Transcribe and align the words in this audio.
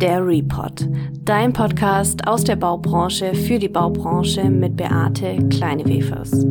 Der 0.00 0.26
Report, 0.26 0.88
dein 1.26 1.52
Podcast 1.52 2.26
aus 2.26 2.42
der 2.42 2.56
Baubranche 2.56 3.34
für 3.34 3.58
die 3.58 3.68
Baubranche 3.68 4.44
mit 4.44 4.74
Beate 4.74 5.46
Kleinewefers. 5.50 6.46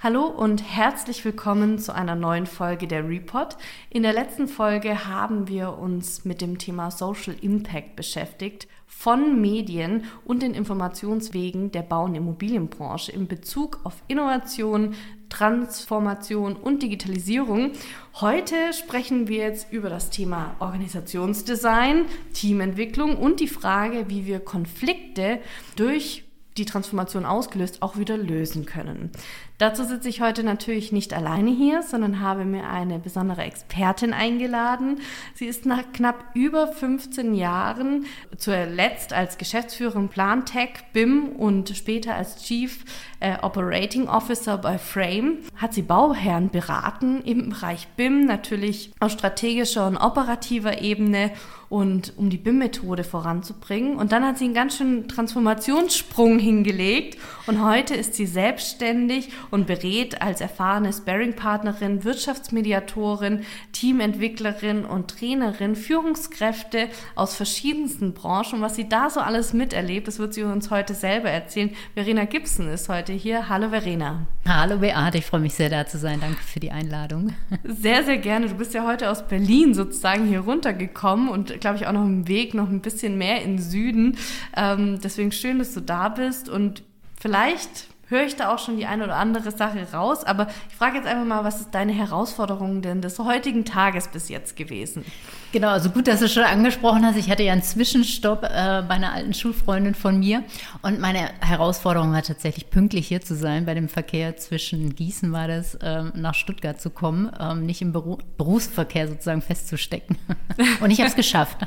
Hallo 0.00 0.26
und 0.26 0.60
herzlich 0.60 1.24
willkommen 1.24 1.78
zu 1.78 1.94
einer 1.94 2.16
neuen 2.16 2.46
Folge 2.46 2.88
der 2.88 3.08
Report. 3.08 3.56
In 3.90 4.02
der 4.02 4.12
letzten 4.12 4.48
Folge 4.48 5.06
haben 5.06 5.46
wir 5.46 5.78
uns 5.78 6.24
mit 6.24 6.40
dem 6.40 6.58
Thema 6.58 6.90
Social 6.90 7.36
Impact 7.40 7.94
beschäftigt 7.94 8.66
von 8.86 9.40
Medien 9.40 10.04
und 10.24 10.42
den 10.42 10.54
Informationswegen 10.54 11.72
der 11.72 11.82
Bau- 11.82 12.04
und 12.04 12.14
Immobilienbranche 12.14 13.12
in 13.12 13.26
Bezug 13.26 13.80
auf 13.84 13.94
Innovation, 14.08 14.94
Transformation 15.28 16.54
und 16.54 16.82
Digitalisierung. 16.82 17.72
Heute 18.20 18.72
sprechen 18.72 19.26
wir 19.28 19.38
jetzt 19.38 19.72
über 19.72 19.90
das 19.90 20.10
Thema 20.10 20.54
Organisationsdesign, 20.60 22.06
Teamentwicklung 22.32 23.16
und 23.16 23.40
die 23.40 23.48
Frage, 23.48 24.04
wie 24.08 24.26
wir 24.26 24.40
Konflikte 24.40 25.40
durch 25.76 26.24
die 26.56 26.64
Transformation 26.64 27.24
ausgelöst, 27.24 27.82
auch 27.82 27.98
wieder 27.98 28.16
lösen 28.16 28.64
können. 28.64 29.10
Dazu 29.58 29.84
sitze 29.84 30.08
ich 30.08 30.20
heute 30.20 30.42
natürlich 30.42 30.90
nicht 30.90 31.14
alleine 31.14 31.52
hier, 31.52 31.84
sondern 31.84 32.18
habe 32.18 32.44
mir 32.44 32.68
eine 32.68 32.98
besondere 32.98 33.42
Expertin 33.42 34.12
eingeladen. 34.12 34.98
Sie 35.34 35.46
ist 35.46 35.64
nach 35.64 35.92
knapp 35.92 36.24
über 36.34 36.66
15 36.66 37.34
Jahren 37.34 38.06
zuletzt 38.36 39.12
als 39.12 39.38
Geschäftsführerin 39.38 40.08
Plantech, 40.08 40.70
BIM 40.92 41.28
und 41.36 41.68
später 41.76 42.16
als 42.16 42.42
Chief 42.42 42.84
äh, 43.20 43.38
Operating 43.42 44.08
Officer 44.08 44.58
bei 44.58 44.76
Frame, 44.76 45.38
hat 45.54 45.72
sie 45.72 45.82
Bauherren 45.82 46.50
beraten 46.50 47.22
im 47.22 47.50
Bereich 47.50 47.86
BIM, 47.96 48.26
natürlich 48.26 48.90
auf 48.98 49.12
strategischer 49.12 49.86
und 49.86 49.96
operativer 49.96 50.82
Ebene 50.82 51.30
und 51.74 52.12
um 52.16 52.30
die 52.30 52.36
BIM-Methode 52.36 53.02
voranzubringen. 53.02 53.96
Und 53.96 54.12
dann 54.12 54.24
hat 54.24 54.38
sie 54.38 54.44
einen 54.44 54.54
ganz 54.54 54.76
schönen 54.76 55.08
Transformationssprung 55.08 56.38
hingelegt 56.38 57.18
und 57.48 57.64
heute 57.64 57.94
ist 57.94 58.14
sie 58.14 58.26
selbstständig 58.26 59.30
und 59.50 59.66
berät 59.66 60.22
als 60.22 60.40
erfahrene 60.40 60.92
Sparring-Partnerin, 60.92 62.04
Wirtschaftsmediatorin, 62.04 63.40
Teamentwicklerin 63.72 64.84
und 64.84 65.18
Trainerin 65.18 65.74
Führungskräfte 65.74 66.90
aus 67.16 67.34
verschiedensten 67.34 68.14
Branchen. 68.14 68.58
Und 68.58 68.62
was 68.62 68.76
sie 68.76 68.88
da 68.88 69.10
so 69.10 69.18
alles 69.18 69.52
miterlebt, 69.52 70.06
das 70.06 70.20
wird 70.20 70.32
sie 70.32 70.44
uns 70.44 70.70
heute 70.70 70.94
selber 70.94 71.30
erzählen. 71.30 71.70
Verena 71.94 72.24
Gibson 72.24 72.68
ist 72.68 72.88
heute 72.88 73.12
hier. 73.12 73.48
Hallo 73.48 73.70
Verena. 73.70 74.28
Hallo 74.46 74.78
Beate, 74.78 75.18
ich 75.18 75.26
freue 75.26 75.40
mich 75.40 75.54
sehr 75.54 75.70
da 75.70 75.86
zu 75.86 75.98
sein. 75.98 76.20
Danke 76.20 76.40
für 76.40 76.60
die 76.60 76.70
Einladung. 76.70 77.34
Sehr, 77.64 78.04
sehr 78.04 78.18
gerne. 78.18 78.46
Du 78.46 78.54
bist 78.54 78.74
ja 78.74 78.86
heute 78.86 79.10
aus 79.10 79.26
Berlin 79.26 79.74
sozusagen 79.74 80.26
hier 80.26 80.40
runtergekommen 80.40 81.28
und 81.28 81.63
glaube 81.64 81.78
ich 81.78 81.86
auch 81.86 81.92
noch 81.92 82.04
im 82.04 82.28
Weg 82.28 82.52
noch 82.52 82.68
ein 82.68 82.82
bisschen 82.82 83.16
mehr 83.16 83.40
in 83.40 83.58
Süden. 83.58 84.18
Ähm, 84.54 85.00
deswegen 85.02 85.32
schön, 85.32 85.58
dass 85.58 85.72
du 85.72 85.80
da 85.80 86.10
bist 86.10 86.50
und 86.50 86.82
vielleicht 87.18 87.86
höre 88.08 88.24
ich 88.24 88.36
da 88.36 88.52
auch 88.52 88.58
schon 88.58 88.76
die 88.76 88.86
eine 88.86 89.04
oder 89.04 89.16
andere 89.16 89.50
Sache 89.50 89.86
raus. 89.92 90.24
Aber 90.24 90.48
ich 90.68 90.76
frage 90.76 90.96
jetzt 90.96 91.06
einfach 91.06 91.24
mal, 91.24 91.44
was 91.44 91.60
ist 91.60 91.74
deine 91.74 91.92
Herausforderung 91.92 92.82
denn 92.82 93.00
des 93.00 93.18
heutigen 93.18 93.64
Tages 93.64 94.08
bis 94.08 94.28
jetzt 94.28 94.56
gewesen? 94.56 95.04
Genau, 95.52 95.68
also 95.68 95.88
gut, 95.90 96.08
dass 96.08 96.18
du 96.18 96.28
schon 96.28 96.42
angesprochen 96.42 97.06
hast. 97.06 97.16
Ich 97.16 97.30
hatte 97.30 97.44
ja 97.44 97.52
einen 97.52 97.62
Zwischenstopp 97.62 98.42
äh, 98.42 98.82
bei 98.88 98.94
einer 98.94 99.12
alten 99.12 99.34
Schulfreundin 99.34 99.94
von 99.94 100.18
mir. 100.18 100.42
Und 100.82 100.98
meine 100.98 101.30
Herausforderung 101.40 102.12
war 102.12 102.22
tatsächlich 102.22 102.70
pünktlich 102.70 103.06
hier 103.06 103.20
zu 103.20 103.36
sein, 103.36 103.64
bei 103.64 103.74
dem 103.74 103.88
Verkehr 103.88 104.36
zwischen 104.36 104.96
Gießen 104.96 105.30
war 105.32 105.46
das, 105.46 105.78
ähm, 105.80 106.12
nach 106.16 106.34
Stuttgart 106.34 106.80
zu 106.80 106.90
kommen, 106.90 107.30
ähm, 107.38 107.66
nicht 107.66 107.82
im 107.82 107.92
Beru 107.92 108.18
Berufsverkehr 108.36 109.06
sozusagen 109.06 109.42
festzustecken. 109.42 110.18
Und 110.80 110.90
ich 110.90 110.98
habe 110.98 111.08
es 111.08 111.14
geschafft. 111.14 111.58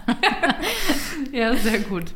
ja, 1.31 1.55
sehr 1.55 1.79
gut. 1.79 2.13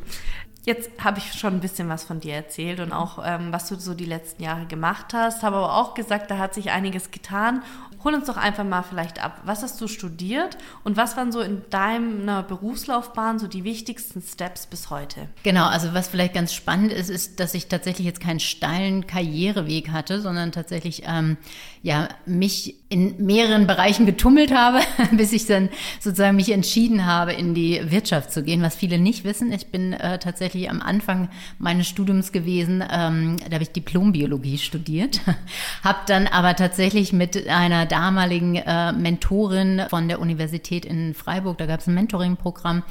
Jetzt 0.64 0.90
habe 1.02 1.18
ich 1.18 1.32
schon 1.32 1.54
ein 1.54 1.60
bisschen 1.60 1.88
was 1.88 2.04
von 2.04 2.20
dir 2.20 2.34
erzählt 2.34 2.78
und 2.78 2.92
auch, 2.92 3.18
ähm, 3.24 3.52
was 3.52 3.68
du 3.68 3.74
so 3.74 3.94
die 3.94 4.04
letzten 4.04 4.44
Jahre 4.44 4.66
gemacht 4.66 5.12
hast, 5.12 5.42
habe 5.42 5.56
aber 5.56 5.76
auch 5.76 5.94
gesagt, 5.94 6.30
da 6.30 6.38
hat 6.38 6.54
sich 6.54 6.70
einiges 6.70 7.10
getan. 7.10 7.62
Hol 8.04 8.14
uns 8.14 8.26
doch 8.26 8.36
einfach 8.36 8.64
mal 8.64 8.82
vielleicht 8.82 9.22
ab. 9.22 9.40
Was 9.44 9.62
hast 9.62 9.80
du 9.80 9.88
studiert 9.88 10.56
und 10.84 10.96
was 10.96 11.16
waren 11.16 11.32
so 11.32 11.40
in 11.40 11.62
deiner 11.70 12.42
Berufslaufbahn 12.42 13.38
so 13.38 13.48
die 13.48 13.64
wichtigsten 13.64 14.22
Steps 14.22 14.66
bis 14.66 14.90
heute? 14.90 15.28
Genau, 15.42 15.66
also 15.66 15.94
was 15.94 16.08
vielleicht 16.08 16.34
ganz 16.34 16.52
spannend 16.52 16.92
ist, 16.92 17.10
ist, 17.10 17.40
dass 17.40 17.54
ich 17.54 17.66
tatsächlich 17.66 18.06
jetzt 18.06 18.20
keinen 18.20 18.40
steilen 18.40 19.06
Karriereweg 19.06 19.90
hatte, 19.90 20.20
sondern 20.20 20.52
tatsächlich 20.52 21.02
ähm, 21.06 21.36
ja 21.82 22.08
mich 22.24 22.76
in 22.92 23.14
mehreren 23.24 23.66
Bereichen 23.66 24.04
getummelt 24.04 24.52
habe, 24.52 24.80
bis 25.12 25.32
ich 25.32 25.46
dann 25.46 25.70
sozusagen 25.98 26.36
mich 26.36 26.52
entschieden 26.52 27.06
habe, 27.06 27.32
in 27.32 27.54
die 27.54 27.80
Wirtschaft 27.90 28.30
zu 28.30 28.42
gehen, 28.42 28.60
was 28.60 28.74
viele 28.74 28.98
nicht 28.98 29.24
wissen. 29.24 29.50
Ich 29.50 29.68
bin 29.68 29.94
äh, 29.94 30.18
tatsächlich 30.18 30.68
am 30.68 30.82
Anfang 30.82 31.30
meines 31.58 31.88
Studiums 31.88 32.32
gewesen, 32.32 32.84
ähm, 32.90 33.38
da 33.48 33.54
habe 33.54 33.62
ich 33.62 33.70
Diplombiologie 33.70 34.58
studiert, 34.58 35.20
habe 35.82 36.00
dann 36.06 36.26
aber 36.26 36.54
tatsächlich 36.54 37.14
mit 37.14 37.48
einer 37.48 37.86
damaligen 37.86 38.56
äh, 38.56 38.92
Mentorin 38.92 39.82
von 39.88 40.08
der 40.08 40.20
Universität 40.20 40.84
in 40.84 41.14
Freiburg, 41.14 41.56
da 41.56 41.64
gab 41.64 41.80
es 41.80 41.86
ein 41.86 41.94
Mentoring-Programm, 41.94 42.82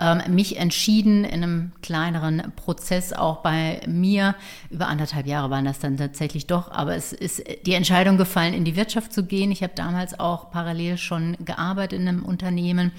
ähm, 0.00 0.22
mich 0.28 0.56
entschieden 0.56 1.24
in 1.24 1.42
einem 1.42 1.72
kleineren 1.82 2.52
Prozess 2.54 3.12
auch 3.12 3.38
bei 3.38 3.80
mir, 3.88 4.36
über 4.70 4.86
anderthalb 4.86 5.26
Jahre 5.26 5.50
waren 5.50 5.64
das 5.64 5.80
dann 5.80 5.96
tatsächlich 5.96 6.46
doch, 6.46 6.70
aber 6.70 6.94
es 6.94 7.12
ist 7.12 7.42
die 7.66 7.74
Entscheidung 7.74 8.18
gefallen, 8.18 8.54
in 8.54 8.64
die 8.64 8.76
Wirtschaft 8.76 9.12
zu 9.12 9.24
gehen. 9.24 9.47
Ich 9.50 9.62
habe 9.62 9.72
damals 9.74 10.18
auch 10.18 10.50
parallel 10.50 10.98
schon 10.98 11.36
gearbeitet 11.44 12.00
in 12.00 12.08
einem 12.08 12.24
Unternehmen, 12.24 12.92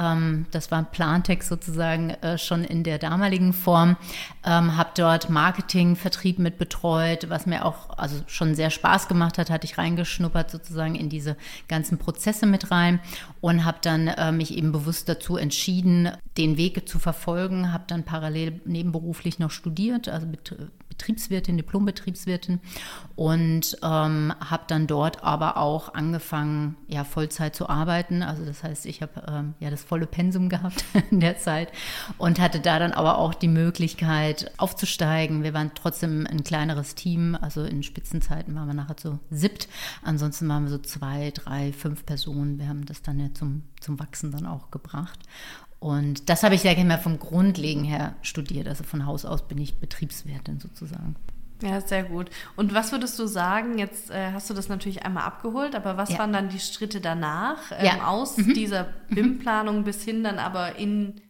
ähm, 0.00 0.46
das 0.50 0.70
war 0.70 0.82
Plantex 0.82 1.48
sozusagen 1.48 2.10
äh, 2.10 2.38
schon 2.38 2.64
in 2.64 2.84
der 2.84 2.98
damaligen 2.98 3.52
Form. 3.52 3.96
Ähm, 4.44 4.76
habe 4.76 4.90
dort 4.96 5.28
Marketing, 5.28 5.96
Vertrieb 5.96 6.38
mit 6.38 6.58
betreut, 6.58 7.28
was 7.28 7.46
mir 7.46 7.64
auch 7.64 7.98
also 7.98 8.16
schon 8.26 8.54
sehr 8.54 8.70
Spaß 8.70 9.08
gemacht 9.08 9.38
hat, 9.38 9.50
hatte 9.50 9.66
ich 9.66 9.78
reingeschnuppert 9.78 10.50
sozusagen 10.50 10.94
in 10.94 11.08
diese 11.08 11.36
ganzen 11.68 11.98
Prozesse 11.98 12.46
mit 12.46 12.70
rein 12.70 13.00
und 13.40 13.64
habe 13.64 13.78
dann 13.82 14.08
äh, 14.08 14.32
mich 14.32 14.56
eben 14.56 14.72
bewusst 14.72 15.08
dazu 15.08 15.36
entschieden, 15.36 16.10
den 16.38 16.56
Weg 16.56 16.88
zu 16.88 16.98
verfolgen, 16.98 17.72
habe 17.72 17.84
dann 17.86 18.04
parallel 18.04 18.60
nebenberuflich 18.64 19.38
noch 19.38 19.50
studiert, 19.50 20.08
also 20.08 20.26
Betriebswirtin, 21.00 21.56
Diplombetriebswirtin 21.56 22.60
und 23.16 23.78
ähm, 23.82 24.34
habe 24.38 24.64
dann 24.66 24.86
dort 24.86 25.24
aber 25.24 25.56
auch 25.56 25.94
angefangen, 25.94 26.76
ja, 26.88 27.04
Vollzeit 27.04 27.56
zu 27.56 27.70
arbeiten. 27.70 28.22
Also 28.22 28.44
das 28.44 28.62
heißt, 28.62 28.84
ich 28.84 29.00
habe 29.00 29.22
ähm, 29.26 29.54
ja 29.60 29.70
das 29.70 29.82
volle 29.82 30.06
Pensum 30.06 30.50
gehabt 30.50 30.84
in 31.10 31.20
der 31.20 31.38
Zeit 31.38 31.72
und 32.18 32.38
hatte 32.38 32.60
da 32.60 32.78
dann 32.78 32.92
aber 32.92 33.16
auch 33.16 33.32
die 33.32 33.48
Möglichkeit 33.48 34.52
aufzusteigen. 34.58 35.42
Wir 35.42 35.54
waren 35.54 35.70
trotzdem 35.74 36.26
ein 36.26 36.44
kleineres 36.44 36.94
Team, 36.94 37.36
also 37.40 37.64
in 37.64 37.82
Spitzenzeiten 37.82 38.54
waren 38.54 38.66
wir 38.66 38.74
nachher 38.74 38.96
so 39.00 39.18
siebt. 39.30 39.68
Ansonsten 40.02 40.48
waren 40.48 40.64
wir 40.64 40.70
so 40.70 40.78
zwei, 40.78 41.30
drei, 41.30 41.72
fünf 41.72 42.04
Personen. 42.04 42.58
Wir 42.58 42.68
haben 42.68 42.84
das 42.84 43.00
dann 43.00 43.18
ja 43.18 43.32
zum, 43.32 43.62
zum 43.80 43.98
Wachsen 43.98 44.32
dann 44.32 44.44
auch 44.44 44.70
gebracht. 44.70 45.20
Und 45.80 46.28
das 46.28 46.42
habe 46.42 46.54
ich, 46.54 46.60
sage 46.60 46.78
ich 46.78 46.84
mal, 46.84 46.98
vom 46.98 47.18
Grundlegen 47.18 47.84
her 47.84 48.14
studiert. 48.20 48.68
Also 48.68 48.84
von 48.84 49.06
Haus 49.06 49.24
aus 49.24 49.48
bin 49.48 49.58
ich 49.58 49.76
Betriebswirtin 49.76 50.60
sozusagen. 50.60 51.16
Ja, 51.62 51.80
sehr 51.80 52.04
gut. 52.04 52.30
Und 52.56 52.74
was 52.74 52.92
würdest 52.92 53.18
du 53.18 53.26
sagen, 53.26 53.78
jetzt 53.78 54.10
äh, 54.10 54.32
hast 54.32 54.48
du 54.48 54.54
das 54.54 54.68
natürlich 54.68 55.04
einmal 55.04 55.24
abgeholt, 55.24 55.74
aber 55.74 55.96
was 55.96 56.10
ja. 56.10 56.18
waren 56.18 56.32
dann 56.32 56.48
die 56.48 56.60
Schritte 56.60 57.00
danach 57.00 57.58
ähm, 57.72 57.84
ja. 57.84 58.06
aus 58.06 58.36
mhm. 58.36 58.54
dieser 58.54 58.88
BIM-Planung 59.10 59.84
bis 59.84 60.02
hin 60.04 60.22
dann 60.22 60.38
aber 60.38 60.76
in 60.76 61.20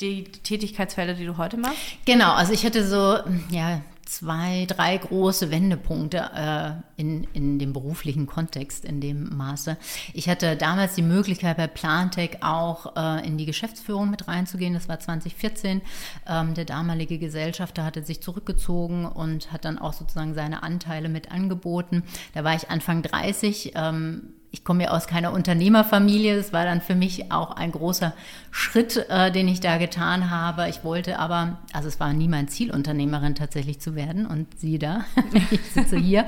die 0.00 0.24
Tätigkeitsfelder, 0.24 1.14
die 1.14 1.26
du 1.26 1.36
heute 1.36 1.56
machst? 1.56 1.78
Genau, 2.04 2.32
also 2.32 2.52
ich 2.52 2.64
hatte 2.64 2.86
so, 2.86 3.18
ja, 3.50 3.80
zwei, 4.10 4.66
drei 4.66 4.96
große 4.96 5.52
Wendepunkte 5.52 6.18
äh, 6.34 7.00
in, 7.00 7.28
in 7.32 7.60
dem 7.60 7.72
beruflichen 7.72 8.26
Kontext 8.26 8.84
in 8.84 9.00
dem 9.00 9.36
Maße. 9.36 9.76
Ich 10.14 10.28
hatte 10.28 10.56
damals 10.56 10.96
die 10.96 11.02
Möglichkeit 11.02 11.56
bei 11.56 11.68
Plantech 11.68 12.42
auch 12.42 12.96
äh, 12.96 13.24
in 13.24 13.38
die 13.38 13.46
Geschäftsführung 13.46 14.10
mit 14.10 14.26
reinzugehen. 14.26 14.74
Das 14.74 14.88
war 14.88 14.98
2014. 14.98 15.80
Ähm, 16.26 16.54
der 16.54 16.64
damalige 16.64 17.18
Gesellschafter 17.18 17.84
hatte 17.84 18.02
sich 18.02 18.20
zurückgezogen 18.20 19.06
und 19.06 19.52
hat 19.52 19.64
dann 19.64 19.78
auch 19.78 19.92
sozusagen 19.92 20.34
seine 20.34 20.64
Anteile 20.64 21.08
mit 21.08 21.30
angeboten. 21.30 22.02
Da 22.34 22.42
war 22.42 22.56
ich 22.56 22.68
Anfang 22.68 23.02
30. 23.02 23.72
Ähm, 23.76 24.34
ich 24.52 24.64
komme 24.64 24.84
ja 24.84 24.90
aus 24.90 25.06
keiner 25.06 25.32
Unternehmerfamilie. 25.32 26.34
Es 26.36 26.52
war 26.52 26.64
dann 26.64 26.80
für 26.80 26.96
mich 26.96 27.30
auch 27.30 27.52
ein 27.52 27.70
großer 27.70 28.12
Schritt, 28.50 28.96
äh, 29.08 29.30
den 29.30 29.46
ich 29.46 29.60
da 29.60 29.78
getan 29.78 30.28
habe. 30.28 30.68
Ich 30.68 30.82
wollte 30.82 31.20
aber, 31.20 31.58
also 31.72 31.86
es 31.86 32.00
war 32.00 32.12
nie 32.12 32.26
mein 32.26 32.48
Ziel, 32.48 32.72
Unternehmerin 32.72 33.36
tatsächlich 33.36 33.80
zu 33.80 33.94
werden. 33.94 34.26
Und 34.26 34.58
siehe 34.58 34.80
da, 34.80 35.04
ich 35.52 35.62
sitze 35.70 35.96
hier. 35.96 36.26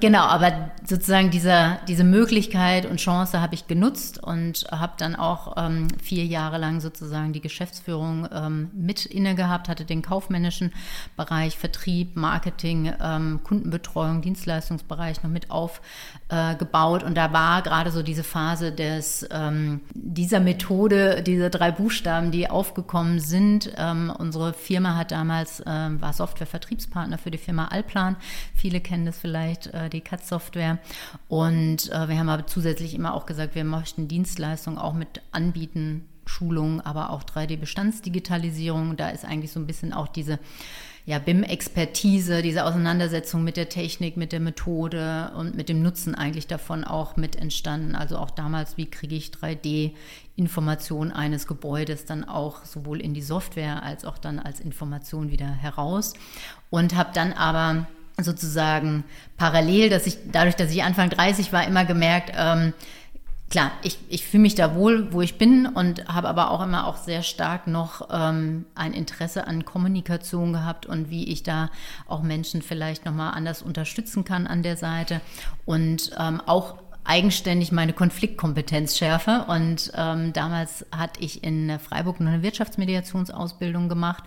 Genau, 0.00 0.22
aber 0.22 0.70
sozusagen 0.86 1.30
diese, 1.30 1.78
diese 1.88 2.04
Möglichkeit 2.04 2.86
und 2.86 3.00
Chance 3.00 3.40
habe 3.42 3.54
ich 3.54 3.66
genutzt 3.66 4.22
und 4.22 4.66
habe 4.70 4.94
dann 4.96 5.14
auch 5.14 5.56
ähm, 5.58 5.88
vier 6.02 6.24
Jahre 6.24 6.56
lang 6.56 6.80
sozusagen 6.80 7.34
die 7.34 7.42
Geschäftsführung 7.42 8.28
ähm, 8.32 8.70
mit 8.72 9.04
inne 9.04 9.34
gehabt, 9.34 9.68
hatte 9.68 9.84
den 9.84 10.00
kaufmännischen 10.00 10.72
Bereich, 11.16 11.58
Vertrieb, 11.58 12.16
Marketing, 12.16 12.94
ähm, 13.02 13.40
Kundenbetreuung, 13.44 14.22
Dienstleistungsbereich 14.22 15.22
noch 15.22 15.30
mit 15.30 15.50
aufgebaut. 15.50 17.02
Äh, 17.02 17.06
und 17.06 17.14
da 17.14 17.32
war 17.34 17.57
gerade 17.60 17.90
so 17.90 18.02
diese 18.02 18.24
Phase 18.24 18.72
des, 18.72 19.26
ähm, 19.30 19.80
dieser 19.94 20.40
Methode, 20.40 21.22
diese 21.22 21.50
drei 21.50 21.70
Buchstaben, 21.70 22.30
die 22.30 22.48
aufgekommen 22.48 23.20
sind. 23.20 23.72
Ähm, 23.76 24.12
unsere 24.16 24.52
Firma 24.52 24.96
hat 24.96 25.12
damals, 25.12 25.62
ähm, 25.66 26.00
war 26.00 26.12
Software-Vertriebspartner 26.12 27.18
für 27.18 27.30
die 27.30 27.38
Firma 27.38 27.66
Alplan. 27.68 28.16
Viele 28.54 28.80
kennen 28.80 29.06
das 29.06 29.18
vielleicht, 29.18 29.68
äh, 29.68 29.88
die 29.90 30.00
CAT-Software. 30.00 30.78
Und 31.28 31.90
äh, 31.90 32.08
wir 32.08 32.18
haben 32.18 32.28
aber 32.28 32.46
zusätzlich 32.46 32.94
immer 32.94 33.14
auch 33.14 33.26
gesagt, 33.26 33.54
wir 33.54 33.64
möchten 33.64 34.08
Dienstleistungen 34.08 34.78
auch 34.78 34.94
mit 34.94 35.22
anbieten, 35.32 36.06
Schulungen, 36.28 36.80
aber 36.80 37.10
auch 37.10 37.24
3D-Bestandsdigitalisierung. 37.24 38.96
Da 38.96 39.08
ist 39.08 39.24
eigentlich 39.24 39.50
so 39.50 39.60
ein 39.60 39.66
bisschen 39.66 39.92
auch 39.92 40.08
diese 40.08 40.38
ja, 41.06 41.18
BIM-Expertise, 41.18 42.42
diese 42.42 42.66
Auseinandersetzung 42.66 43.42
mit 43.42 43.56
der 43.56 43.70
Technik, 43.70 44.18
mit 44.18 44.30
der 44.30 44.40
Methode 44.40 45.32
und 45.36 45.56
mit 45.56 45.70
dem 45.70 45.82
Nutzen 45.82 46.14
eigentlich 46.14 46.46
davon 46.46 46.84
auch 46.84 47.16
mit 47.16 47.34
entstanden. 47.34 47.94
Also 47.94 48.18
auch 48.18 48.30
damals, 48.30 48.76
wie 48.76 48.84
kriege 48.84 49.16
ich 49.16 49.30
3D-Informationen 49.30 51.10
eines 51.10 51.46
Gebäudes 51.46 52.04
dann 52.04 52.24
auch 52.24 52.66
sowohl 52.66 53.00
in 53.00 53.14
die 53.14 53.22
Software 53.22 53.82
als 53.82 54.04
auch 54.04 54.18
dann 54.18 54.38
als 54.38 54.60
Information 54.60 55.30
wieder 55.30 55.48
heraus. 55.48 56.12
Und 56.68 56.94
habe 56.94 57.10
dann 57.14 57.32
aber 57.32 57.86
sozusagen 58.20 59.04
parallel, 59.38 59.88
dass 59.88 60.06
ich 60.06 60.18
dadurch, 60.30 60.56
dass 60.56 60.70
ich 60.70 60.82
Anfang 60.82 61.08
30 61.08 61.54
war, 61.54 61.66
immer 61.66 61.86
gemerkt, 61.86 62.32
ähm, 62.36 62.74
klar, 63.50 63.72
ich, 63.82 63.98
ich 64.08 64.26
fühle 64.26 64.42
mich 64.42 64.54
da 64.54 64.74
wohl, 64.74 65.12
wo 65.12 65.22
ich 65.22 65.38
bin 65.38 65.66
und 65.66 66.06
habe 66.08 66.28
aber 66.28 66.50
auch 66.50 66.62
immer 66.62 66.86
auch 66.86 66.96
sehr 66.96 67.22
stark 67.22 67.66
noch 67.66 68.08
ähm, 68.10 68.66
ein 68.74 68.92
Interesse 68.92 69.46
an 69.46 69.64
Kommunikation 69.64 70.52
gehabt 70.52 70.86
und 70.86 71.10
wie 71.10 71.24
ich 71.28 71.42
da 71.42 71.70
auch 72.06 72.22
Menschen 72.22 72.62
vielleicht 72.62 73.04
nochmal 73.04 73.34
anders 73.34 73.62
unterstützen 73.62 74.24
kann 74.24 74.46
an 74.46 74.62
der 74.62 74.76
Seite. 74.76 75.20
Und 75.64 76.10
ähm, 76.18 76.42
auch 76.44 76.76
eigenständig 77.08 77.72
meine 77.72 77.94
Konfliktkompetenz 77.94 78.98
schärfe. 78.98 79.46
Und 79.48 79.90
ähm, 79.96 80.32
damals 80.34 80.84
hatte 80.92 81.20
ich 81.20 81.42
in 81.42 81.78
Freiburg 81.78 82.20
eine 82.20 82.42
Wirtschaftsmediationsausbildung 82.42 83.88
gemacht, 83.88 84.24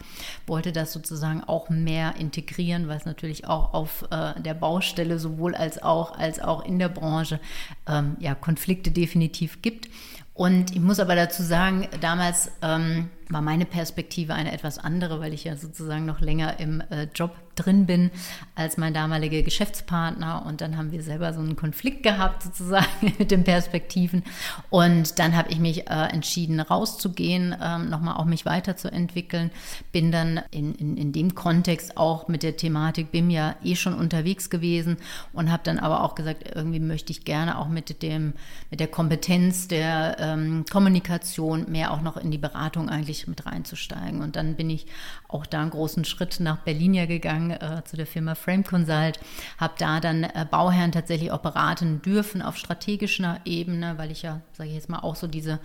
wollte 0.47 0.71
das 0.71 0.91
sozusagen 0.91 1.43
auch 1.43 1.69
mehr 1.69 2.15
integrieren, 2.17 2.87
weil 2.87 2.97
es 2.97 3.05
natürlich 3.05 3.47
auch 3.47 3.73
auf 3.73 4.05
äh, 4.09 4.39
der 4.41 4.55
Baustelle 4.55 5.19
sowohl 5.19 5.53
als 5.53 5.81
auch 5.81 6.17
als 6.17 6.41
auch 6.41 6.65
in 6.65 6.79
der 6.79 6.89
Branche 6.89 7.39
ähm, 7.87 8.17
ja, 8.19 8.33
Konflikte 8.33 8.91
definitiv 8.91 9.61
gibt. 9.61 9.87
Und 10.33 10.71
ich 10.71 10.79
muss 10.79 10.99
aber 10.99 11.15
dazu 11.15 11.43
sagen, 11.43 11.87
damals 11.99 12.51
ähm, 12.63 13.09
war 13.29 13.41
meine 13.41 13.65
Perspektive 13.65 14.33
eine 14.33 14.53
etwas 14.53 14.79
andere, 14.79 15.19
weil 15.19 15.33
ich 15.33 15.43
ja 15.43 15.55
sozusagen 15.55 16.05
noch 16.05 16.19
länger 16.19 16.59
im 16.59 16.81
äh, 16.89 17.07
Job 17.13 17.35
drin 17.61 17.85
bin 17.85 18.11
als 18.55 18.77
mein 18.77 18.93
damaliger 18.93 19.41
Geschäftspartner. 19.41 20.45
Und 20.45 20.61
dann 20.61 20.77
haben 20.77 20.91
wir 20.91 21.03
selber 21.03 21.33
so 21.33 21.39
einen 21.39 21.55
Konflikt 21.55 22.03
gehabt, 22.03 22.43
sozusagen 22.43 22.87
mit 23.19 23.31
den 23.31 23.43
Perspektiven. 23.43 24.23
Und 24.69 25.19
dann 25.19 25.35
habe 25.35 25.51
ich 25.51 25.59
mich 25.59 25.89
äh, 25.89 26.07
entschieden, 26.11 26.59
rauszugehen, 26.59 27.55
ähm, 27.61 27.89
nochmal 27.89 28.17
auch 28.17 28.25
mich 28.25 28.45
weiterzuentwickeln. 28.45 29.51
Bin 29.91 30.11
dann 30.11 30.41
in, 30.51 30.75
in, 30.75 30.97
in 30.97 31.11
dem 31.11 31.35
Kontext 31.35 31.97
auch 31.97 32.27
mit 32.27 32.43
der 32.43 32.57
Thematik 32.57 33.11
BIM 33.11 33.29
ja 33.29 33.55
eh 33.63 33.75
schon 33.75 33.93
unterwegs 33.93 34.49
gewesen 34.49 34.97
und 35.33 35.51
habe 35.51 35.63
dann 35.63 35.79
aber 35.79 36.03
auch 36.03 36.15
gesagt, 36.15 36.43
irgendwie 36.55 36.79
möchte 36.79 37.11
ich 37.11 37.25
gerne 37.25 37.57
auch 37.57 37.67
mit 37.67 38.01
dem, 38.01 38.33
mit 38.69 38.79
der 38.79 38.87
Kompetenz 38.87 39.67
der 39.67 40.17
ähm, 40.19 40.65
Kommunikation 40.69 41.71
mehr 41.71 41.91
auch 41.91 42.01
noch 42.01 42.17
in 42.17 42.31
die 42.31 42.37
Beratung 42.37 42.89
eigentlich 42.89 43.27
mit 43.27 43.45
reinzusteigen. 43.45 44.21
Und 44.21 44.35
dann 44.35 44.55
bin 44.55 44.69
ich 44.69 44.87
auch 45.31 45.45
da 45.45 45.61
einen 45.61 45.71
großen 45.71 46.05
Schritt 46.05 46.39
nach 46.39 46.57
Berlin 46.57 46.93
ja 46.93 47.05
gegangen 47.05 47.51
äh, 47.51 47.83
zu 47.85 47.97
der 47.97 48.05
Firma 48.05 48.35
Frame 48.35 48.63
Consult, 48.63 49.19
habe 49.57 49.73
da 49.77 49.99
dann 49.99 50.23
äh, 50.23 50.45
Bauherren 50.49 50.91
tatsächlich 50.91 51.31
auch 51.31 51.39
beraten 51.39 52.01
dürfen 52.01 52.41
auf 52.41 52.57
strategischer 52.57 53.39
Ebene, 53.45 53.97
weil 53.97 54.11
ich 54.11 54.21
ja, 54.21 54.41
sage 54.53 54.69
ich 54.69 54.75
jetzt 54.75 54.89
mal, 54.89 54.99
auch 54.99 55.15
so 55.15 55.27
diese 55.27 55.59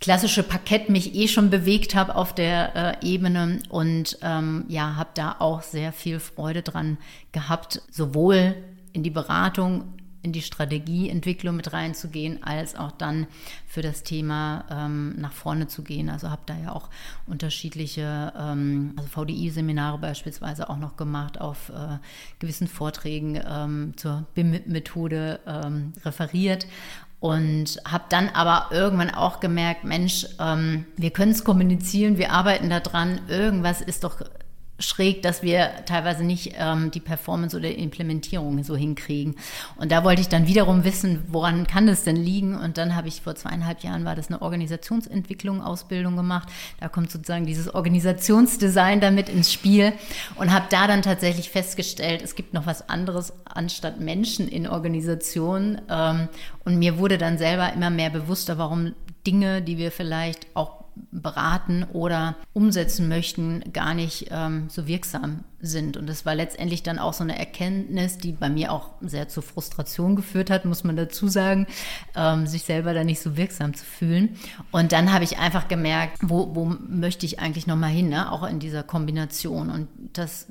klassische 0.00 0.42
Parkett 0.42 0.88
mich 0.88 1.14
eh 1.14 1.28
schon 1.28 1.50
bewegt 1.50 1.94
habe 1.94 2.16
auf 2.16 2.34
der 2.34 3.00
äh, 3.02 3.06
Ebene. 3.06 3.60
Und 3.68 4.18
ähm, 4.22 4.64
ja, 4.68 4.96
habe 4.96 5.10
da 5.14 5.36
auch 5.38 5.62
sehr 5.62 5.92
viel 5.92 6.18
Freude 6.18 6.62
dran 6.62 6.98
gehabt, 7.32 7.82
sowohl 7.90 8.56
in 8.92 9.02
die 9.02 9.10
Beratung 9.10 9.94
in 10.22 10.32
die 10.32 10.42
Strategieentwicklung 10.42 11.56
mit 11.56 11.72
reinzugehen, 11.72 12.42
als 12.42 12.76
auch 12.76 12.92
dann 12.92 13.26
für 13.66 13.82
das 13.82 14.02
Thema 14.02 14.64
ähm, 14.70 15.14
nach 15.18 15.32
vorne 15.32 15.68
zu 15.68 15.82
gehen. 15.82 16.10
Also 16.10 16.30
habe 16.30 16.42
da 16.46 16.56
ja 16.58 16.72
auch 16.72 16.90
unterschiedliche, 17.26 18.32
ähm, 18.38 18.94
also 18.96 19.08
VDI-Seminare 19.08 19.98
beispielsweise 19.98 20.68
auch 20.68 20.76
noch 20.76 20.96
gemacht, 20.96 21.40
auf 21.40 21.70
äh, 21.70 21.98
gewissen 22.38 22.68
Vorträgen 22.68 23.40
ähm, 23.46 23.94
zur 23.96 24.26
BIM-Methode 24.34 25.40
ähm, 25.46 25.92
referiert 26.04 26.66
und 27.20 27.78
habe 27.84 28.04
dann 28.08 28.30
aber 28.30 28.74
irgendwann 28.74 29.10
auch 29.10 29.40
gemerkt, 29.40 29.84
Mensch, 29.84 30.26
ähm, 30.38 30.86
wir 30.96 31.10
können 31.10 31.32
es 31.32 31.44
kommunizieren, 31.44 32.16
wir 32.16 32.32
arbeiten 32.32 32.70
daran, 32.70 33.20
irgendwas 33.28 33.82
ist 33.82 34.04
doch 34.04 34.22
schräg, 34.80 35.22
dass 35.22 35.42
wir 35.42 35.70
teilweise 35.86 36.24
nicht 36.24 36.54
ähm, 36.58 36.90
die 36.90 37.00
Performance 37.00 37.56
oder 37.56 37.72
Implementierung 37.72 38.64
so 38.64 38.74
hinkriegen. 38.74 39.36
Und 39.76 39.92
da 39.92 40.02
wollte 40.02 40.22
ich 40.22 40.28
dann 40.28 40.46
wiederum 40.46 40.84
wissen, 40.84 41.22
woran 41.28 41.66
kann 41.66 41.86
das 41.86 42.02
denn 42.02 42.16
liegen? 42.16 42.56
Und 42.56 42.78
dann 42.78 42.96
habe 42.96 43.08
ich 43.08 43.20
vor 43.20 43.34
zweieinhalb 43.34 43.82
Jahren 43.84 44.04
war 44.04 44.16
das 44.16 44.28
eine 44.28 44.42
Organisationsentwicklung, 44.42 45.62
Ausbildung 45.62 46.16
gemacht. 46.16 46.48
Da 46.80 46.88
kommt 46.88 47.10
sozusagen 47.10 47.46
dieses 47.46 47.72
Organisationsdesign 47.72 49.00
damit 49.00 49.28
ins 49.28 49.52
Spiel 49.52 49.92
und 50.36 50.52
habe 50.52 50.66
da 50.70 50.86
dann 50.86 51.02
tatsächlich 51.02 51.50
festgestellt, 51.50 52.22
es 52.22 52.34
gibt 52.34 52.54
noch 52.54 52.66
was 52.66 52.88
anderes 52.88 53.32
anstatt 53.44 54.00
Menschen 54.00 54.48
in 54.48 54.66
Organisationen. 54.66 55.80
Ähm, 55.88 56.28
und 56.64 56.78
mir 56.78 56.98
wurde 56.98 57.18
dann 57.18 57.38
selber 57.38 57.72
immer 57.72 57.90
mehr 57.90 58.10
bewusster, 58.10 58.58
warum 58.58 58.94
Dinge, 59.26 59.60
die 59.62 59.76
wir 59.76 59.92
vielleicht 59.92 60.46
auch 60.54 60.79
beraten 61.10 61.84
oder 61.92 62.36
umsetzen 62.52 63.08
möchten, 63.08 63.72
gar 63.72 63.94
nicht 63.94 64.28
ähm, 64.30 64.68
so 64.68 64.86
wirksam 64.86 65.44
sind. 65.60 65.96
Und 65.96 66.08
das 66.08 66.26
war 66.26 66.34
letztendlich 66.34 66.82
dann 66.82 66.98
auch 66.98 67.12
so 67.12 67.24
eine 67.24 67.38
Erkenntnis, 67.38 68.18
die 68.18 68.32
bei 68.32 68.48
mir 68.48 68.72
auch 68.72 68.90
sehr 69.00 69.28
zur 69.28 69.42
Frustration 69.42 70.16
geführt 70.16 70.50
hat, 70.50 70.64
muss 70.64 70.84
man 70.84 70.96
dazu 70.96 71.28
sagen, 71.28 71.66
ähm, 72.16 72.46
sich 72.46 72.62
selber 72.62 72.94
da 72.94 73.04
nicht 73.04 73.20
so 73.20 73.36
wirksam 73.36 73.74
zu 73.74 73.84
fühlen. 73.84 74.36
Und 74.70 74.92
dann 74.92 75.12
habe 75.12 75.24
ich 75.24 75.38
einfach 75.38 75.68
gemerkt, 75.68 76.18
wo, 76.22 76.54
wo 76.54 76.64
möchte 76.64 77.26
ich 77.26 77.40
eigentlich 77.40 77.66
nochmal 77.66 77.90
hin, 77.90 78.08
ne? 78.08 78.32
auch 78.32 78.46
in 78.46 78.58
dieser 78.58 78.82
Kombination. 78.82 79.70
Und 79.70 79.88
das 80.12 80.46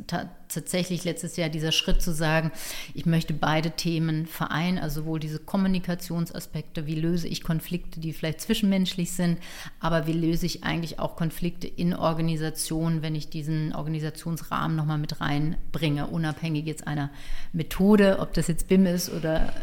tatsächlich 0.49 1.03
letztes 1.03 1.37
Jahr 1.37 1.49
dieser 1.49 1.71
Schritt 1.71 2.01
zu 2.01 2.11
sagen, 2.11 2.51
ich 2.93 3.05
möchte 3.05 3.33
beide 3.33 3.71
Themen 3.71 4.25
vereinen, 4.25 4.79
also 4.79 5.01
sowohl 5.01 5.19
diese 5.19 5.39
Kommunikationsaspekte, 5.39 6.87
wie 6.87 6.95
löse 6.95 7.27
ich 7.27 7.43
Konflikte, 7.43 7.99
die 7.99 8.13
vielleicht 8.13 8.41
zwischenmenschlich 8.41 9.11
sind, 9.11 9.37
aber 9.79 10.07
wie 10.07 10.13
löse 10.13 10.45
ich 10.45 10.63
eigentlich 10.63 10.99
auch 10.99 11.15
Konflikte 11.15 11.67
in 11.67 11.93
Organisationen, 11.93 13.01
wenn 13.01 13.15
ich 13.15 13.29
diesen 13.29 13.73
Organisationsrahmen 13.73 14.75
nochmal 14.75 14.98
mit 14.99 15.21
reinbringe, 15.21 16.07
unabhängig 16.07 16.65
jetzt 16.65 16.87
einer 16.87 17.09
Methode, 17.53 18.19
ob 18.19 18.33
das 18.33 18.47
jetzt 18.47 18.67
BIM 18.67 18.85
ist 18.85 19.11
oder 19.11 19.53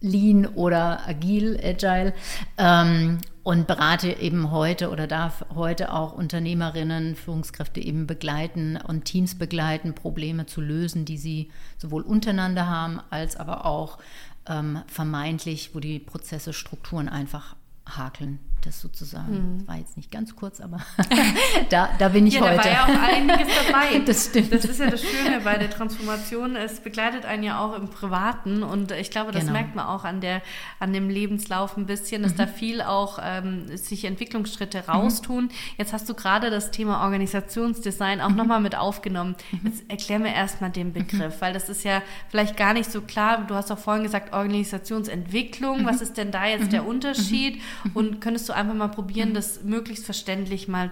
Lean 0.00 0.46
oder 0.46 1.06
Agil, 1.06 1.58
Agile. 1.62 2.14
Ähm, 2.58 3.18
und 3.42 3.66
berate 3.66 4.12
eben 4.12 4.50
heute 4.50 4.90
oder 4.90 5.06
darf 5.06 5.46
heute 5.54 5.92
auch 5.94 6.12
Unternehmerinnen, 6.12 7.16
Führungskräfte 7.16 7.80
eben 7.80 8.06
begleiten 8.06 8.76
und 8.76 9.06
Teams 9.06 9.34
begleiten, 9.34 9.94
Probleme 9.94 10.46
zu 10.46 10.60
lösen, 10.60 11.04
die 11.04 11.16
sie 11.16 11.50
sowohl 11.78 12.02
untereinander 12.02 12.66
haben, 12.66 13.00
als 13.08 13.36
aber 13.36 13.64
auch 13.64 13.98
ähm, 14.46 14.80
vermeintlich, 14.86 15.74
wo 15.74 15.80
die 15.80 15.98
Prozesse, 15.98 16.52
Strukturen 16.52 17.08
einfach 17.08 17.56
hakeln. 17.88 18.38
Das 18.66 18.80
sozusagen. 18.80 19.56
Mhm. 19.58 19.68
War 19.68 19.76
jetzt 19.76 19.96
nicht 19.96 20.10
ganz 20.10 20.36
kurz, 20.36 20.60
aber 20.60 20.80
da, 21.70 21.90
da 21.98 22.08
bin 22.08 22.26
ich 22.26 22.34
ja, 22.34 22.42
heute. 22.42 22.56
Da 22.56 22.64
war 22.64 22.70
ja 22.70 22.84
auch 22.84 23.14
einiges 23.14 23.48
dabei. 23.66 23.98
das 24.06 24.26
stimmt. 24.26 24.52
Das 24.52 24.64
ist 24.64 24.80
ja 24.80 24.90
das 24.90 25.02
Schöne 25.02 25.40
bei 25.42 25.56
der 25.56 25.70
Transformation. 25.70 26.56
Es 26.56 26.80
begleitet 26.80 27.24
einen 27.24 27.42
ja 27.42 27.60
auch 27.60 27.76
im 27.76 27.88
Privaten 27.88 28.62
und 28.62 28.92
ich 28.92 29.10
glaube, 29.10 29.32
das 29.32 29.42
genau. 29.42 29.52
merkt 29.54 29.74
man 29.74 29.86
auch 29.86 30.04
an, 30.04 30.20
der, 30.20 30.42
an 30.78 30.92
dem 30.92 31.08
Lebenslauf 31.08 31.76
ein 31.76 31.86
bisschen, 31.86 32.22
dass 32.22 32.32
mhm. 32.32 32.38
da 32.38 32.46
viel 32.46 32.82
auch 32.82 33.18
ähm, 33.22 33.76
sich 33.76 34.04
Entwicklungsschritte 34.04 34.78
mhm. 34.78 34.90
raustun. 34.92 35.44
Mhm. 35.44 35.50
Jetzt 35.78 35.92
hast 35.92 36.08
du 36.08 36.14
gerade 36.14 36.50
das 36.50 36.70
Thema 36.70 37.02
Organisationsdesign 37.04 38.20
auch 38.20 38.30
mhm. 38.30 38.36
nochmal 38.36 38.60
mit 38.60 38.76
aufgenommen. 38.76 39.36
Mhm. 39.52 39.60
Jetzt 39.64 39.90
erklär 39.90 40.18
mir 40.18 40.34
erstmal 40.34 40.70
den 40.70 40.92
Begriff, 40.92 41.36
mhm. 41.36 41.40
weil 41.40 41.52
das 41.52 41.68
ist 41.68 41.84
ja 41.84 42.02
vielleicht 42.28 42.56
gar 42.56 42.74
nicht 42.74 42.90
so 42.90 43.00
klar. 43.00 43.44
Du 43.46 43.54
hast 43.54 43.70
auch 43.70 43.78
vorhin 43.78 44.02
gesagt, 44.02 44.32
Organisationsentwicklung. 44.32 45.84
Was 45.86 46.00
ist 46.00 46.16
denn 46.16 46.30
da 46.30 46.46
jetzt 46.46 46.72
der 46.72 46.86
Unterschied? 46.86 47.60
Und 47.94 48.20
könntest 48.20 48.48
du 48.48 48.49
du 48.50 48.56
einfach 48.56 48.74
mal 48.74 48.88
probieren, 48.88 49.30
mhm. 49.30 49.34
das 49.34 49.62
möglichst 49.62 50.04
verständlich 50.04 50.68
mal 50.68 50.90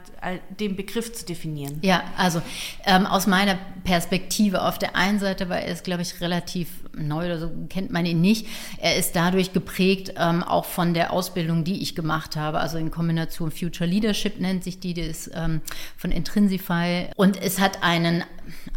den 0.59 0.77
Begriff 0.77 1.13
zu 1.13 1.27
definieren. 1.27 1.79
Ja, 1.83 2.03
also 2.17 2.41
ähm, 2.85 3.07
aus 3.07 3.27
meiner 3.27 3.59
Perspektive 3.85 4.63
auf 4.63 4.79
der 4.79 4.97
einen 4.97 5.19
Seite 5.19 5.49
war 5.49 5.59
er 5.59 5.73
es, 5.73 5.83
glaube 5.83 6.03
ich, 6.03 6.21
relativ 6.21 6.69
neu 6.97 7.27
oder 7.27 7.39
so 7.39 7.51
kennt 7.69 7.91
man 7.93 8.07
ihn 8.07 8.21
nicht. 8.21 8.47
Er 8.79 8.97
ist 8.97 9.15
dadurch 9.15 9.53
geprägt 9.53 10.15
ähm, 10.17 10.43
auch 10.43 10.65
von 10.65 10.95
der 10.95 11.13
Ausbildung, 11.13 11.65
die 11.65 11.83
ich 11.83 11.95
gemacht 11.95 12.37
habe, 12.37 12.59
also 12.59 12.79
in 12.79 12.91
Kombination 12.91 13.51
Future 13.51 13.89
Leadership 13.89 14.41
nennt 14.41 14.65
sich 14.65 14.81
die, 14.81 14.95
die 14.95 15.03
ist 15.03 15.31
ähm, 15.35 15.61
von 15.97 16.11
Intrinsify 16.11 17.09
und 17.17 17.41
es 17.41 17.61
hat 17.61 17.83
einen 17.83 18.25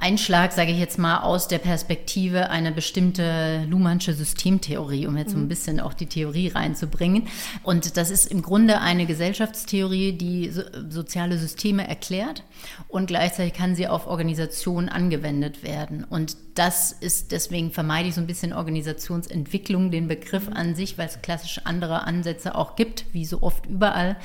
Einschlag, 0.01 0.51
sage 0.51 0.72
ich 0.72 0.79
jetzt 0.79 0.98
mal, 0.98 1.20
aus 1.20 1.48
der 1.48 1.60
Perspektive 1.60 2.50
eine 2.50 2.72
bestimmte 2.72 3.65
Luhmannsche 3.70 4.13
Systemtheorie, 4.13 5.05
um 5.05 5.15
jetzt 5.15 5.31
so 5.31 5.38
ein 5.38 5.43
mhm. 5.43 5.50
bisschen 5.50 5.79
auch 5.79 5.93
die 5.93 6.08
Theorie 6.08 6.48
reinzubringen. 6.48 7.27
Und 7.62 7.98
das 7.98 8.10
ist 8.10 8.25
im 8.25 8.41
Grunde 8.41 8.81
eine 8.81 9.05
Gesellschaftstheorie, 9.05 10.13
die 10.13 10.50
so, 10.50 10.63
soziale 10.89 11.38
Systeme 11.38 11.88
erklärt 11.88 12.43
und 12.88 13.05
gleichzeitig 13.05 13.53
kann 13.53 13.75
sie 13.75 13.88
auf 13.88 14.08
Organisationen 14.08 14.89
angewendet 14.89 15.62
werden. 15.62 16.03
Und 16.03 16.36
das 16.55 16.91
ist, 16.91 17.31
deswegen 17.31 17.72
vermeide 17.72 18.10
ich 18.10 18.15
so 18.15 18.22
ein 18.22 18.27
bisschen 18.27 18.53
Organisationsentwicklung, 18.53 19.91
den 19.91 20.08
Begriff 20.08 20.50
an 20.51 20.75
sich, 20.75 20.98
weil 20.98 21.08
es 21.08 21.22
klassisch 21.22 21.62
andere 21.63 22.03
Ansätze 22.08 22.55
auch 22.55 22.75
gibt, 22.75 23.05
wie 23.13 23.25
so 23.25 23.41
oft 23.41 23.67
überall. 23.67 24.17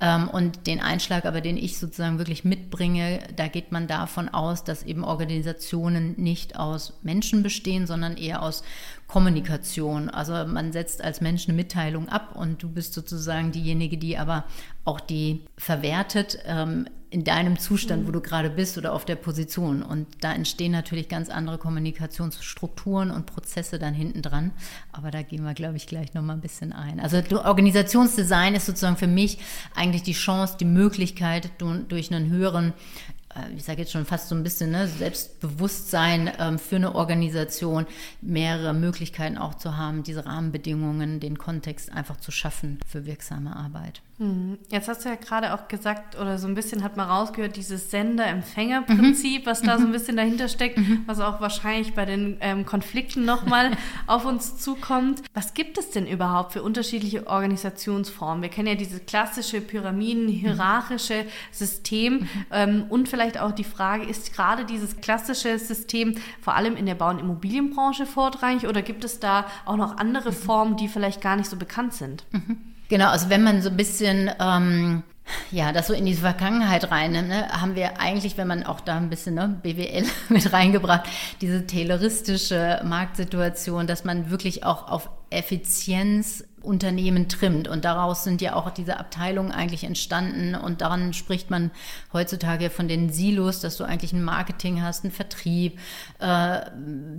Ähm, 0.00 0.28
und 0.28 0.66
den 0.66 0.80
Einschlag 0.80 1.24
aber, 1.24 1.40
den 1.40 1.56
ich 1.56 1.78
sozusagen 1.78 2.18
wirklich 2.18 2.44
mitbringe, 2.44 3.20
da 3.34 3.48
geht 3.48 3.72
man 3.72 3.88
davon 3.88 4.28
aus, 4.28 4.62
dass 4.62 4.82
eben 4.82 5.02
Organisationen 5.04 5.21
nicht 5.26 6.56
aus 6.58 6.94
Menschen 7.02 7.42
bestehen, 7.42 7.86
sondern 7.86 8.16
eher 8.16 8.42
aus 8.42 8.62
Kommunikation. 9.06 10.08
Also 10.08 10.32
man 10.46 10.72
setzt 10.72 11.02
als 11.02 11.20
Mensch 11.20 11.46
eine 11.46 11.56
Mitteilung 11.56 12.08
ab 12.08 12.34
und 12.34 12.62
du 12.62 12.68
bist 12.68 12.94
sozusagen 12.94 13.52
diejenige, 13.52 13.98
die 13.98 14.16
aber 14.16 14.44
auch 14.84 15.00
die 15.00 15.42
verwertet 15.56 16.38
ähm, 16.46 16.86
in 17.12 17.24
deinem 17.24 17.58
Zustand, 17.58 18.08
wo 18.08 18.10
du 18.10 18.22
gerade 18.22 18.48
bist 18.48 18.78
oder 18.78 18.94
auf 18.94 19.04
der 19.04 19.16
Position. 19.16 19.82
Und 19.82 20.06
da 20.22 20.32
entstehen 20.32 20.72
natürlich 20.72 21.10
ganz 21.10 21.28
andere 21.28 21.58
Kommunikationsstrukturen 21.58 23.10
und 23.10 23.26
Prozesse 23.26 23.78
dann 23.78 23.92
hinten 23.92 24.22
dran. 24.22 24.52
Aber 24.92 25.10
da 25.10 25.20
gehen 25.20 25.44
wir, 25.44 25.52
glaube 25.52 25.76
ich, 25.76 25.86
gleich 25.86 26.14
nochmal 26.14 26.36
ein 26.36 26.40
bisschen 26.40 26.72
ein. 26.72 26.98
Also 26.98 27.18
Organisationsdesign 27.18 28.54
ist 28.54 28.64
sozusagen 28.64 28.96
für 28.96 29.06
mich 29.06 29.38
eigentlich 29.74 30.02
die 30.02 30.14
Chance, 30.14 30.56
die 30.58 30.64
Möglichkeit, 30.64 31.50
durch 31.58 32.10
einen 32.10 32.30
höheren 32.30 32.72
ich 33.56 33.64
sage 33.64 33.80
jetzt 33.80 33.92
schon 33.92 34.04
fast 34.04 34.28
so 34.28 34.34
ein 34.34 34.42
bisschen 34.42 34.70
ne, 34.70 34.88
Selbstbewusstsein 34.88 36.30
ähm, 36.38 36.58
für 36.58 36.76
eine 36.76 36.94
Organisation, 36.94 37.86
mehrere 38.20 38.74
Möglichkeiten 38.74 39.38
auch 39.38 39.54
zu 39.54 39.76
haben, 39.76 40.02
diese 40.02 40.26
Rahmenbedingungen, 40.26 41.20
den 41.20 41.38
Kontext 41.38 41.92
einfach 41.92 42.18
zu 42.18 42.30
schaffen 42.30 42.78
für 42.86 43.06
wirksame 43.06 43.54
Arbeit. 43.56 44.02
Mhm. 44.22 44.58
Jetzt 44.70 44.88
hast 44.88 45.04
du 45.04 45.08
ja 45.08 45.16
gerade 45.16 45.52
auch 45.52 45.66
gesagt, 45.66 46.18
oder 46.18 46.38
so 46.38 46.46
ein 46.46 46.54
bisschen 46.54 46.84
hat 46.84 46.96
man 46.96 47.08
rausgehört, 47.08 47.56
dieses 47.56 47.90
Sender-Empfänger-Prinzip, 47.90 49.42
mhm. 49.42 49.46
was 49.46 49.62
da 49.62 49.76
so 49.78 49.84
ein 49.84 49.88
mhm. 49.88 49.92
bisschen 49.92 50.16
dahinter 50.16 50.48
steckt, 50.48 50.78
mhm. 50.78 51.02
was 51.06 51.18
auch 51.18 51.40
wahrscheinlich 51.40 51.94
bei 51.94 52.04
den 52.04 52.36
ähm, 52.40 52.64
Konflikten 52.64 53.24
nochmal 53.24 53.72
auf 54.06 54.24
uns 54.24 54.58
zukommt. 54.58 55.22
Was 55.34 55.54
gibt 55.54 55.76
es 55.76 55.90
denn 55.90 56.06
überhaupt 56.06 56.52
für 56.52 56.62
unterschiedliche 56.62 57.26
Organisationsformen? 57.26 58.42
Wir 58.42 58.48
kennen 58.48 58.68
ja 58.68 58.74
dieses 58.76 59.04
klassische 59.06 59.60
Pyramiden-hierarchische 59.60 61.26
System 61.50 62.14
mhm. 62.14 62.28
ähm, 62.52 62.84
und 62.88 63.08
vielleicht 63.08 63.40
auch 63.40 63.52
die 63.52 63.64
Frage, 63.64 64.04
ist 64.04 64.34
gerade 64.34 64.64
dieses 64.64 64.98
klassische 64.98 65.58
System 65.58 66.14
vor 66.40 66.54
allem 66.54 66.76
in 66.76 66.86
der 66.86 66.94
Bau- 66.94 67.10
und 67.10 67.18
Immobilienbranche 67.18 68.06
vorrangig 68.06 68.68
oder 68.68 68.82
gibt 68.82 69.04
es 69.04 69.18
da 69.18 69.46
auch 69.64 69.76
noch 69.76 69.96
andere 69.96 70.30
mhm. 70.30 70.36
Formen, 70.36 70.76
die 70.76 70.86
vielleicht 70.86 71.20
gar 71.20 71.34
nicht 71.34 71.50
so 71.50 71.56
bekannt 71.56 71.94
sind? 71.94 72.24
Genau, 72.92 73.08
also 73.08 73.30
wenn 73.30 73.42
man 73.42 73.62
so 73.62 73.70
ein 73.70 73.76
bisschen 73.78 74.30
ähm, 74.38 75.02
ja, 75.50 75.72
das 75.72 75.86
so 75.86 75.94
in 75.94 76.04
die 76.04 76.12
Vergangenheit 76.12 76.90
rein, 76.90 77.12
ne, 77.12 77.48
haben 77.48 77.74
wir 77.74 77.98
eigentlich, 77.98 78.36
wenn 78.36 78.46
man 78.46 78.64
auch 78.64 78.80
da 78.80 78.98
ein 78.98 79.08
bisschen 79.08 79.34
ne, 79.34 79.58
BWL 79.62 80.04
mit 80.28 80.52
reingebracht, 80.52 81.08
diese 81.40 81.66
tayloristische 81.66 82.82
Marktsituation, 82.84 83.86
dass 83.86 84.04
man 84.04 84.30
wirklich 84.30 84.64
auch 84.64 84.88
auf 84.88 85.08
Effizienz 85.30 86.44
Unternehmen 86.62 87.28
trimmt. 87.28 87.68
Und 87.68 87.84
daraus 87.84 88.24
sind 88.24 88.40
ja 88.40 88.54
auch 88.54 88.70
diese 88.70 88.98
Abteilungen 88.98 89.52
eigentlich 89.52 89.84
entstanden. 89.84 90.54
Und 90.54 90.80
daran 90.80 91.12
spricht 91.12 91.50
man 91.50 91.70
heutzutage 92.12 92.70
von 92.70 92.88
den 92.88 93.10
Silos, 93.10 93.60
dass 93.60 93.76
du 93.76 93.84
eigentlich 93.84 94.12
ein 94.12 94.22
Marketing 94.22 94.82
hast, 94.82 95.04
einen 95.04 95.12
Vertrieb, 95.12 95.78
äh, 96.18 96.60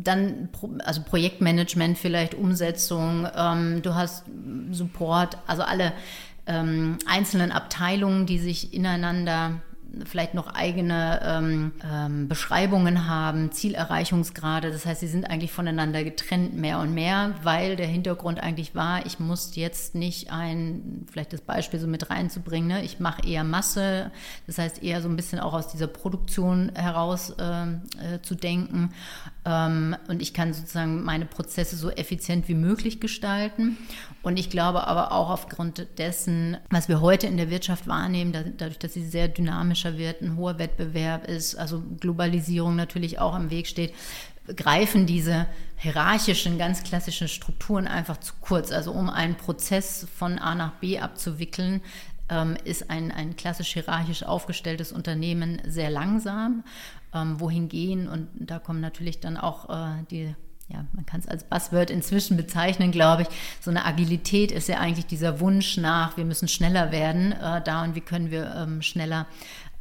dann 0.03 0.49
also 0.83 1.01
Projektmanagement, 1.01 1.97
vielleicht 1.97 2.35
Umsetzung, 2.35 3.27
ähm, 3.35 3.81
du 3.81 3.95
hast 3.95 4.25
Support, 4.71 5.37
also 5.47 5.63
alle 5.63 5.93
ähm, 6.45 6.97
einzelnen 7.05 7.51
Abteilungen, 7.51 8.25
die 8.25 8.39
sich 8.39 8.73
ineinander 8.73 9.61
vielleicht 10.05 10.33
noch 10.33 10.53
eigene 10.53 11.21
ähm, 11.23 11.71
ähm, 11.89 12.27
Beschreibungen 12.27 13.07
haben, 13.07 13.51
Zielerreichungsgrade. 13.51 14.71
Das 14.71 14.85
heißt, 14.85 15.01
sie 15.01 15.07
sind 15.07 15.25
eigentlich 15.25 15.51
voneinander 15.51 16.03
getrennt 16.03 16.55
mehr 16.55 16.79
und 16.79 16.93
mehr, 16.93 17.35
weil 17.43 17.75
der 17.75 17.87
Hintergrund 17.87 18.41
eigentlich 18.41 18.73
war, 18.75 19.05
ich 19.05 19.19
muss 19.19 19.55
jetzt 19.55 19.93
nicht 19.93 20.31
ein, 20.31 21.05
vielleicht 21.11 21.33
das 21.33 21.41
Beispiel 21.41 21.79
so 21.79 21.87
mit 21.87 22.09
reinzubringen, 22.09 22.67
ne? 22.69 22.83
ich 22.83 22.99
mache 22.99 23.27
eher 23.27 23.43
Masse, 23.43 24.11
das 24.47 24.57
heißt 24.57 24.81
eher 24.81 25.01
so 25.01 25.09
ein 25.09 25.15
bisschen 25.15 25.39
auch 25.39 25.53
aus 25.53 25.67
dieser 25.67 25.87
Produktion 25.87 26.71
heraus 26.73 27.33
ähm, 27.39 27.81
äh, 27.99 28.19
zu 28.21 28.35
denken. 28.35 28.93
Ähm, 29.45 29.95
und 30.07 30.21
ich 30.21 30.33
kann 30.33 30.53
sozusagen 30.53 31.03
meine 31.03 31.25
Prozesse 31.25 31.75
so 31.75 31.89
effizient 31.91 32.47
wie 32.47 32.55
möglich 32.55 32.99
gestalten. 32.99 33.77
Und 34.23 34.39
ich 34.39 34.49
glaube 34.49 34.87
aber 34.87 35.11
auch 35.11 35.29
aufgrund 35.29 35.85
dessen, 35.97 36.57
was 36.69 36.87
wir 36.87 37.01
heute 37.01 37.27
in 37.27 37.35
der 37.35 37.49
Wirtschaft 37.49 37.87
wahrnehmen, 37.87 38.31
dadurch, 38.57 38.79
dass 38.79 38.93
sie 38.93 39.05
sehr 39.05 39.27
dynamischer 39.27 39.97
wird, 39.97 40.21
ein 40.21 40.37
hoher 40.37 40.57
Wettbewerb 40.57 41.27
ist, 41.27 41.55
also 41.55 41.83
Globalisierung 41.99 42.77
natürlich 42.77 43.19
auch 43.19 43.35
im 43.35 43.49
Weg 43.49 43.67
steht, 43.67 43.93
greifen 44.55 45.05
diese 45.05 45.45
hierarchischen, 45.75 46.57
ganz 46.57 46.83
klassischen 46.83 47.27
Strukturen 47.27 47.85
einfach 47.85 48.17
zu 48.17 48.33
kurz. 48.39 48.71
Also 48.71 48.93
um 48.93 49.09
einen 49.09 49.35
Prozess 49.35 50.07
von 50.15 50.39
A 50.39 50.55
nach 50.55 50.71
B 50.75 50.99
abzuwickeln, 50.99 51.81
ähm, 52.29 52.55
ist 52.63 52.89
ein, 52.89 53.11
ein 53.11 53.35
klassisch 53.35 53.73
hierarchisch 53.73 54.23
aufgestelltes 54.23 54.93
Unternehmen 54.93 55.61
sehr 55.67 55.89
langsam. 55.89 56.63
Ähm, 57.13 57.39
wohin 57.41 57.67
gehen 57.67 58.07
und 58.07 58.29
da 58.33 58.57
kommen 58.57 58.79
natürlich 58.79 59.19
dann 59.19 59.37
auch 59.37 59.69
äh, 59.69 60.03
die 60.09 60.33
ja, 60.69 60.85
man 60.93 61.05
kann 61.05 61.19
es 61.19 61.27
als 61.27 61.43
Buzzword 61.43 61.89
inzwischen 61.89 62.37
bezeichnen, 62.37 62.91
glaube 62.91 63.23
ich. 63.23 63.27
So 63.59 63.69
eine 63.69 63.85
Agilität 63.85 64.51
ist 64.51 64.67
ja 64.67 64.79
eigentlich 64.79 65.05
dieser 65.05 65.39
Wunsch 65.39 65.77
nach, 65.77 66.17
wir 66.17 66.25
müssen 66.25 66.47
schneller 66.47 66.91
werden 66.91 67.33
äh, 67.33 67.61
da 67.61 67.83
und 67.83 67.95
wie 67.95 68.01
können 68.01 68.31
wir 68.31 68.53
ähm, 68.55 68.81
schneller 68.81 69.27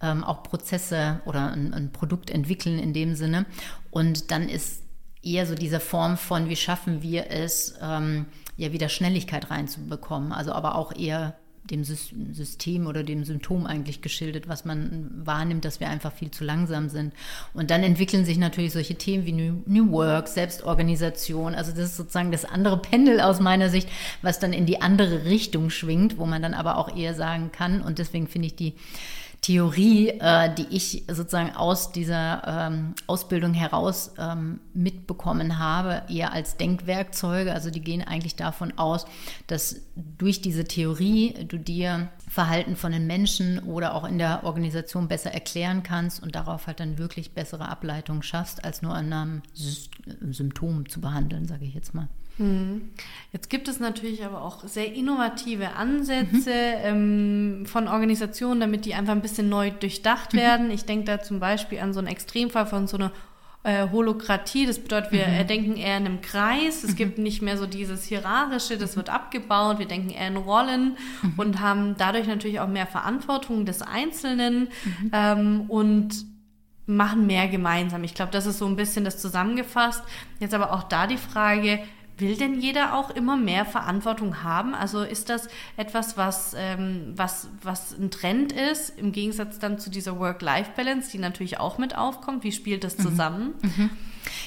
ähm, 0.00 0.24
auch 0.24 0.42
Prozesse 0.42 1.20
oder 1.24 1.52
ein, 1.52 1.72
ein, 1.72 1.92
Produkt 1.92 2.30
entwickeln 2.30 2.78
in 2.78 2.92
dem 2.92 3.14
Sinne. 3.14 3.46
Und 3.90 4.30
dann 4.30 4.48
ist 4.48 4.82
eher 5.22 5.46
so 5.46 5.54
diese 5.54 5.78
Form 5.78 6.16
von, 6.16 6.48
wie 6.48 6.56
schaffen 6.56 7.02
wir 7.02 7.30
es, 7.30 7.74
ähm, 7.80 8.26
ja 8.56 8.72
wieder 8.72 8.88
Schnelligkeit 8.88 9.50
reinzubekommen. 9.50 10.32
Also 10.32 10.52
aber 10.52 10.74
auch 10.74 10.94
eher 10.94 11.36
dem 11.72 11.84
System 11.84 12.86
oder 12.86 13.02
dem 13.02 13.24
Symptom 13.24 13.66
eigentlich 13.66 14.02
geschildert, 14.02 14.46
was 14.46 14.64
man 14.64 15.10
wahrnimmt, 15.24 15.64
dass 15.64 15.80
wir 15.80 15.88
einfach 15.88 16.12
viel 16.12 16.30
zu 16.30 16.44
langsam 16.44 16.88
sind. 16.88 17.14
Und 17.54 17.70
dann 17.70 17.82
entwickeln 17.82 18.24
sich 18.24 18.38
natürlich 18.38 18.72
solche 18.72 18.94
Themen 18.94 19.24
wie 19.24 19.32
New, 19.32 19.62
New 19.66 19.90
Work, 19.90 20.28
Selbstorganisation. 20.28 21.54
Also 21.54 21.72
das 21.72 21.80
ist 21.86 21.96
sozusagen 21.96 22.30
das 22.30 22.44
andere 22.44 22.76
Pendel 22.76 23.20
aus 23.20 23.40
meiner 23.40 23.70
Sicht, 23.70 23.88
was 24.20 24.38
dann 24.38 24.52
in 24.52 24.66
die 24.66 24.82
andere 24.82 25.24
Richtung 25.24 25.70
schwingt, 25.70 26.18
wo 26.18 26.26
man 26.26 26.42
dann 26.42 26.54
aber 26.54 26.76
auch 26.76 26.94
eher 26.94 27.14
sagen 27.14 27.50
kann. 27.50 27.80
Und 27.80 27.98
deswegen 27.98 28.28
finde 28.28 28.46
ich 28.46 28.54
die 28.54 28.74
Theorie, 29.42 30.08
äh, 30.20 30.54
die 30.54 30.68
ich 30.70 31.02
sozusagen 31.08 31.50
aus 31.50 31.90
dieser 31.90 32.42
ähm, 32.46 32.94
Ausbildung 33.08 33.54
heraus 33.54 34.12
ähm, 34.16 34.60
mitbekommen 34.72 35.58
habe, 35.58 36.02
eher 36.08 36.32
als 36.32 36.56
Denkwerkzeuge. 36.56 37.52
Also 37.52 37.70
die 37.70 37.80
gehen 37.80 38.02
eigentlich 38.02 38.36
davon 38.36 38.78
aus, 38.78 39.04
dass 39.48 39.80
durch 39.96 40.42
diese 40.42 40.62
Theorie 40.62 41.44
du 41.48 41.58
dir 41.58 42.08
Verhalten 42.30 42.76
von 42.76 42.92
den 42.92 43.08
Menschen 43.08 43.58
oder 43.64 43.96
auch 43.96 44.04
in 44.04 44.18
der 44.18 44.44
Organisation 44.44 45.08
besser 45.08 45.32
erklären 45.32 45.82
kannst 45.82 46.22
und 46.22 46.36
darauf 46.36 46.68
halt 46.68 46.78
dann 46.78 46.96
wirklich 46.96 47.34
bessere 47.34 47.68
Ableitungen 47.68 48.22
schaffst, 48.22 48.64
als 48.64 48.80
nur 48.80 48.94
an 48.94 49.12
einem 49.12 49.42
Symptom 49.54 50.88
zu 50.88 51.00
behandeln, 51.00 51.48
sage 51.48 51.64
ich 51.64 51.74
jetzt 51.74 51.94
mal. 51.94 52.08
Mhm. 52.42 52.90
Jetzt 53.32 53.48
gibt 53.48 53.68
es 53.68 53.80
natürlich 53.80 54.24
aber 54.24 54.42
auch 54.42 54.66
sehr 54.66 54.92
innovative 54.92 55.70
Ansätze 55.70 56.50
mhm. 56.50 57.62
ähm, 57.62 57.66
von 57.66 57.88
Organisationen, 57.88 58.60
damit 58.60 58.84
die 58.84 58.94
einfach 58.94 59.12
ein 59.12 59.22
bisschen 59.22 59.48
neu 59.48 59.70
durchdacht 59.70 60.34
mhm. 60.34 60.38
werden. 60.38 60.70
Ich 60.70 60.84
denke 60.84 61.04
da 61.06 61.22
zum 61.22 61.40
Beispiel 61.40 61.80
an 61.80 61.92
so 61.92 61.98
einen 62.00 62.08
Extremfall 62.08 62.66
von 62.66 62.86
so 62.86 62.98
einer 62.98 63.12
äh, 63.64 63.88
Holokratie. 63.90 64.66
Das 64.66 64.78
bedeutet, 64.78 65.12
wir 65.12 65.26
mhm. 65.26 65.46
denken 65.46 65.76
eher 65.76 65.96
in 65.96 66.06
einem 66.06 66.20
Kreis. 66.20 66.84
Es 66.84 66.90
mhm. 66.90 66.96
gibt 66.96 67.18
nicht 67.18 67.42
mehr 67.42 67.56
so 67.56 67.66
dieses 67.66 68.04
Hierarchische, 68.04 68.76
das 68.76 68.96
wird 68.96 69.08
abgebaut. 69.08 69.78
Wir 69.78 69.86
denken 69.86 70.10
eher 70.10 70.28
in 70.28 70.36
Rollen 70.36 70.96
mhm. 71.22 71.34
und 71.36 71.60
haben 71.60 71.96
dadurch 71.96 72.26
natürlich 72.26 72.60
auch 72.60 72.68
mehr 72.68 72.86
Verantwortung 72.86 73.64
des 73.64 73.80
Einzelnen 73.82 74.68
mhm. 74.84 75.10
ähm, 75.12 75.64
und 75.68 76.26
machen 76.86 77.26
mehr 77.26 77.48
gemeinsam. 77.48 78.02
Ich 78.04 78.14
glaube, 78.14 78.32
das 78.32 78.46
ist 78.46 78.58
so 78.58 78.66
ein 78.66 78.76
bisschen 78.76 79.04
das 79.04 79.18
zusammengefasst. 79.18 80.02
Jetzt 80.40 80.54
aber 80.54 80.72
auch 80.72 80.82
da 80.82 81.06
die 81.06 81.16
Frage, 81.16 81.78
Will 82.18 82.36
denn 82.36 82.60
jeder 82.60 82.94
auch 82.94 83.10
immer 83.10 83.36
mehr 83.36 83.64
Verantwortung 83.64 84.42
haben? 84.42 84.74
Also 84.74 85.02
ist 85.02 85.28
das 85.28 85.48
etwas, 85.76 86.16
was, 86.16 86.54
ähm, 86.56 87.12
was, 87.16 87.48
was 87.62 87.92
ein 87.98 88.10
Trend 88.10 88.52
ist, 88.52 88.90
im 88.98 89.12
Gegensatz 89.12 89.58
dann 89.58 89.78
zu 89.78 89.90
dieser 89.90 90.18
Work-Life-Balance, 90.18 91.10
die 91.10 91.18
natürlich 91.18 91.58
auch 91.58 91.78
mit 91.78 91.96
aufkommt? 91.96 92.44
Wie 92.44 92.52
spielt 92.52 92.84
das 92.84 92.98
mhm. 92.98 93.02
zusammen? 93.02 93.54
Mhm. 93.62 93.90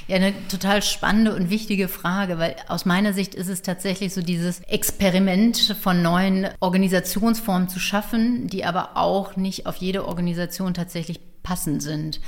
Ja, 0.08 0.18
eine 0.18 0.34
total 0.48 0.84
spannende 0.84 1.36
und 1.36 1.50
wichtige 1.50 1.88
Frage, 1.88 2.38
weil 2.38 2.56
aus 2.68 2.86
meiner 2.86 3.14
Sicht 3.14 3.36
ist 3.36 3.50
es 3.50 3.62
tatsächlich 3.62 4.14
so 4.14 4.22
dieses 4.22 4.62
Experiment 4.62 5.76
von 5.82 6.02
neuen 6.02 6.48
Organisationsformen 6.60 7.68
zu 7.68 7.80
schaffen, 7.80 8.48
die 8.48 8.64
aber 8.64 8.96
auch 8.96 9.36
nicht 9.36 9.66
auf 9.66 9.78
jede 9.78 10.08
Organisation 10.08 10.74
tatsächlich 10.74 11.20
passend 11.46 11.82
sind. 11.82 12.20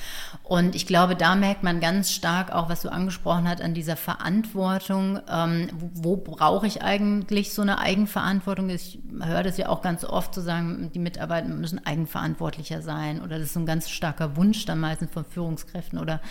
Und 0.48 0.76
ich 0.76 0.88
glaube, 0.88 1.18
da 1.18 1.36
merkt 1.36 1.64
man 1.64 1.82
ganz 1.82 2.10
stark 2.10 2.54
auch, 2.54 2.70
was 2.70 2.82
du 2.82 2.90
angesprochen 2.90 3.50
hast, 3.50 3.62
an 3.62 3.74
dieser 3.74 3.98
Verantwortung. 3.98 5.20
Ähm, 5.30 5.68
wo, 5.74 5.90
wo 5.94 6.16
brauche 6.16 6.66
ich 6.66 6.82
eigentlich 6.82 7.54
so 7.54 7.62
eine 7.62 7.80
Eigenverantwortung? 7.80 8.70
Ich 8.70 8.98
höre 9.22 9.44
das 9.44 9.58
ja 9.58 9.68
auch 9.68 9.82
ganz 9.82 10.06
oft 10.06 10.34
zu 10.34 10.40
sagen, 10.40 10.90
die 10.94 11.00
Mitarbeiter 11.00 11.50
müssen 11.50 11.86
eigenverantwortlicher 11.86 12.82
sein. 12.82 13.22
Oder 13.22 13.40
das 13.40 13.48
ist 13.48 13.54
so 13.56 13.60
ein 13.60 13.66
ganz 13.66 13.90
starker 13.90 14.38
Wunsch 14.38 14.66
dann 14.66 14.80
meistens 14.80 15.12
von 15.12 15.26
Führungskräften 15.26 16.00
oder 16.00 16.22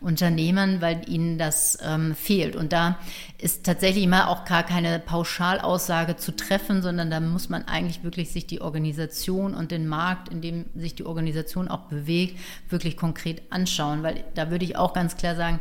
Unternehmern, 0.00 0.80
weil 0.80 1.08
ihnen 1.08 1.36
das 1.36 1.76
ähm, 1.84 2.14
fehlt. 2.14 2.54
Und 2.54 2.72
da 2.72 2.96
ist 3.38 3.66
tatsächlich 3.66 4.04
immer 4.04 4.28
auch 4.28 4.44
gar 4.44 4.62
keine 4.62 5.00
Pauschalaussage 5.00 6.14
zu 6.14 6.36
treffen, 6.36 6.80
sondern 6.80 7.10
da 7.10 7.18
muss 7.18 7.48
man 7.48 7.66
eigentlich 7.66 8.04
wirklich 8.04 8.30
sich 8.30 8.46
die 8.46 8.60
Organisation 8.60 9.52
und 9.52 9.72
den 9.72 9.88
Markt, 9.88 10.28
in 10.28 10.40
dem 10.40 10.66
sich 10.76 10.94
die 10.94 11.04
Organisation 11.04 11.66
auch 11.66 11.88
bewegt, 11.88 12.38
wirklich 12.68 12.96
konkret 12.96 13.42
anschauen, 13.50 13.63
weil 14.02 14.24
da 14.34 14.50
würde 14.50 14.64
ich 14.64 14.76
auch 14.76 14.92
ganz 14.92 15.16
klar 15.16 15.36
sagen, 15.36 15.60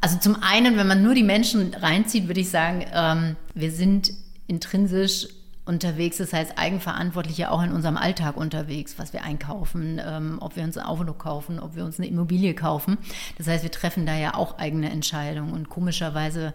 also 0.00 0.18
zum 0.18 0.42
einen, 0.42 0.76
wenn 0.78 0.86
man 0.86 1.02
nur 1.02 1.14
die 1.14 1.22
Menschen 1.22 1.74
reinzieht, 1.74 2.26
würde 2.26 2.40
ich 2.40 2.50
sagen, 2.50 2.86
ähm, 2.92 3.36
wir 3.54 3.70
sind 3.70 4.12
intrinsisch 4.46 5.28
unterwegs, 5.66 6.16
das 6.16 6.32
heißt 6.32 6.58
eigenverantwortlich 6.58 7.38
ja 7.38 7.50
auch 7.50 7.62
in 7.62 7.70
unserem 7.70 7.96
Alltag 7.96 8.36
unterwegs, 8.36 8.98
was 8.98 9.12
wir 9.12 9.22
einkaufen, 9.22 10.00
ähm, 10.04 10.38
ob 10.40 10.56
wir 10.56 10.64
uns 10.64 10.76
ein 10.78 10.84
Auto 10.84 11.12
kaufen, 11.12 11.60
ob 11.60 11.76
wir 11.76 11.84
uns 11.84 11.98
eine 11.98 12.08
Immobilie 12.08 12.54
kaufen. 12.54 12.98
Das 13.38 13.46
heißt, 13.46 13.62
wir 13.62 13.70
treffen 13.70 14.06
da 14.06 14.16
ja 14.16 14.34
auch 14.34 14.58
eigene 14.58 14.90
Entscheidungen 14.90 15.52
und 15.52 15.68
komischerweise 15.68 16.54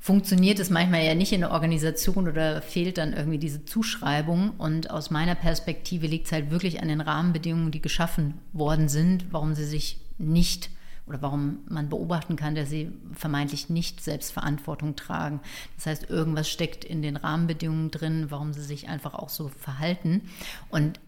funktioniert 0.00 0.60
es 0.60 0.70
manchmal 0.70 1.04
ja 1.04 1.14
nicht 1.14 1.32
in 1.32 1.40
der 1.40 1.50
Organisation 1.50 2.28
oder 2.28 2.62
fehlt 2.62 2.98
dann 2.98 3.12
irgendwie 3.12 3.38
diese 3.38 3.64
Zuschreibung. 3.64 4.52
Und 4.56 4.90
aus 4.90 5.10
meiner 5.10 5.34
Perspektive 5.34 6.06
liegt 6.06 6.26
es 6.26 6.32
halt 6.32 6.50
wirklich 6.50 6.80
an 6.80 6.88
den 6.88 7.00
Rahmenbedingungen, 7.00 7.72
die 7.72 7.82
geschaffen 7.82 8.34
worden 8.52 8.88
sind, 8.88 9.26
warum 9.32 9.54
sie 9.54 9.64
sich 9.64 9.98
nicht 10.18 10.70
oder 11.06 11.22
warum 11.22 11.60
man 11.68 11.88
beobachten 11.88 12.36
kann, 12.36 12.54
dass 12.54 12.68
sie 12.68 12.92
vermeintlich 13.12 13.70
nicht 13.70 14.02
Selbstverantwortung 14.02 14.94
tragen. 14.94 15.40
Das 15.76 15.86
heißt, 15.86 16.10
irgendwas 16.10 16.50
steckt 16.50 16.84
in 16.84 17.00
den 17.00 17.16
Rahmenbedingungen 17.16 17.90
drin, 17.90 18.26
warum 18.28 18.52
sie 18.52 18.62
sich 18.62 18.88
einfach 18.88 19.14
auch 19.14 19.30
so 19.30 19.48
verhalten. 19.48 20.28
Und 20.68 21.00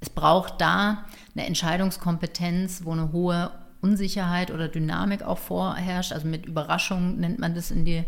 es 0.00 0.10
braucht 0.10 0.60
da 0.60 1.04
eine 1.34 1.46
Entscheidungskompetenz, 1.46 2.84
wo 2.84 2.92
eine 2.92 3.12
hohe 3.12 3.52
Unsicherheit 3.80 4.50
oder 4.50 4.68
Dynamik 4.68 5.22
auch 5.22 5.38
vorherrscht. 5.38 6.12
Also 6.12 6.26
mit 6.26 6.46
Überraschung 6.46 7.18
nennt 7.18 7.38
man 7.38 7.54
das 7.54 7.70
in 7.70 7.84
die 7.84 8.04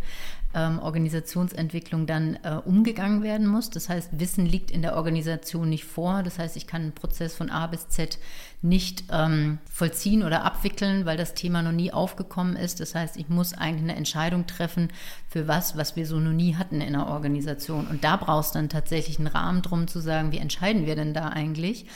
ähm, 0.55 0.79
Organisationsentwicklung 0.79 2.07
dann 2.07 2.39
äh, 2.43 2.61
umgegangen 2.65 3.23
werden 3.23 3.47
muss. 3.47 3.71
Das 3.71 3.89
heißt, 3.89 4.19
Wissen 4.19 4.47
liegt 4.47 4.71
in 4.71 4.83
der 4.83 4.97
Organisation 4.97 5.69
nicht 5.69 5.85
vor. 5.85 6.23
Das 6.23 6.39
heißt, 6.39 6.57
ich 6.57 6.67
kann 6.67 6.83
einen 6.83 6.93
Prozess 6.93 7.35
von 7.35 7.51
A 7.51 7.67
bis 7.67 7.89
Z 7.89 8.19
nicht 8.61 9.05
ähm, 9.13 9.59
vollziehen 9.71 10.25
oder 10.25 10.45
abwickeln, 10.45 11.07
weil 11.07 11.17
das 11.17 11.35
Thema 11.35 11.63
noch 11.63 11.73
nie 11.73 11.93
aufgekommen 11.93 12.57
ist. 12.57 12.81
Das 12.81 12.95
heißt, 12.95 13.17
ich 13.17 13.29
muss 13.29 13.55
eigentlich 13.55 13.85
eine 13.85 13.97
Entscheidung 13.97 14.47
treffen 14.47 14.89
für 15.29 15.47
was, 15.47 15.77
was 15.77 15.97
wir 15.97 16.07
so 16.07 16.19
noch 16.19 16.33
nie 16.33 16.57
hatten 16.57 16.81
in 16.81 16.95
der 16.95 17.07
Organisation. 17.07 17.87
Und 17.87 18.03
da 18.03 18.17
brauchst 18.17 18.55
dann 18.55 18.69
tatsächlich 18.69 19.19
einen 19.19 19.29
Rahmen 19.29 19.63
drum 19.63 19.87
zu 19.87 20.01
sagen, 20.01 20.33
wie 20.33 20.39
entscheiden 20.39 20.87
wir 20.87 20.97
denn 20.97 21.15
da 21.15 21.29
eigentlich? 21.29 21.87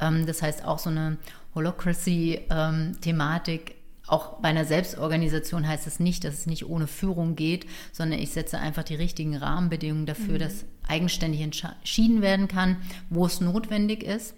Ähm, 0.00 0.26
das 0.26 0.42
heißt, 0.42 0.64
auch 0.64 0.78
so 0.78 0.90
eine 0.90 1.18
Holocracy-Thematik. 1.54 3.77
Auch 4.08 4.40
bei 4.40 4.48
einer 4.48 4.64
Selbstorganisation 4.64 5.68
heißt 5.68 5.86
es 5.86 6.00
nicht, 6.00 6.24
dass 6.24 6.34
es 6.34 6.46
nicht 6.46 6.66
ohne 6.66 6.86
Führung 6.86 7.36
geht, 7.36 7.66
sondern 7.92 8.18
ich 8.18 8.30
setze 8.30 8.58
einfach 8.58 8.82
die 8.82 8.94
richtigen 8.94 9.36
Rahmenbedingungen 9.36 10.06
dafür, 10.06 10.34
mhm. 10.34 10.38
dass 10.38 10.64
eigenständig 10.86 11.42
entschieden 11.42 12.22
werden 12.22 12.48
kann, 12.48 12.78
wo 13.10 13.26
es 13.26 13.40
notwendig 13.40 14.02
ist. 14.02 14.34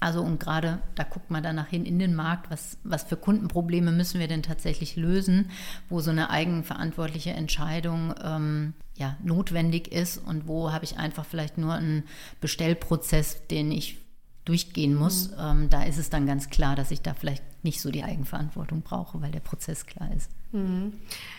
Also 0.00 0.20
und 0.20 0.40
gerade 0.40 0.80
da 0.96 1.04
guckt 1.04 1.30
man 1.30 1.44
danach 1.44 1.68
hin 1.68 1.86
in 1.86 2.00
den 2.00 2.16
Markt, 2.16 2.50
was, 2.50 2.78
was 2.82 3.04
für 3.04 3.16
Kundenprobleme 3.16 3.92
müssen 3.92 4.18
wir 4.18 4.26
denn 4.26 4.42
tatsächlich 4.42 4.96
lösen, 4.96 5.50
wo 5.88 6.00
so 6.00 6.10
eine 6.10 6.30
eigenverantwortliche 6.30 7.30
Entscheidung 7.30 8.12
ähm, 8.20 8.74
ja, 8.96 9.16
notwendig 9.22 9.92
ist 9.92 10.18
und 10.18 10.48
wo 10.48 10.72
habe 10.72 10.84
ich 10.84 10.98
einfach 10.98 11.24
vielleicht 11.24 11.56
nur 11.56 11.74
einen 11.74 12.02
Bestellprozess, 12.40 13.46
den 13.46 13.70
ich 13.70 13.98
durchgehen 14.44 14.96
muss, 14.96 15.30
mhm. 15.30 15.36
ähm, 15.38 15.70
da 15.70 15.84
ist 15.84 15.98
es 15.98 16.10
dann 16.10 16.26
ganz 16.26 16.50
klar, 16.50 16.74
dass 16.74 16.90
ich 16.90 17.02
da 17.02 17.14
vielleicht 17.14 17.44
nicht 17.64 17.80
so 17.80 17.90
die 17.90 18.04
Eigenverantwortung 18.04 18.82
brauche, 18.82 19.20
weil 19.20 19.30
der 19.30 19.40
Prozess 19.40 19.86
klar 19.86 20.12
ist. 20.14 20.30
Mhm. 20.52 20.92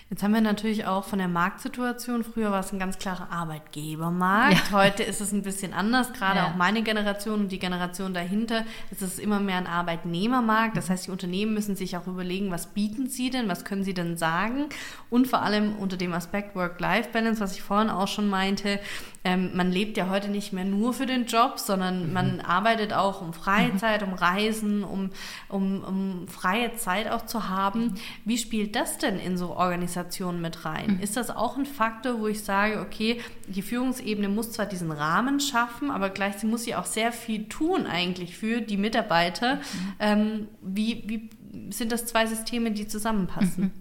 Jetzt 0.09 0.21
haben 0.21 0.35
wir 0.35 0.41
natürlich 0.41 0.85
auch 0.85 1.05
von 1.05 1.17
der 1.17 1.27
Marktsituation, 1.27 2.23
früher 2.23 2.51
war 2.51 2.59
es 2.59 2.71
ein 2.71 2.77
ganz 2.77 2.99
klarer 2.99 3.31
Arbeitgebermarkt, 3.31 4.69
ja. 4.69 4.71
heute 4.71 5.01
ist 5.01 5.21
es 5.21 5.31
ein 5.31 5.41
bisschen 5.41 5.73
anders, 5.73 6.13
gerade 6.13 6.37
ja. 6.37 6.47
auch 6.47 6.55
meine 6.55 6.83
Generation 6.83 7.39
und 7.39 7.51
die 7.51 7.57
Generation 7.57 8.13
dahinter, 8.13 8.63
ist 8.91 9.01
es 9.01 9.17
immer 9.17 9.39
mehr 9.39 9.57
ein 9.57 9.65
Arbeitnehmermarkt, 9.65 10.77
das 10.77 10.91
heißt, 10.91 11.07
die 11.07 11.11
Unternehmen 11.11 11.55
müssen 11.55 11.75
sich 11.75 11.97
auch 11.97 12.05
überlegen, 12.05 12.51
was 12.51 12.67
bieten 12.67 13.09
sie 13.09 13.31
denn, 13.31 13.47
was 13.47 13.65
können 13.65 13.83
sie 13.83 13.95
denn 13.95 14.15
sagen 14.15 14.65
und 15.09 15.27
vor 15.27 15.41
allem 15.41 15.75
unter 15.77 15.97
dem 15.97 16.13
Aspekt 16.13 16.55
Work-Life-Balance, 16.55 17.41
was 17.41 17.53
ich 17.53 17.63
vorhin 17.63 17.89
auch 17.89 18.07
schon 18.07 18.29
meinte, 18.29 18.79
ähm, 19.25 19.51
man 19.55 19.71
lebt 19.71 19.95
ja 19.97 20.09
heute 20.09 20.27
nicht 20.29 20.51
mehr 20.51 20.65
nur 20.65 20.93
für 20.93 21.05
den 21.05 21.25
Job, 21.25 21.57
sondern 21.57 22.07
mhm. 22.07 22.13
man 22.13 22.41
arbeitet 22.41 22.93
auch 22.93 23.21
um 23.21 23.33
Freizeit, 23.33 24.05
mhm. 24.05 24.11
um 24.11 24.13
Reisen, 24.15 24.83
um, 24.83 25.11
um, 25.47 25.83
um 25.83 26.27
freie 26.27 26.75
Zeit 26.75 27.09
auch 27.09 27.25
zu 27.25 27.47
haben. 27.47 27.83
Mhm. 27.85 27.95
Wie 28.25 28.37
spielt 28.37 28.75
das 28.75 28.97
denn 28.97 29.02
in 29.07 29.37
so 29.37 29.55
Organisationen 29.55 30.41
mit 30.41 30.65
rein? 30.65 30.95
Mhm. 30.97 30.99
Ist 31.01 31.17
das 31.17 31.29
auch 31.29 31.57
ein 31.57 31.65
Faktor, 31.65 32.19
wo 32.19 32.27
ich 32.27 32.43
sage, 32.43 32.79
okay, 32.79 33.21
die 33.47 33.61
Führungsebene 33.61 34.29
muss 34.29 34.51
zwar 34.51 34.65
diesen 34.65 34.91
Rahmen 34.91 35.39
schaffen, 35.39 35.91
aber 35.91 36.09
gleichzeitig 36.09 36.49
muss 36.49 36.63
sie 36.63 36.75
auch 36.75 36.85
sehr 36.85 37.11
viel 37.11 37.47
tun 37.47 37.85
eigentlich 37.85 38.37
für 38.37 38.61
die 38.61 38.77
Mitarbeiter. 38.77 39.55
Mhm. 39.55 39.61
Ähm, 39.99 40.47
wie, 40.61 41.03
wie 41.05 41.29
sind 41.71 41.91
das 41.91 42.05
zwei 42.05 42.25
Systeme, 42.25 42.71
die 42.71 42.87
zusammenpassen? 42.87 43.65
Mhm. 43.65 43.71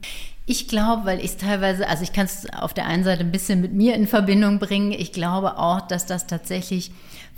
Ich 0.45 0.67
glaube, 0.67 1.05
weil 1.05 1.19
ich 1.21 1.27
es 1.27 1.37
teilweise, 1.37 1.89
also 1.89 2.03
ich 2.03 2.13
kann 2.13 2.27
es 2.27 2.53
auf 2.53 2.75
der 2.75 2.87
einen 2.87 3.05
Seite 3.05 3.21
ein 3.21 3.31
bisschen 3.31 3.61
mit 3.61 3.73
mir 3.73 3.95
in 3.95 4.09
Verbindung 4.09 4.59
bringen. 4.59 4.91
Ich 4.91 5.13
glaube 5.13 5.57
auch, 5.57 5.81
dass 5.81 6.05
das 6.05 6.27
tatsächlich 6.27 6.91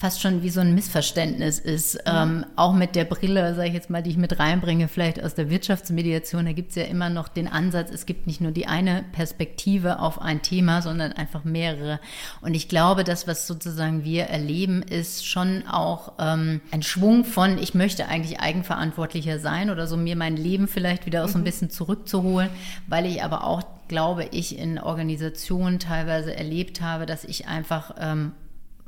fast 0.05 0.21
schon 0.21 0.43
wie 0.43 0.51
so 0.51 0.61
ein 0.61 0.75
Missverständnis 0.75 1.59
ist. 1.59 1.95
Mhm. 1.95 2.01
Ähm, 2.05 2.47
auch 2.57 2.75
mit 2.75 2.95
der 2.95 3.07
Brille, 3.07 3.55
sage 3.55 3.69
ich 3.69 3.75
jetzt 3.75 3.89
mal, 3.89 4.03
die 4.03 4.11
ich 4.11 4.19
mit 4.19 4.39
reinbringe, 4.39 4.87
vielleicht 4.87 5.23
aus 5.25 5.35
der 5.35 5.49
Wirtschaftsmediation, 5.49 6.45
da 6.45 6.53
gibt 6.53 6.69
es 6.69 6.77
ja 6.77 6.83
immer 6.83 7.09
noch 7.09 7.27
den 7.27 7.49
Ansatz, 7.49 7.91
es 7.91 8.05
gibt 8.05 8.27
nicht 8.27 8.43
nur 8.43 8.53
die 8.53 8.67
eine 8.67 9.07
Perspektive 9.13 10.01
auf 10.01 10.21
ein 10.21 10.43
Thema, 10.43 10.83
sondern 10.83 11.15
einfach 11.15 11.45
mehrere. 11.45 12.01
Und 12.43 12.53
ich 12.53 12.69
glaube, 12.69 13.03
das, 13.03 13.27
was 13.27 13.47
sozusagen 13.47 14.05
wir 14.05 14.25
erleben, 14.25 14.83
ist 14.83 15.27
schon 15.27 15.67
auch 15.67 16.13
ähm, 16.19 16.61
ein 16.71 16.83
Schwung 16.83 17.25
von, 17.25 17.57
ich 17.57 17.73
möchte 17.73 18.07
eigentlich 18.07 18.41
eigenverantwortlicher 18.41 19.39
sein 19.39 19.71
oder 19.71 19.87
so 19.87 19.97
mir 19.97 20.17
mein 20.17 20.37
Leben 20.37 20.69
vielleicht 20.69 21.07
wieder 21.07 21.25
auch 21.25 21.29
so 21.29 21.39
ein 21.39 21.41
mhm. 21.41 21.47
bisschen 21.47 21.71
zurückzuholen, 21.71 22.51
weil 22.89 23.07
ich 23.07 23.23
aber 23.23 23.45
auch 23.45 23.63
glaube 23.89 24.29
ich 24.33 24.59
in 24.59 24.79
Organisationen 24.79 25.79
teilweise 25.79 26.37
erlebt 26.37 26.83
habe, 26.83 27.07
dass 27.07 27.25
ich 27.25 27.47
einfach 27.49 27.95
ähm, 27.99 28.33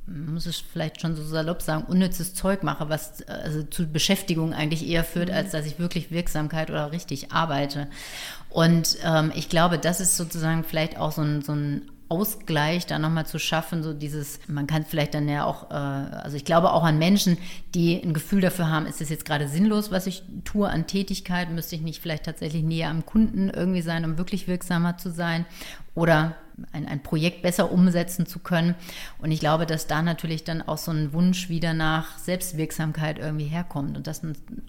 muss 0.07 0.47
ich 0.47 0.65
vielleicht 0.73 1.01
schon 1.01 1.17
so 1.17 1.25
salopp 1.25 1.63
sagen, 1.63 1.85
unnützes 1.85 2.35
Zeug 2.35 2.63
mache, 2.63 2.89
was 2.89 3.23
also 3.29 3.63
zu 3.65 3.87
Beschäftigung 3.87 4.53
eigentlich 4.53 4.87
eher 4.87 5.05
führt, 5.05 5.29
mhm. 5.29 5.35
als 5.35 5.51
dass 5.51 5.67
ich 5.67 5.79
wirklich 5.79 6.11
Wirksamkeit 6.11 6.71
oder 6.71 6.93
richtig 6.93 7.33
arbeite. 7.33 7.89
Und 8.51 8.99
ähm, 9.05 9.33
ich 9.35 9.49
glaube, 9.49 9.79
das 9.79 10.01
ist 10.01 10.17
sozusagen 10.17 10.65
vielleicht 10.65 10.97
auch 10.99 11.13
so 11.13 11.23
ein, 11.23 11.43
so 11.43 11.53
ein 11.53 11.91
Ausgleich 12.09 12.87
da 12.87 13.01
nochmal 13.01 13.27
zu 13.27 13.41
schaffen, 13.41 13.83
so 13.83 13.93
dieses, 13.93 14.39
man 14.47 14.69
kann 14.69 14.85
vielleicht 14.85 15.15
dann 15.15 15.29
ja 15.29 15.45
auch, 15.45 15.71
äh, 15.71 15.75
also 15.75 16.37
ich 16.37 16.45
glaube 16.45 16.73
auch 16.73 16.85
an 16.85 16.99
Menschen, 16.99 17.37
die 17.75 18.01
ein 18.01 18.15
Gefühl 18.15 18.41
dafür 18.41 18.71
haben, 18.71 18.87
ist 18.87 19.01
es 19.01 19.09
jetzt 19.09 19.25
gerade 19.25 19.49
sinnlos, 19.49 19.91
was 19.91 20.07
ich 20.07 20.23
tue 20.45 20.69
an 20.69 20.87
Tätigkeit, 20.87 21.51
müsste 21.51 21.75
ich 21.75 21.83
nicht 21.83 22.01
vielleicht 22.01 22.25
tatsächlich 22.25 22.63
näher 22.63 22.91
am 22.91 23.05
Kunden 23.05 23.51
irgendwie 23.51 23.83
sein, 23.83 24.05
um 24.05 24.19
wirklich 24.19 24.47
wirksamer 24.47 24.99
zu 24.99 25.11
sein? 25.11 25.47
Oder 25.97 26.37
ein, 26.73 26.87
ein 26.87 27.03
Projekt 27.03 27.43
besser 27.43 27.71
umsetzen 27.71 28.27
zu 28.27 28.39
können. 28.39 28.75
Und 29.19 29.31
ich 29.31 29.41
glaube, 29.41 29.67
dass 29.67 29.87
da 29.87 30.03
natürlich 30.03 30.45
dann 30.45 30.63
auch 30.63 30.79
so 30.79 30.91
ein 30.91 31.13
Wunsch 31.13 31.49
wieder 31.49 31.75
nach 31.75 32.19
Selbstwirksamkeit 32.19 33.19
irgendwie 33.19 33.47
herkommt 33.47 33.97
und 33.97 34.07
das 34.07 34.23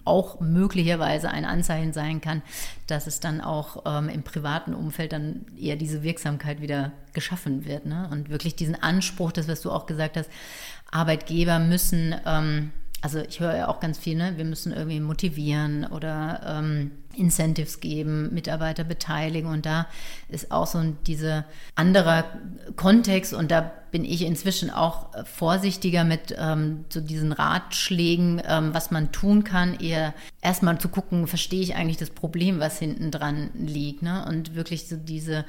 auch 0.04 0.40
möglicherweise 0.40 1.30
ein 1.30 1.44
Anzeichen 1.44 1.92
sein 1.92 2.20
kann, 2.20 2.42
dass 2.86 3.06
es 3.06 3.20
dann 3.20 3.40
auch 3.40 3.84
ähm, 3.86 4.08
im 4.08 4.22
privaten 4.22 4.74
Umfeld 4.74 5.12
dann 5.12 5.46
eher 5.58 5.76
diese 5.76 6.02
Wirksamkeit 6.02 6.60
wieder 6.60 6.92
geschaffen 7.12 7.64
wird. 7.64 7.86
Ne? 7.86 8.08
Und 8.10 8.28
wirklich 8.28 8.54
diesen 8.54 8.80
Anspruch, 8.80 9.32
das, 9.32 9.48
was 9.48 9.62
du 9.62 9.70
auch 9.70 9.86
gesagt 9.86 10.16
hast, 10.16 10.30
Arbeitgeber 10.90 11.58
müssen, 11.58 12.14
ähm, 12.26 12.70
also 13.00 13.20
ich 13.20 13.40
höre 13.40 13.56
ja 13.56 13.68
auch 13.68 13.80
ganz 13.80 13.98
viel, 13.98 14.16
ne? 14.16 14.36
wir 14.36 14.44
müssen 14.44 14.72
irgendwie 14.72 15.00
motivieren 15.00 15.86
oder 15.86 16.40
ähm, 16.44 16.90
Incentives 17.18 17.80
geben, 17.80 18.32
Mitarbeiter 18.32 18.84
beteiligen. 18.84 19.50
Und 19.50 19.66
da 19.66 19.86
ist 20.28 20.50
auch 20.50 20.66
so 20.66 20.82
diese 21.06 21.44
anderer 21.74 22.24
Kontext 22.76 23.32
und 23.32 23.50
da 23.50 23.72
bin 23.90 24.04
ich 24.04 24.22
inzwischen 24.22 24.70
auch 24.70 25.08
vorsichtiger 25.24 26.04
mit 26.04 26.34
ähm, 26.38 26.84
so 26.88 27.00
diesen 27.00 27.32
Ratschlägen, 27.32 28.42
ähm, 28.46 28.74
was 28.74 28.90
man 28.90 29.12
tun 29.12 29.44
kann, 29.44 29.78
eher 29.80 30.14
erstmal 30.42 30.78
zu 30.78 30.88
gucken, 30.88 31.26
verstehe 31.26 31.62
ich 31.62 31.74
eigentlich 31.74 31.96
das 31.96 32.10
Problem, 32.10 32.60
was 32.60 32.78
hinten 32.78 33.10
dran 33.10 33.50
liegt. 33.54 34.02
Ne? 34.02 34.24
Und 34.28 34.54
wirklich 34.54 34.88
so 34.88 34.96
diese, 34.96 35.44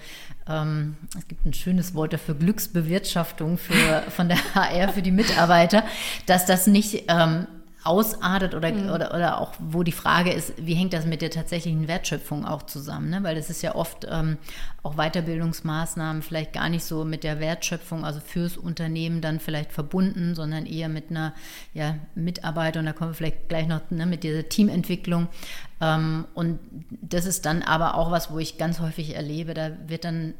ähm, 0.47 0.95
es 1.17 1.27
gibt 1.27 1.45
ein 1.45 1.53
schönes 1.53 1.93
Wort 1.95 2.13
dafür, 2.13 2.35
Glücksbewirtschaftung 2.35 3.57
für, 3.57 4.03
von 4.09 4.29
der 4.29 4.37
HR 4.55 4.89
für 4.89 5.01
die 5.01 5.11
Mitarbeiter, 5.11 5.83
dass 6.25 6.45
das 6.45 6.67
nicht 6.67 7.03
ähm, 7.07 7.47
ausartet 7.83 8.55
oder, 8.55 8.71
mhm. 8.71 8.89
oder, 8.89 9.13
oder 9.13 9.39
auch 9.39 9.53
wo 9.59 9.83
die 9.83 9.93
Frage 9.93 10.31
ist, 10.31 10.53
wie 10.57 10.73
hängt 10.73 10.91
das 10.91 11.05
mit 11.05 11.21
der 11.21 11.31
tatsächlichen 11.31 11.87
Wertschöpfung 11.87 12.45
auch 12.45 12.63
zusammen? 12.63 13.09
Ne? 13.09 13.23
Weil 13.23 13.35
das 13.35 13.49
ist 13.49 13.61
ja 13.61 13.75
oft 13.75 14.05
ähm, 14.09 14.37
auch 14.83 14.95
Weiterbildungsmaßnahmen 14.95 16.21
vielleicht 16.21 16.51
gar 16.53 16.67
nicht 16.67 16.83
so 16.83 17.05
mit 17.05 17.23
der 17.23 17.39
Wertschöpfung, 17.39 18.03
also 18.03 18.19
fürs 18.19 18.57
Unternehmen 18.57 19.21
dann 19.21 19.39
vielleicht 19.39 19.71
verbunden, 19.71 20.35
sondern 20.35 20.65
eher 20.65 20.89
mit 20.89 21.09
einer 21.09 21.33
ja, 21.73 21.95
Mitarbeiter 22.15 22.81
und 22.81 22.85
da 22.85 22.93
kommen 22.93 23.11
wir 23.11 23.15
vielleicht 23.15 23.47
gleich 23.47 23.67
noch 23.67 23.81
ne, 23.91 24.05
mit 24.05 24.23
dieser 24.23 24.49
Teamentwicklung. 24.49 25.27
Ähm, 25.79 26.25
und 26.33 26.59
das 26.89 27.25
ist 27.25 27.45
dann 27.45 27.61
aber 27.61 27.95
auch 27.95 28.11
was, 28.11 28.31
wo 28.31 28.39
ich 28.39 28.57
ganz 28.57 28.81
häufig 28.81 29.15
erlebe, 29.15 29.53
da 29.53 29.71
wird 29.87 30.03
dann 30.03 30.33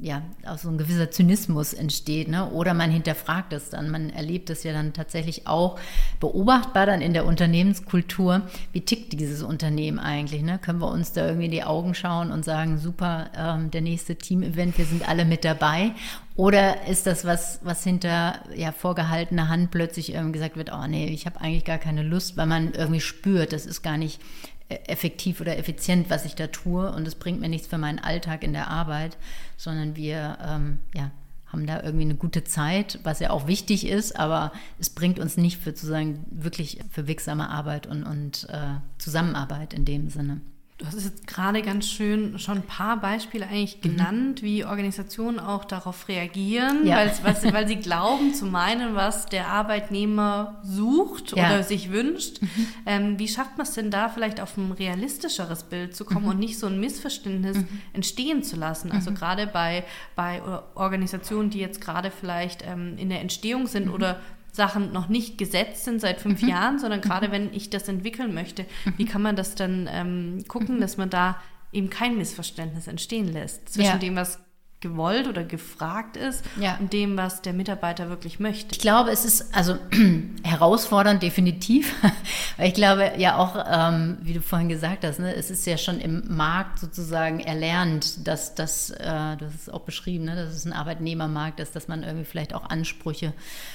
ja 0.00 0.22
auch 0.46 0.58
so 0.58 0.68
ein 0.68 0.78
gewisser 0.78 1.10
Zynismus 1.10 1.72
entsteht, 1.72 2.28
ne? 2.28 2.50
oder 2.50 2.74
man 2.74 2.90
hinterfragt 2.90 3.52
es 3.52 3.70
dann. 3.70 3.90
Man 3.90 4.10
erlebt 4.10 4.50
es 4.50 4.62
ja 4.62 4.72
dann 4.72 4.92
tatsächlich 4.92 5.46
auch 5.46 5.78
beobachtbar 6.20 6.86
dann 6.86 7.00
in 7.00 7.12
der 7.12 7.26
Unternehmenskultur. 7.26 8.42
Wie 8.72 8.82
tickt 8.82 9.12
dieses 9.18 9.42
Unternehmen 9.42 9.98
eigentlich? 9.98 10.42
Ne? 10.42 10.58
Können 10.58 10.80
wir 10.80 10.90
uns 10.90 11.12
da 11.12 11.26
irgendwie 11.26 11.46
in 11.46 11.50
die 11.50 11.64
Augen 11.64 11.94
schauen 11.94 12.30
und 12.30 12.44
sagen, 12.44 12.78
super, 12.78 13.30
ähm, 13.36 13.70
der 13.70 13.80
nächste 13.80 14.16
Team-Event, 14.16 14.78
wir 14.78 14.84
sind 14.84 15.08
alle 15.08 15.24
mit 15.24 15.44
dabei? 15.44 15.92
Oder 16.36 16.86
ist 16.86 17.06
das 17.06 17.24
was, 17.24 17.60
was 17.62 17.82
hinter 17.82 18.40
ja, 18.54 18.70
vorgehaltener 18.70 19.48
Hand 19.48 19.70
plötzlich 19.70 20.12
irgendwie 20.12 20.32
gesagt 20.32 20.56
wird, 20.56 20.70
oh 20.70 20.86
nee, 20.86 21.06
ich 21.06 21.24
habe 21.24 21.40
eigentlich 21.40 21.64
gar 21.64 21.78
keine 21.78 22.02
Lust, 22.02 22.36
weil 22.36 22.46
man 22.46 22.74
irgendwie 22.74 23.00
spürt, 23.00 23.54
das 23.54 23.64
ist 23.64 23.82
gar 23.82 23.96
nicht 23.96 24.20
effektiv 24.68 25.40
oder 25.40 25.58
effizient, 25.58 26.10
was 26.10 26.24
ich 26.24 26.34
da 26.34 26.48
tue 26.48 26.90
und 26.90 27.06
es 27.06 27.14
bringt 27.14 27.40
mir 27.40 27.48
nichts 27.48 27.68
für 27.68 27.78
meinen 27.78 27.98
Alltag 27.98 28.42
in 28.42 28.52
der 28.52 28.68
Arbeit, 28.68 29.16
sondern 29.56 29.94
wir 29.94 30.38
ähm, 30.44 30.78
ja, 30.94 31.10
haben 31.46 31.66
da 31.66 31.82
irgendwie 31.82 32.04
eine 32.04 32.16
gute 32.16 32.42
Zeit, 32.44 32.98
was 33.04 33.20
ja 33.20 33.30
auch 33.30 33.46
wichtig 33.46 33.86
ist, 33.86 34.18
aber 34.18 34.52
es 34.78 34.90
bringt 34.90 35.18
uns 35.18 35.36
nicht 35.36 35.58
für 35.58 35.70
sozusagen 35.70 36.24
wirklich 36.30 36.80
für 36.90 37.06
wirksame 37.06 37.48
Arbeit 37.48 37.86
und, 37.86 38.02
und 38.02 38.48
äh, 38.50 38.80
Zusammenarbeit 38.98 39.72
in 39.72 39.84
dem 39.84 40.10
Sinne. 40.10 40.40
Du 40.78 40.84
hast 40.84 41.02
jetzt 41.02 41.26
gerade 41.26 41.62
ganz 41.62 41.88
schön 41.88 42.38
schon 42.38 42.56
ein 42.56 42.62
paar 42.62 43.00
Beispiele 43.00 43.46
eigentlich 43.46 43.78
mhm. 43.78 43.80
genannt, 43.80 44.42
mhm. 44.42 44.46
wie 44.46 44.64
Organisationen 44.66 45.38
auch 45.38 45.64
darauf 45.64 46.06
reagieren, 46.08 46.86
ja. 46.86 46.96
weil, 46.96 47.12
weil, 47.54 47.66
sie 47.66 47.76
glauben 47.76 48.34
zu 48.34 48.44
meinen, 48.44 48.94
was 48.94 49.24
der 49.24 49.48
Arbeitnehmer 49.48 50.60
sucht 50.62 51.34
ja. 51.34 51.46
oder 51.46 51.62
sich 51.62 51.90
wünscht. 51.90 52.42
Mhm. 52.42 52.48
Ähm, 52.84 53.18
wie 53.18 53.26
schafft 53.26 53.56
man 53.56 53.66
es 53.66 53.72
denn 53.72 53.90
da 53.90 54.10
vielleicht 54.10 54.38
auf 54.38 54.58
ein 54.58 54.70
realistischeres 54.70 55.62
Bild 55.62 55.96
zu 55.96 56.04
kommen 56.04 56.24
mhm. 56.24 56.32
und 56.32 56.38
nicht 56.40 56.58
so 56.58 56.66
ein 56.66 56.78
Missverständnis 56.78 57.56
mhm. 57.56 57.68
entstehen 57.94 58.42
zu 58.42 58.56
lassen? 58.56 58.92
Also 58.92 59.12
mhm. 59.12 59.14
gerade 59.14 59.46
bei, 59.46 59.82
bei 60.14 60.42
Organisationen, 60.74 61.48
die 61.48 61.58
jetzt 61.58 61.80
gerade 61.80 62.10
vielleicht 62.10 62.62
ähm, 62.66 62.98
in 62.98 63.08
der 63.08 63.22
Entstehung 63.22 63.66
sind 63.66 63.88
oder 63.88 64.20
Sachen 64.56 64.92
noch 64.92 65.08
nicht 65.08 65.38
gesetzt 65.38 65.84
sind 65.84 66.00
seit 66.00 66.20
fünf 66.20 66.42
mhm. 66.42 66.48
Jahren, 66.48 66.78
sondern 66.78 67.00
gerade 67.00 67.28
mhm. 67.28 67.32
wenn 67.32 67.54
ich 67.54 67.70
das 67.70 67.88
entwickeln 67.88 68.34
möchte, 68.34 68.64
wie 68.96 69.04
mhm. 69.04 69.08
kann 69.08 69.22
man 69.22 69.36
das 69.36 69.54
dann 69.54 69.88
ähm, 69.92 70.44
gucken, 70.48 70.76
mhm. 70.76 70.80
dass 70.80 70.96
man 70.96 71.10
da 71.10 71.40
eben 71.72 71.90
kein 71.90 72.16
Missverständnis 72.16 72.86
entstehen 72.86 73.32
lässt 73.32 73.68
zwischen 73.68 73.86
ja. 73.86 73.98
dem, 73.98 74.16
was 74.16 74.40
gewollt 74.86 75.26
oder 75.26 75.44
gefragt 75.44 76.16
ist 76.16 76.44
ja. 76.60 76.76
und 76.78 76.92
dem, 76.92 77.16
was 77.16 77.42
der 77.42 77.52
Mitarbeiter 77.52 78.08
wirklich 78.08 78.38
möchte. 78.40 78.74
Ich 78.74 78.80
glaube, 78.80 79.10
es 79.10 79.24
ist 79.24 79.54
also 79.54 79.76
herausfordernd 80.44 81.22
definitiv, 81.22 81.94
weil 82.56 82.68
ich 82.68 82.74
glaube 82.74 83.12
ja 83.16 83.36
auch, 83.36 83.56
ähm, 83.68 84.18
wie 84.22 84.32
du 84.32 84.40
vorhin 84.40 84.68
gesagt 84.68 85.04
hast, 85.04 85.18
ne, 85.18 85.34
es 85.34 85.50
ist 85.50 85.66
ja 85.66 85.78
schon 85.78 86.00
im 86.00 86.24
Markt 86.28 86.78
sozusagen 86.78 87.40
erlernt, 87.40 88.26
dass 88.26 88.54
das, 88.54 88.90
äh, 88.90 89.36
das 89.38 89.54
ist 89.54 89.72
auch 89.72 89.82
beschrieben, 89.82 90.24
ne, 90.24 90.36
dass 90.36 90.54
es 90.54 90.64
ein 90.64 90.72
Arbeitnehmermarkt 90.72 91.60
ist, 91.60 91.74
dass 91.74 91.88
man 91.88 92.02
irgendwie 92.02 92.24
vielleicht 92.24 92.54
auch 92.54 92.64
Ansprüche 92.64 93.32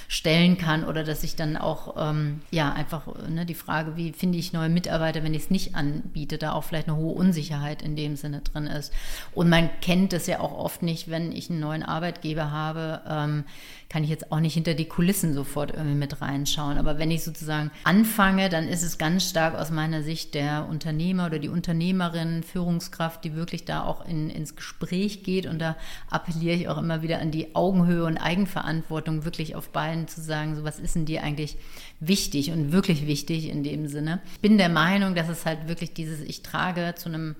stellen 0.08 0.56
kann 0.58 0.84
oder 0.84 1.04
dass 1.04 1.24
ich 1.24 1.36
dann 1.36 1.56
auch 1.56 1.94
ähm, 1.98 2.40
ja 2.50 2.72
einfach 2.72 3.06
ne, 3.28 3.44
die 3.46 3.54
Frage, 3.54 3.96
wie 3.96 4.12
finde 4.12 4.38
ich 4.38 4.52
neue 4.52 4.68
Mitarbeiter, 4.68 5.22
wenn 5.22 5.34
ich 5.34 5.44
es 5.44 5.50
nicht 5.50 5.74
anbiete, 5.74 6.38
da 6.38 6.52
auch 6.52 6.64
vielleicht 6.64 6.88
eine 6.88 6.96
hohe 6.96 7.14
Unsicherheit 7.14 7.82
in 7.82 7.96
dem 7.96 8.16
Sinne 8.16 8.40
drin 8.40 8.66
ist. 8.66 8.92
Und 9.34 9.48
man 9.48 9.70
kennt 9.80 10.12
es 10.12 10.26
ja 10.26 10.40
auch 10.40 10.56
oft 10.56 10.82
nicht 10.82 11.01
nicht, 11.02 11.10
wenn 11.10 11.32
ich 11.32 11.50
einen 11.50 11.60
neuen 11.60 11.82
Arbeitgeber 11.82 12.50
habe, 12.50 13.00
ähm, 13.08 13.44
kann 13.88 14.04
ich 14.04 14.10
jetzt 14.10 14.32
auch 14.32 14.40
nicht 14.40 14.54
hinter 14.54 14.74
die 14.74 14.86
Kulissen 14.86 15.34
sofort 15.34 15.72
irgendwie 15.72 15.94
mit 15.94 16.20
reinschauen. 16.20 16.78
Aber 16.78 16.98
wenn 16.98 17.10
ich 17.10 17.24
sozusagen 17.24 17.70
anfange, 17.84 18.48
dann 18.48 18.68
ist 18.68 18.82
es 18.82 18.96
ganz 18.96 19.28
stark 19.28 19.54
aus 19.54 19.70
meiner 19.70 20.02
Sicht 20.02 20.34
der 20.34 20.66
Unternehmer 20.68 21.26
oder 21.26 21.38
die 21.38 21.48
Unternehmerin, 21.48 22.42
Führungskraft, 22.42 23.24
die 23.24 23.34
wirklich 23.34 23.64
da 23.64 23.84
auch 23.84 24.06
in, 24.06 24.30
ins 24.30 24.56
Gespräch 24.56 25.24
geht. 25.24 25.46
Und 25.46 25.58
da 25.58 25.76
appelliere 26.10 26.56
ich 26.56 26.68
auch 26.68 26.78
immer 26.78 27.02
wieder 27.02 27.20
an 27.20 27.30
die 27.30 27.54
Augenhöhe 27.54 28.04
und 28.04 28.16
Eigenverantwortung, 28.16 29.24
wirklich 29.24 29.54
auf 29.54 29.70
beiden 29.70 30.08
zu 30.08 30.20
sagen, 30.22 30.56
so 30.56 30.64
was 30.64 30.78
ist 30.78 30.94
denn 30.94 31.04
dir 31.04 31.22
eigentlich 31.22 31.56
wichtig 32.00 32.50
und 32.50 32.72
wirklich 32.72 33.06
wichtig 33.06 33.48
in 33.48 33.62
dem 33.62 33.88
Sinne. 33.88 34.20
Ich 34.32 34.40
bin 34.40 34.56
der 34.56 34.68
Meinung, 34.68 35.14
dass 35.14 35.28
es 35.28 35.44
halt 35.44 35.68
wirklich 35.68 35.92
dieses, 35.92 36.20
ich 36.20 36.42
trage 36.42 36.94
zu 36.96 37.08
einem 37.08 37.36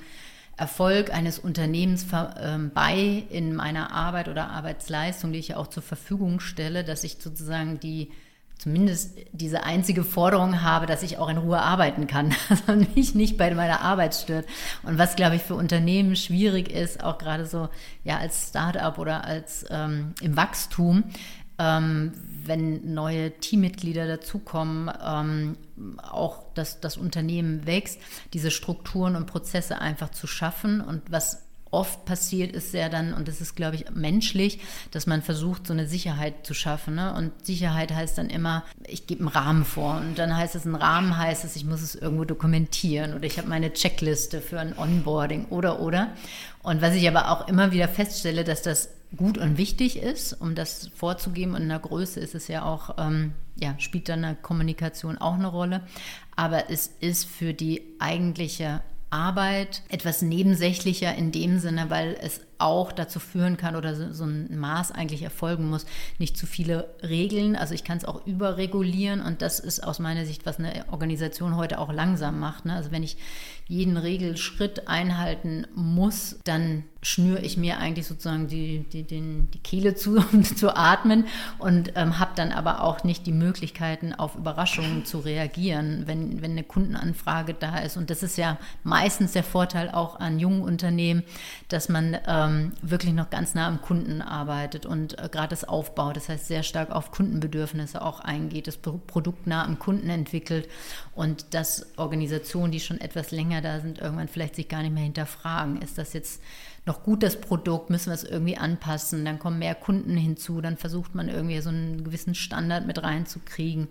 Erfolg 0.56 1.12
eines 1.12 1.38
Unternehmens 1.38 2.06
ähm, 2.40 2.70
bei 2.74 3.24
in 3.30 3.54
meiner 3.54 3.92
Arbeit 3.92 4.28
oder 4.28 4.50
Arbeitsleistung, 4.50 5.32
die 5.32 5.38
ich 5.38 5.48
ja 5.48 5.56
auch 5.56 5.66
zur 5.66 5.82
Verfügung 5.82 6.40
stelle, 6.40 6.84
dass 6.84 7.04
ich 7.04 7.16
sozusagen 7.20 7.80
die 7.80 8.10
zumindest 8.62 9.18
diese 9.32 9.64
einzige 9.64 10.04
Forderung 10.04 10.62
habe, 10.62 10.86
dass 10.86 11.02
ich 11.02 11.18
auch 11.18 11.28
in 11.28 11.36
Ruhe 11.36 11.60
arbeiten 11.60 12.06
kann, 12.06 12.32
also 12.48 12.86
mich 12.94 13.14
nicht 13.14 13.36
bei 13.36 13.52
meiner 13.54 13.80
Arbeit 13.80 14.14
stört. 14.14 14.46
Und 14.84 14.98
was, 14.98 15.16
glaube 15.16 15.36
ich, 15.36 15.42
für 15.42 15.56
Unternehmen 15.56 16.14
schwierig 16.14 16.70
ist, 16.70 17.02
auch 17.02 17.18
gerade 17.18 17.46
so 17.46 17.68
ja 18.04 18.18
als 18.18 18.48
Start-up 18.50 18.98
oder 18.98 19.24
als 19.24 19.64
ähm, 19.68 20.14
im 20.20 20.36
Wachstum, 20.36 21.02
ähm, 21.58 22.12
wenn 22.44 22.94
neue 22.94 23.32
Teammitglieder 23.32 24.06
dazukommen, 24.06 24.90
ähm, 25.04 25.56
auch 26.02 26.42
dass 26.54 26.80
das 26.80 26.96
Unternehmen 26.96 27.66
wächst, 27.66 27.98
diese 28.32 28.50
Strukturen 28.50 29.16
und 29.16 29.26
Prozesse 29.26 29.80
einfach 29.80 30.10
zu 30.10 30.26
schaffen. 30.26 30.80
Und 30.80 31.02
was 31.10 31.42
oft 31.72 32.04
passiert, 32.04 32.52
ist 32.52 32.74
ja 32.74 32.88
dann, 32.88 33.14
und 33.14 33.26
das 33.28 33.40
ist, 33.40 33.56
glaube 33.56 33.76
ich, 33.76 33.90
menschlich, 33.90 34.60
dass 34.90 35.06
man 35.06 35.22
versucht, 35.22 35.66
so 35.66 35.72
eine 35.72 35.88
Sicherheit 35.88 36.46
zu 36.46 36.54
schaffen. 36.54 36.94
Ne? 36.94 37.14
Und 37.14 37.32
Sicherheit 37.44 37.92
heißt 37.92 38.18
dann 38.18 38.28
immer, 38.28 38.62
ich 38.86 39.06
gebe 39.06 39.20
einen 39.20 39.28
Rahmen 39.28 39.64
vor. 39.64 39.96
Und 39.96 40.18
dann 40.18 40.36
heißt 40.36 40.54
es, 40.54 40.66
ein 40.66 40.74
Rahmen 40.74 41.16
heißt 41.16 41.44
es, 41.44 41.56
ich 41.56 41.64
muss 41.64 41.80
es 41.80 41.94
irgendwo 41.94 42.24
dokumentieren 42.24 43.14
oder 43.14 43.24
ich 43.24 43.38
habe 43.38 43.48
meine 43.48 43.72
Checkliste 43.72 44.42
für 44.42 44.60
ein 44.60 44.76
Onboarding 44.78 45.46
oder, 45.46 45.80
oder. 45.80 46.12
Und 46.62 46.82
was 46.82 46.94
ich 46.94 47.08
aber 47.08 47.30
auch 47.30 47.48
immer 47.48 47.72
wieder 47.72 47.88
feststelle, 47.88 48.44
dass 48.44 48.62
das 48.62 48.90
gut 49.16 49.38
und 49.38 49.56
wichtig 49.56 49.96
ist, 49.96 50.34
um 50.34 50.54
das 50.54 50.90
vorzugeben. 50.94 51.54
Und 51.54 51.62
in 51.62 51.68
der 51.70 51.78
Größe 51.78 52.20
ist 52.20 52.34
es 52.34 52.48
ja 52.48 52.64
auch, 52.64 52.96
ähm, 52.98 53.32
ja, 53.56 53.74
spielt 53.78 54.08
dann 54.08 54.24
eine 54.24 54.36
Kommunikation 54.36 55.18
auch 55.18 55.34
eine 55.34 55.48
Rolle. 55.48 55.82
Aber 56.36 56.70
es 56.70 56.86
ist 57.00 57.26
für 57.26 57.54
die 57.54 57.82
eigentliche 57.98 58.82
Arbeit 59.10 59.82
etwas 59.88 60.22
nebensächlicher 60.22 61.14
in 61.14 61.32
dem 61.32 61.58
Sinne, 61.58 61.90
weil 61.90 62.16
es 62.20 62.40
auch 62.62 62.92
dazu 62.92 63.20
führen 63.20 63.56
kann 63.56 63.76
oder 63.76 63.94
so, 63.94 64.12
so, 64.12 64.24
ein 64.24 64.58
Maß 64.58 64.92
eigentlich 64.92 65.22
erfolgen 65.22 65.68
muss, 65.68 65.86
nicht 66.18 66.36
zu 66.36 66.46
viele 66.46 66.94
Regeln. 67.02 67.56
Also 67.56 67.74
ich 67.74 67.84
kann 67.84 67.98
es 67.98 68.04
auch 68.04 68.26
überregulieren 68.26 69.20
und 69.20 69.42
das 69.42 69.60
ist 69.60 69.84
aus 69.84 69.98
meiner 69.98 70.24
Sicht, 70.24 70.46
was 70.46 70.58
eine 70.58 70.84
Organisation 70.90 71.56
heute 71.56 71.78
auch 71.78 71.92
langsam 71.92 72.38
macht. 72.38 72.64
Ne? 72.64 72.74
Also 72.74 72.90
wenn 72.90 73.02
ich 73.02 73.16
jeden 73.68 73.96
Regelschritt 73.96 74.88
einhalten 74.88 75.66
muss, 75.74 76.36
dann 76.44 76.84
schnüre 77.02 77.40
ich 77.40 77.56
mir 77.56 77.78
eigentlich 77.78 78.06
sozusagen 78.06 78.46
die, 78.46 78.84
die, 78.92 79.02
den, 79.02 79.50
die 79.50 79.58
Kehle 79.58 79.94
zu, 79.94 80.18
um 80.32 80.44
zu 80.44 80.76
atmen 80.76 81.26
und 81.58 81.92
ähm, 81.96 82.18
habe 82.18 82.32
dann 82.36 82.52
aber 82.52 82.82
auch 82.82 83.02
nicht 83.02 83.26
die 83.26 83.32
Möglichkeiten, 83.32 84.12
auf 84.12 84.36
Überraschungen 84.36 85.04
zu 85.04 85.18
reagieren, 85.18 86.04
wenn, 86.06 86.42
wenn 86.42 86.52
eine 86.52 86.64
Kundenanfrage 86.64 87.54
da 87.54 87.78
ist. 87.78 87.96
Und 87.96 88.10
das 88.10 88.22
ist 88.22 88.38
ja 88.38 88.58
meistens 88.84 89.32
der 89.32 89.44
Vorteil 89.44 89.90
auch 89.90 90.20
an 90.20 90.38
jungen 90.38 90.62
Unternehmen, 90.62 91.24
dass 91.68 91.88
man 91.88 92.16
ähm, 92.26 92.51
ähm, 92.52 92.72
wirklich 92.82 93.12
noch 93.12 93.30
ganz 93.30 93.54
nah 93.54 93.66
am 93.66 93.80
Kunden 93.80 94.22
arbeitet 94.22 94.86
und 94.86 95.18
äh, 95.18 95.28
gerade 95.30 95.48
das 95.48 95.64
Aufbau, 95.64 96.12
das 96.12 96.28
heißt 96.28 96.46
sehr 96.46 96.62
stark 96.62 96.90
auf 96.90 97.10
Kundenbedürfnisse 97.10 98.02
auch 98.02 98.20
eingeht, 98.20 98.66
das 98.66 98.76
Produkt 98.76 99.46
nah 99.46 99.64
am 99.64 99.78
Kunden 99.78 100.10
entwickelt 100.10 100.68
und 101.14 101.54
dass 101.54 101.86
Organisationen, 101.96 102.72
die 102.72 102.80
schon 102.80 103.00
etwas 103.00 103.30
länger 103.30 103.60
da 103.60 103.80
sind, 103.80 103.98
irgendwann 103.98 104.28
vielleicht 104.28 104.56
sich 104.56 104.68
gar 104.68 104.82
nicht 104.82 104.94
mehr 104.94 105.04
hinterfragen, 105.04 105.80
ist 105.82 105.98
das 105.98 106.12
jetzt 106.12 106.42
noch 106.84 107.04
gut 107.04 107.22
das 107.22 107.40
Produkt, 107.40 107.90
müssen 107.90 108.06
wir 108.06 108.14
es 108.14 108.24
irgendwie 108.24 108.56
anpassen, 108.56 109.24
dann 109.24 109.38
kommen 109.38 109.60
mehr 109.60 109.76
Kunden 109.76 110.16
hinzu, 110.16 110.60
dann 110.60 110.76
versucht 110.76 111.14
man 111.14 111.28
irgendwie 111.28 111.60
so 111.60 111.68
einen 111.68 112.02
gewissen 112.02 112.34
Standard 112.34 112.86
mit 112.86 113.02
reinzukriegen. 113.02 113.86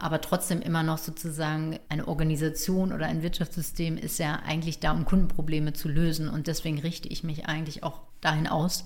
Aber 0.00 0.20
trotzdem 0.20 0.62
immer 0.62 0.84
noch 0.84 0.98
sozusagen 0.98 1.80
eine 1.88 2.06
Organisation 2.06 2.92
oder 2.92 3.06
ein 3.06 3.22
Wirtschaftssystem 3.22 3.98
ist 3.98 4.18
ja 4.18 4.40
eigentlich 4.46 4.78
da, 4.78 4.92
um 4.92 5.04
Kundenprobleme 5.04 5.72
zu 5.72 5.88
lösen. 5.88 6.28
Und 6.28 6.46
deswegen 6.46 6.78
richte 6.78 7.08
ich 7.08 7.24
mich 7.24 7.46
eigentlich 7.46 7.82
auch 7.82 8.00
dahin 8.20 8.46
aus. 8.46 8.84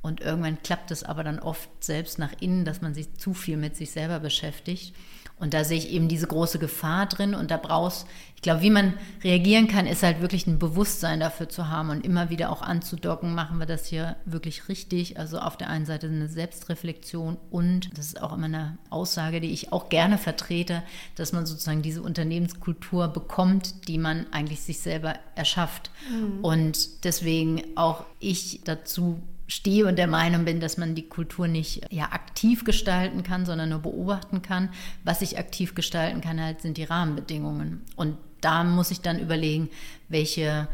Und 0.00 0.22
irgendwann 0.22 0.62
klappt 0.62 0.90
es 0.90 1.04
aber 1.04 1.22
dann 1.22 1.38
oft 1.38 1.68
selbst 1.84 2.18
nach 2.18 2.32
innen, 2.40 2.64
dass 2.64 2.80
man 2.80 2.94
sich 2.94 3.14
zu 3.14 3.34
viel 3.34 3.58
mit 3.58 3.76
sich 3.76 3.90
selber 3.90 4.20
beschäftigt. 4.20 4.94
Und 5.38 5.54
da 5.54 5.64
sehe 5.64 5.78
ich 5.78 5.90
eben 5.90 6.08
diese 6.08 6.26
große 6.26 6.58
Gefahr 6.58 7.06
drin. 7.06 7.34
Und 7.34 7.50
da 7.50 7.56
brauchst, 7.56 8.06
ich 8.38 8.42
glaube, 8.42 8.62
wie 8.62 8.70
man 8.70 8.94
reagieren 9.24 9.66
kann, 9.66 9.86
ist 9.86 10.04
halt 10.04 10.20
wirklich 10.20 10.46
ein 10.46 10.60
Bewusstsein 10.60 11.18
dafür 11.18 11.48
zu 11.48 11.68
haben 11.68 11.90
und 11.90 12.04
immer 12.04 12.30
wieder 12.30 12.50
auch 12.50 12.62
anzudocken, 12.62 13.34
machen 13.34 13.58
wir 13.58 13.66
das 13.66 13.86
hier 13.86 14.14
wirklich 14.26 14.68
richtig. 14.68 15.18
Also 15.18 15.40
auf 15.40 15.56
der 15.56 15.70
einen 15.70 15.86
Seite 15.86 16.06
eine 16.06 16.28
Selbstreflexion 16.28 17.36
und 17.50 17.90
das 17.98 18.06
ist 18.06 18.22
auch 18.22 18.32
immer 18.32 18.44
eine 18.44 18.78
Aussage, 18.90 19.40
die 19.40 19.50
ich 19.50 19.72
auch 19.72 19.88
gerne 19.88 20.18
vertrete, 20.18 20.84
dass 21.16 21.32
man 21.32 21.46
sozusagen 21.46 21.82
diese 21.82 22.02
Unternehmenskultur 22.02 23.08
bekommt, 23.08 23.88
die 23.88 23.98
man 23.98 24.26
eigentlich 24.30 24.60
sich 24.60 24.78
selber 24.78 25.14
erschafft. 25.34 25.90
Mhm. 26.08 26.44
Und 26.44 27.04
deswegen 27.04 27.64
auch 27.76 28.04
ich 28.20 28.60
dazu 28.64 29.20
stehe 29.48 29.86
und 29.86 29.96
der 29.96 30.06
Meinung 30.06 30.44
bin, 30.44 30.60
dass 30.60 30.76
man 30.76 30.94
die 30.94 31.08
Kultur 31.08 31.48
nicht 31.48 31.80
ja, 31.90 32.04
aktiv 32.12 32.64
gestalten 32.64 33.22
kann, 33.22 33.46
sondern 33.46 33.70
nur 33.70 33.80
beobachten 33.80 34.42
kann. 34.42 34.68
Was 35.04 35.22
ich 35.22 35.38
aktiv 35.38 35.74
gestalten 35.74 36.20
kann, 36.20 36.40
halt 36.40 36.60
sind 36.60 36.76
die 36.76 36.84
Rahmenbedingungen. 36.84 37.82
Und 37.96 38.18
da 38.42 38.62
muss 38.62 38.90
ich 38.90 39.00
dann 39.00 39.18
überlegen, 39.18 39.70
welche, 40.08 40.68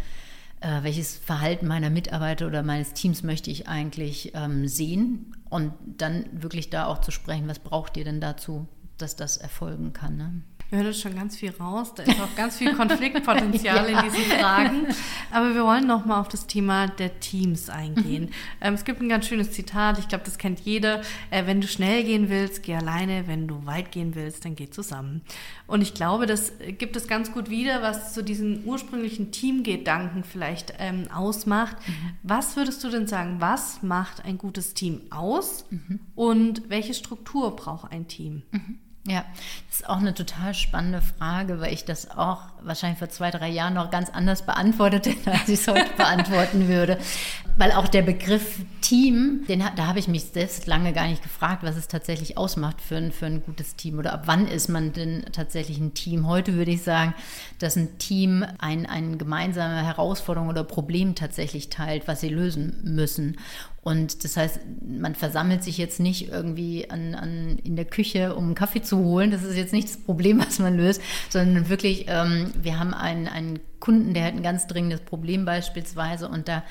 äh, 0.60 0.82
welches 0.82 1.16
Verhalten 1.16 1.68
meiner 1.68 1.88
Mitarbeiter 1.88 2.48
oder 2.48 2.62
meines 2.64 2.92
Teams 2.92 3.22
möchte 3.22 3.50
ich 3.50 3.68
eigentlich 3.68 4.32
ähm, 4.34 4.66
sehen 4.66 5.32
und 5.48 5.72
dann 5.86 6.26
wirklich 6.32 6.68
da 6.68 6.86
auch 6.86 7.00
zu 7.00 7.12
sprechen, 7.12 7.46
was 7.46 7.60
braucht 7.60 7.96
ihr 7.96 8.04
denn 8.04 8.20
dazu, 8.20 8.66
dass 8.98 9.14
das 9.14 9.36
erfolgen 9.36 9.92
kann. 9.92 10.16
Ne? 10.16 10.42
Wir 10.74 10.82
hören 10.82 10.94
schon 10.94 11.14
ganz 11.14 11.36
viel 11.36 11.50
raus. 11.50 11.94
Da 11.94 12.02
ist 12.02 12.20
auch 12.20 12.34
ganz 12.34 12.58
viel 12.58 12.74
Konfliktpotenzial 12.74 13.88
ja. 13.90 14.00
in 14.00 14.10
diesen 14.10 14.24
Fragen. 14.24 14.86
Aber 15.30 15.54
wir 15.54 15.62
wollen 15.62 15.86
noch 15.86 16.04
mal 16.04 16.20
auf 16.20 16.26
das 16.26 16.48
Thema 16.48 16.88
der 16.88 17.20
Teams 17.20 17.70
eingehen. 17.70 18.24
Mhm. 18.24 18.30
Ähm, 18.60 18.74
es 18.74 18.84
gibt 18.84 19.00
ein 19.00 19.08
ganz 19.08 19.28
schönes 19.28 19.52
Zitat. 19.52 20.00
Ich 20.00 20.08
glaube, 20.08 20.24
das 20.24 20.36
kennt 20.36 20.58
jeder. 20.58 21.02
Äh, 21.30 21.46
wenn 21.46 21.60
du 21.60 21.68
schnell 21.68 22.02
gehen 22.02 22.28
willst, 22.28 22.64
geh 22.64 22.74
alleine. 22.74 23.28
Wenn 23.28 23.46
du 23.46 23.64
weit 23.66 23.92
gehen 23.92 24.16
willst, 24.16 24.44
dann 24.44 24.56
geh 24.56 24.68
zusammen. 24.68 25.22
Und 25.68 25.80
ich 25.80 25.94
glaube, 25.94 26.26
das 26.26 26.52
gibt 26.76 26.96
es 26.96 27.06
ganz 27.06 27.30
gut 27.30 27.50
wieder, 27.50 27.80
was 27.80 28.12
so 28.12 28.22
diesen 28.22 28.64
ursprünglichen 28.64 29.30
Teamgedanken 29.30 30.24
vielleicht 30.24 30.74
ähm, 30.80 31.06
ausmacht. 31.14 31.76
Mhm. 31.86 31.92
Was 32.24 32.56
würdest 32.56 32.82
du 32.82 32.90
denn 32.90 33.06
sagen? 33.06 33.36
Was 33.38 33.84
macht 33.84 34.24
ein 34.24 34.38
gutes 34.38 34.74
Team 34.74 35.02
aus? 35.10 35.66
Mhm. 35.70 36.00
Und 36.16 36.68
welche 36.68 36.94
Struktur 36.94 37.54
braucht 37.54 37.92
ein 37.92 38.08
Team? 38.08 38.42
Ja, 39.06 39.24
das 39.68 39.80
ist 39.80 39.88
auch 39.88 39.98
eine 39.98 40.14
total 40.14 40.54
spannende 40.54 41.02
Frage, 41.02 41.60
weil 41.60 41.74
ich 41.74 41.84
das 41.84 42.10
auch 42.10 42.40
wahrscheinlich 42.62 42.98
vor 42.98 43.10
zwei, 43.10 43.30
drei 43.30 43.50
Jahren 43.50 43.74
noch 43.74 43.90
ganz 43.90 44.08
anders 44.08 44.46
beantwortet 44.46 45.06
hätte, 45.06 45.30
als 45.30 45.48
ich 45.48 45.60
es 45.60 45.68
heute 45.68 45.90
beantworten 45.96 46.68
würde. 46.68 46.98
Weil 47.56 47.72
auch 47.72 47.86
der 47.86 48.00
Begriff 48.00 48.60
Team, 48.84 49.46
den, 49.48 49.64
da 49.76 49.86
habe 49.86 49.98
ich 49.98 50.08
mich 50.08 50.24
selbst 50.24 50.66
lange 50.66 50.92
gar 50.92 51.08
nicht 51.08 51.22
gefragt, 51.22 51.62
was 51.62 51.74
es 51.74 51.88
tatsächlich 51.88 52.36
ausmacht 52.36 52.82
für 52.82 52.96
ein, 52.96 53.12
für 53.12 53.24
ein 53.24 53.42
gutes 53.42 53.76
Team 53.76 53.98
oder 53.98 54.12
ab 54.12 54.24
wann 54.26 54.46
ist 54.46 54.68
man 54.68 54.92
denn 54.92 55.24
tatsächlich 55.32 55.78
ein 55.78 55.94
Team. 55.94 56.26
Heute 56.26 56.52
würde 56.52 56.72
ich 56.72 56.82
sagen, 56.82 57.14
dass 57.58 57.76
ein 57.76 57.96
Team 57.96 58.44
ein, 58.58 58.84
eine 58.84 59.16
gemeinsame 59.16 59.82
Herausforderung 59.82 60.50
oder 60.50 60.64
Problem 60.64 61.14
tatsächlich 61.14 61.70
teilt, 61.70 62.06
was 62.06 62.20
sie 62.20 62.28
lösen 62.28 62.78
müssen. 62.84 63.38
Und 63.80 64.24
das 64.24 64.36
heißt, 64.36 64.60
man 64.86 65.14
versammelt 65.14 65.64
sich 65.64 65.78
jetzt 65.78 66.00
nicht 66.00 66.28
irgendwie 66.28 66.90
an, 66.90 67.14
an, 67.14 67.58
in 67.64 67.76
der 67.76 67.84
Küche, 67.86 68.34
um 68.34 68.44
einen 68.44 68.54
Kaffee 68.54 68.82
zu 68.82 68.98
holen. 68.98 69.30
Das 69.30 69.42
ist 69.42 69.56
jetzt 69.56 69.72
nicht 69.72 69.88
das 69.88 69.98
Problem, 69.98 70.40
was 70.40 70.58
man 70.58 70.76
löst, 70.76 71.00
sondern 71.30 71.70
wirklich, 71.70 72.06
ähm, 72.08 72.50
wir 72.60 72.78
haben 72.78 72.92
einen, 72.92 73.28
einen 73.28 73.60
Kunden, 73.80 74.14
der 74.14 74.24
hat 74.24 74.34
ein 74.34 74.42
ganz 74.42 74.66
dringendes 74.66 75.00
Problem 75.00 75.44
beispielsweise 75.44 76.28
und 76.28 76.48
da 76.48 76.62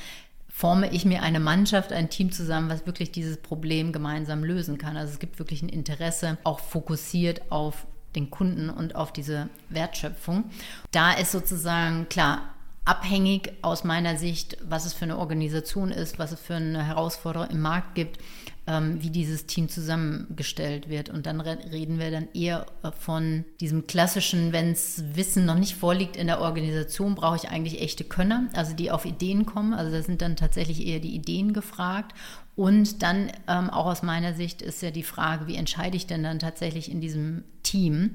forme 0.56 0.92
ich 0.92 1.04
mir 1.04 1.24
eine 1.24 1.39
Mannschaft, 1.39 1.92
ein 1.92 2.12
Team 2.12 2.32
zusammen, 2.32 2.70
was 2.70 2.86
wirklich 2.86 3.12
dieses 3.12 3.38
Problem 3.38 3.92
gemeinsam 3.92 4.44
lösen 4.44 4.78
kann. 4.78 4.96
Also 4.96 5.12
es 5.12 5.20
gibt 5.20 5.39
wirklich 5.39 5.63
ein 5.63 5.68
Interesse, 5.68 6.38
auch 6.44 6.60
fokussiert 6.60 7.52
auf 7.52 7.88
den 8.16 8.30
Kunden 8.30 8.70
und 8.70 8.96
auf 8.96 9.12
diese 9.12 9.50
Wertschöpfung. 9.70 10.46
Da 10.92 11.13
ist 11.13 11.32
sozusagen 11.32 12.08
klar, 12.08 12.54
abhängig 12.86 13.52
aus 13.63 13.84
meiner 13.84 14.16
Sicht, 14.16 14.58
was 14.63 14.86
es 14.86 14.94
für 14.94 15.06
eine 15.06 15.18
Organisation 15.18 15.89
ist, 15.89 16.20
was 16.20 16.32
es 16.32 16.39
für 16.39 16.56
eine 16.56 16.86
Herausforderung 16.86 17.50
im 17.50 17.62
Markt 17.62 17.96
gibt, 17.96 18.20
ähm, 18.65 19.02
wie 19.02 19.10
dieses 19.10 19.45
Team 19.45 19.67
zusammengestellt 19.67 20.89
wird. 20.89 21.10
Und 21.10 21.26
dann 21.26 21.41
reden 21.41 21.99
wir 21.99 22.12
dann 22.12 22.28
eher 22.34 22.65
äh, 22.82 22.91
von 22.91 23.43
diesem 23.60 23.88
klassischen, 23.88 24.54
wenn 24.54 24.71
es 24.71 25.04
Wissen 25.15 25.45
noch 25.45 25.58
nicht 25.58 25.76
vorliegt 25.76 26.15
in 26.15 26.28
der 26.28 26.39
Organisation, 26.39 27.15
brauche 27.15 27.36
ich 27.36 27.49
eigentlich 27.49 27.82
echte 27.82 28.04
Könner, 28.04 28.49
also 28.54 28.73
die 28.73 28.91
auf 28.91 29.06
Ideen 29.06 29.45
kommen. 29.45 29.73
Also 29.73 29.91
da 29.91 30.02
sind 30.02 30.21
dann 30.21 30.36
tatsächlich 30.36 30.86
eher 30.86 30.99
die 30.99 31.13
Ideen 31.13 31.54
gefragt. 31.54 32.13
Und 32.56 33.02
dann 33.02 33.32
ähm, 33.47 33.69
auch 33.69 33.88
aus 33.88 34.04
meiner 34.04 34.34
Sicht 34.34 34.62
ist 34.62 34.82
ja 34.82 34.91
die 34.91 35.04
Frage, 35.04 35.47
wie 35.47 35.56
entscheide 35.56 35.97
ich 35.97 36.08
denn 36.08 36.23
dann 36.23 36.39
tatsächlich 36.39 36.91
in 36.91 37.02
diesem 37.02 37.43
Team? 37.63 38.12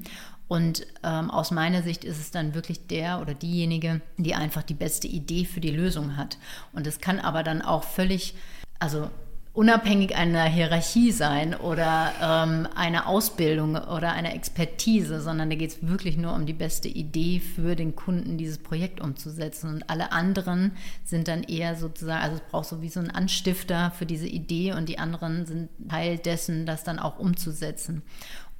Und 0.47 0.87
ähm, 1.03 1.29
aus 1.29 1.51
meiner 1.51 1.83
Sicht 1.83 2.03
ist 2.03 2.19
es 2.19 2.31
dann 2.31 2.55
wirklich 2.55 2.87
der 2.87 3.21
oder 3.21 3.35
diejenige, 3.35 4.01
die 4.17 4.33
einfach 4.33 4.63
die 4.63 4.73
beste 4.73 5.07
Idee 5.07 5.45
für 5.45 5.61
die 5.61 5.69
Lösung 5.69 6.17
hat. 6.17 6.39
Und 6.73 6.87
es 6.87 6.99
kann 6.99 7.19
aber 7.19 7.43
dann 7.43 7.61
auch 7.61 7.83
völlig, 7.83 8.33
also 8.79 9.11
unabhängig 9.59 10.15
einer 10.15 10.45
Hierarchie 10.45 11.11
sein 11.11 11.53
oder 11.53 12.13
ähm, 12.21 12.65
einer 12.75 13.07
Ausbildung 13.07 13.75
oder 13.75 14.13
einer 14.13 14.33
Expertise, 14.33 15.19
sondern 15.19 15.49
da 15.49 15.57
geht 15.57 15.71
es 15.71 15.85
wirklich 15.85 16.15
nur 16.15 16.33
um 16.33 16.45
die 16.45 16.53
beste 16.53 16.87
Idee 16.87 17.41
für 17.41 17.75
den 17.75 17.93
Kunden, 17.93 18.37
dieses 18.37 18.57
Projekt 18.57 19.01
umzusetzen. 19.01 19.67
Und 19.67 19.89
alle 19.89 20.13
anderen 20.13 20.71
sind 21.03 21.27
dann 21.27 21.43
eher 21.43 21.75
sozusagen, 21.75 22.23
also 22.23 22.37
es 22.37 22.41
braucht 22.49 22.69
so 22.69 22.81
wie 22.81 22.87
so 22.87 23.01
einen 23.01 23.11
Anstifter 23.11 23.91
für 23.91 24.05
diese 24.05 24.27
Idee 24.27 24.71
und 24.71 24.87
die 24.87 24.97
anderen 24.97 25.45
sind 25.45 25.67
Teil 25.89 26.17
dessen, 26.17 26.65
das 26.65 26.85
dann 26.85 26.97
auch 26.97 27.19
umzusetzen. 27.19 28.03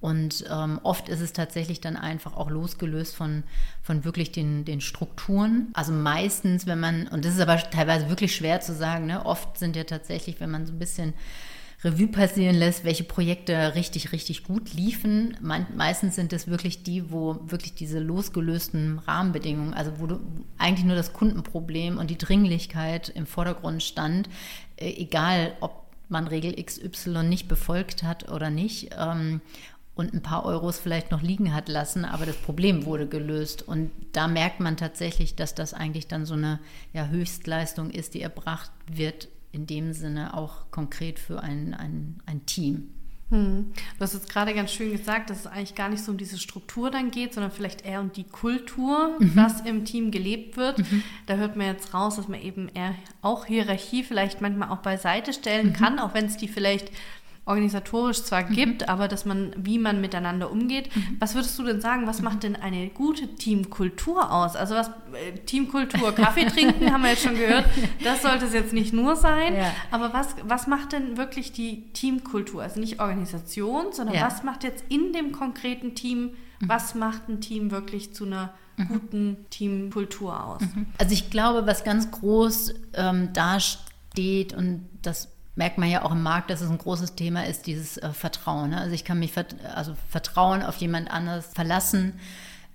Und 0.01 0.45
ähm, 0.49 0.79
oft 0.83 1.09
ist 1.09 1.19
es 1.19 1.33
tatsächlich 1.33 1.81
dann 1.81 1.97
einfach 1.97 2.37
auch 2.37 2.49
losgelöst 2.49 3.15
von, 3.15 3.43
von 3.81 4.05
wirklich 4.05 4.31
den, 4.31 4.63
den 4.63 4.79
Strukturen. 4.79 5.67
Also 5.73 5.91
meistens, 5.91 6.65
wenn 6.67 6.79
man, 6.79 7.07
und 7.07 7.25
das 7.25 7.35
ist 7.35 7.41
aber 7.41 7.57
teilweise 7.57 8.07
wirklich 8.07 8.35
schwer 8.35 8.61
zu 8.61 8.73
sagen, 8.73 9.07
ne, 9.07 9.25
oft 9.25 9.57
sind 9.57 9.75
ja 9.75 9.83
tatsächlich, 9.83 10.39
wenn 10.39 10.51
man 10.51 10.65
so 10.65 10.73
ein 10.73 10.79
bisschen 10.79 11.13
Revue 11.83 12.07
passieren 12.07 12.55
lässt, 12.55 12.83
welche 12.83 13.05
Projekte 13.05 13.73
richtig, 13.75 14.11
richtig 14.11 14.43
gut 14.43 14.73
liefen. 14.73 15.37
meistens 15.41 16.15
sind 16.15 16.33
es 16.33 16.47
wirklich 16.47 16.83
die, 16.83 17.09
wo 17.09 17.39
wirklich 17.45 17.73
diese 17.73 17.99
losgelösten 17.99 18.99
Rahmenbedingungen, 18.99 19.73
also 19.73 19.93
wo 19.97 20.07
du 20.07 20.19
eigentlich 20.57 20.85
nur 20.85 20.97
das 20.97 21.13
Kundenproblem 21.13 21.97
und 21.97 22.09
die 22.09 22.17
Dringlichkeit 22.17 23.09
im 23.09 23.25
Vordergrund 23.25 23.81
stand, 23.81 24.27
äh, 24.75 24.91
egal 24.91 25.53
ob 25.61 25.87
man 26.09 26.27
Regel 26.27 26.61
XY 26.61 27.23
nicht 27.23 27.47
befolgt 27.47 28.03
hat 28.03 28.29
oder 28.29 28.49
nicht. 28.49 28.89
Und 29.99 30.13
ein 30.13 30.21
paar 30.21 30.45
Euros 30.45 30.79
vielleicht 30.79 31.11
noch 31.11 31.21
liegen 31.21 31.53
hat 31.53 31.67
lassen, 31.67 32.05
aber 32.05 32.25
das 32.25 32.37
Problem 32.37 32.85
wurde 32.85 33.05
gelöst. 33.05 33.67
Und 33.67 33.91
da 34.13 34.29
merkt 34.29 34.61
man 34.61 34.77
tatsächlich, 34.77 35.35
dass 35.35 35.55
das 35.55 35.73
eigentlich 35.73 36.07
dann 36.07 36.25
so 36.25 36.35
eine 36.35 36.61
ja, 36.93 37.07
Höchstleistung 37.07 37.89
ist, 37.89 38.13
die 38.13 38.21
erbracht 38.21 38.71
wird, 38.89 39.27
in 39.51 39.67
dem 39.67 39.91
Sinne 39.91 40.37
auch 40.37 40.71
konkret 40.71 41.19
für 41.19 41.43
ein, 41.43 41.73
ein, 41.73 42.21
ein 42.25 42.45
Team. 42.45 42.93
Hm. 43.29 43.73
Du 43.97 43.99
hast 43.99 44.13
jetzt 44.13 44.29
gerade 44.29 44.53
ganz 44.53 44.71
schön 44.71 44.91
gesagt, 44.91 45.29
dass 45.29 45.41
es 45.41 45.47
eigentlich 45.47 45.75
gar 45.75 45.89
nicht 45.89 46.03
so 46.03 46.13
um 46.13 46.17
diese 46.17 46.39
Struktur 46.39 46.89
dann 46.89 47.11
geht, 47.11 47.33
sondern 47.33 47.51
vielleicht 47.51 47.85
eher 47.85 47.99
um 47.99 48.13
die 48.13 48.23
Kultur, 48.23 49.17
mhm. 49.19 49.35
was 49.35 49.61
im 49.61 49.83
Team 49.85 50.11
gelebt 50.11 50.55
wird. 50.55 50.79
Mhm. 50.79 51.03
Da 51.27 51.35
hört 51.35 51.55
man 51.57 51.67
jetzt 51.67 51.93
raus, 51.93 52.15
dass 52.15 52.27
man 52.27 52.41
eben 52.41 52.69
eher 52.69 52.95
auch 53.21 53.45
Hierarchie 53.45 54.03
vielleicht 54.03 54.39
manchmal 54.39 54.69
auch 54.69 54.77
beiseite 54.77 55.33
stellen 55.33 55.67
mhm. 55.67 55.73
kann, 55.73 55.99
auch 55.99 56.13
wenn 56.13 56.25
es 56.25 56.37
die 56.37 56.47
vielleicht 56.47 56.89
organisatorisch 57.49 58.23
zwar 58.23 58.43
mhm. 58.43 58.53
gibt, 58.53 58.89
aber 58.89 59.07
dass 59.07 59.25
man, 59.25 59.53
wie 59.57 59.79
man 59.79 59.99
miteinander 59.99 60.51
umgeht. 60.51 60.95
Mhm. 60.95 61.17
Was 61.19 61.33
würdest 61.33 61.57
du 61.57 61.63
denn 61.63 61.81
sagen, 61.81 62.05
was 62.05 62.21
macht 62.21 62.43
denn 62.43 62.55
eine 62.55 62.89
gute 62.89 63.35
Teamkultur 63.35 64.31
aus? 64.31 64.55
Also 64.55 64.75
was 64.75 64.89
äh, 64.89 65.37
Teamkultur, 65.45 66.13
Kaffee 66.13 66.45
trinken, 66.45 66.93
haben 66.93 67.01
wir 67.01 67.09
jetzt 67.09 67.23
schon 67.23 67.35
gehört, 67.35 67.65
das 68.03 68.21
sollte 68.21 68.45
es 68.45 68.53
jetzt 68.53 68.71
nicht 68.71 68.93
nur 68.93 69.15
sein, 69.15 69.55
ja. 69.55 69.73
aber 69.89 70.13
was, 70.13 70.35
was 70.43 70.67
macht 70.67 70.93
denn 70.93 71.17
wirklich 71.17 71.51
die 71.51 71.91
Teamkultur? 71.93 72.61
Also 72.61 72.79
nicht 72.79 72.99
Organisation, 72.99 73.93
sondern 73.93 74.15
ja. 74.15 74.27
was 74.27 74.43
macht 74.43 74.63
jetzt 74.63 74.83
in 74.89 75.11
dem 75.11 75.31
konkreten 75.31 75.95
Team, 75.95 76.19
mhm. 76.59 76.69
was 76.69 76.93
macht 76.93 77.29
ein 77.29 77.41
Team 77.41 77.71
wirklich 77.71 78.13
zu 78.13 78.25
einer 78.25 78.53
mhm. 78.77 78.87
guten 78.87 79.37
Teamkultur 79.49 80.43
aus? 80.45 80.61
Also 80.99 81.13
ich 81.13 81.31
glaube, 81.31 81.65
was 81.65 81.83
ganz 81.83 82.11
groß 82.11 82.75
ähm, 82.93 83.29
da 83.33 83.59
steht 83.59 84.53
und 84.53 84.87
das 85.01 85.29
merkt 85.59 85.77
man 85.77 85.89
ja 85.89 86.03
auch 86.03 86.13
im 86.13 86.23
Markt, 86.23 86.49
dass 86.49 86.61
es 86.61 86.69
ein 86.69 86.77
großes 86.77 87.15
Thema 87.15 87.45
ist, 87.45 87.67
dieses 87.67 87.97
äh, 87.97 88.13
Vertrauen. 88.13 88.69
Ne? 88.69 88.79
Also 88.79 88.95
ich 88.95 89.03
kann 89.03 89.19
mich 89.19 89.33
vert 89.33 89.55
also 89.75 89.93
Vertrauen 90.09 90.63
auf 90.63 90.77
jemand 90.77 91.11
anderes 91.11 91.47
verlassen. 91.47 92.13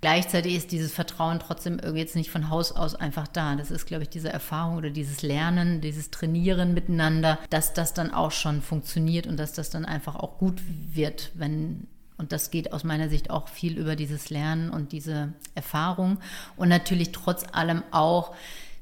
Gleichzeitig 0.03 0.55
ist 0.55 0.70
dieses 0.70 0.92
Vertrauen 0.92 1.40
trotzdem 1.40 1.79
irgendwie 1.79 2.01
jetzt 2.01 2.14
nicht 2.14 2.31
von 2.31 2.51
Haus 2.51 2.73
aus 2.73 2.94
einfach 2.94 3.27
da. 3.27 3.57
Das 3.57 3.70
ist, 3.70 3.87
glaube 3.87 4.03
ich, 4.03 4.11
diese 4.11 4.29
Erfahrung 4.29 4.77
oder 4.77 4.90
dieses 4.90 5.23
Lernen, 5.23 5.81
dieses 5.81 6.11
Trainieren 6.11 6.75
miteinander, 6.75 7.38
dass 7.49 7.73
das 7.73 7.94
dann 7.94 8.12
auch 8.12 8.33
schon 8.33 8.61
funktioniert 8.61 9.27
und 9.27 9.38
dass 9.38 9.55
das 9.55 9.70
dann 9.70 9.87
einfach 9.87 10.16
auch 10.16 10.37
gut 10.37 10.61
wird, 10.92 11.33
wenn 11.35 11.88
und 12.16 12.33
das 12.33 12.51
geht 12.51 12.73
aus 12.73 12.85
meiner 12.85 13.09
Sicht 13.09 13.31
auch 13.31 13.49
viel 13.49 13.77
über 13.77 13.97
dieses 13.97 14.31
Lernen 14.31 14.70
und 14.70 14.92
diese 14.92 15.33
Erfahrung. 15.55 16.18
Und 16.57 16.68
natürlich 16.68 17.11
trotz 17.11 17.44
allem 17.51 17.83
auch 17.90 18.35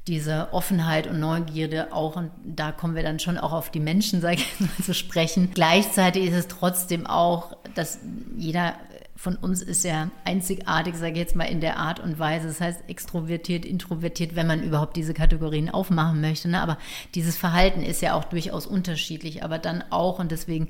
diese 0.07 0.51
Offenheit 0.51 1.07
und 1.07 1.19
Neugierde 1.19 1.93
auch, 1.93 2.15
und 2.15 2.31
da 2.43 2.71
kommen 2.71 2.95
wir 2.95 3.03
dann 3.03 3.19
schon 3.19 3.37
auch 3.37 3.53
auf 3.53 3.69
die 3.69 3.79
Menschen, 3.79 4.21
sage 4.21 4.35
ich 4.35 4.59
mal, 4.59 4.83
zu 4.83 4.93
sprechen. 4.93 5.51
Gleichzeitig 5.53 6.25
ist 6.25 6.35
es 6.35 6.47
trotzdem 6.47 7.07
auch, 7.07 7.55
dass 7.75 7.99
jeder 8.37 8.75
von 9.23 9.37
uns 9.37 9.61
ist 9.61 9.85
ja 9.85 10.09
einzigartig, 10.25 10.95
sage 10.95 11.13
ich 11.13 11.19
jetzt 11.19 11.35
mal, 11.37 11.45
in 11.45 11.61
der 11.61 11.77
Art 11.77 12.01
und 12.01 12.19
Weise. 12.19 12.47
Das 12.47 12.59
heißt, 12.59 12.89
extrovertiert, 12.89 13.63
introvertiert, 13.63 14.35
wenn 14.35 14.47
man 14.47 14.61
überhaupt 14.61 14.97
diese 14.97 15.13
Kategorien 15.13 15.69
aufmachen 15.69 16.19
möchte. 16.19 16.49
Ne? 16.49 16.59
Aber 16.61 16.77
dieses 17.15 17.37
Verhalten 17.37 17.83
ist 17.83 18.01
ja 18.01 18.15
auch 18.15 18.25
durchaus 18.25 18.67
unterschiedlich. 18.67 19.41
Aber 19.41 19.59
dann 19.59 19.81
auch, 19.91 20.19
und 20.19 20.31
deswegen 20.31 20.67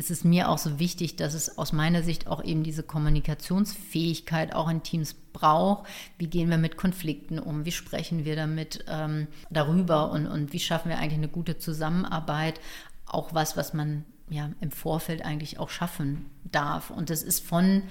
ist 0.00 0.10
es 0.10 0.24
mir 0.24 0.48
auch 0.48 0.56
so 0.56 0.78
wichtig, 0.78 1.16
dass 1.16 1.34
es 1.34 1.58
aus 1.58 1.74
meiner 1.74 2.02
Sicht 2.02 2.26
auch 2.26 2.42
eben 2.42 2.62
diese 2.62 2.82
Kommunikationsfähigkeit 2.82 4.54
auch 4.54 4.70
in 4.70 4.82
Teams 4.82 5.14
braucht. 5.34 5.86
Wie 6.16 6.26
gehen 6.26 6.48
wir 6.48 6.56
mit 6.56 6.78
Konflikten 6.78 7.38
um? 7.38 7.66
Wie 7.66 7.70
sprechen 7.70 8.24
wir 8.24 8.34
damit 8.34 8.82
ähm, 8.88 9.26
darüber? 9.50 10.10
Und, 10.10 10.26
und 10.26 10.54
wie 10.54 10.58
schaffen 10.58 10.88
wir 10.88 10.96
eigentlich 10.96 11.18
eine 11.18 11.28
gute 11.28 11.58
Zusammenarbeit? 11.58 12.62
Auch 13.04 13.34
was, 13.34 13.58
was 13.58 13.74
man 13.74 14.06
ja 14.30 14.48
im 14.62 14.70
Vorfeld 14.70 15.22
eigentlich 15.22 15.58
auch 15.58 15.68
schaffen 15.68 16.30
darf. 16.50 16.88
Und 16.88 17.10
das 17.10 17.22
ist 17.22 17.46
von, 17.46 17.82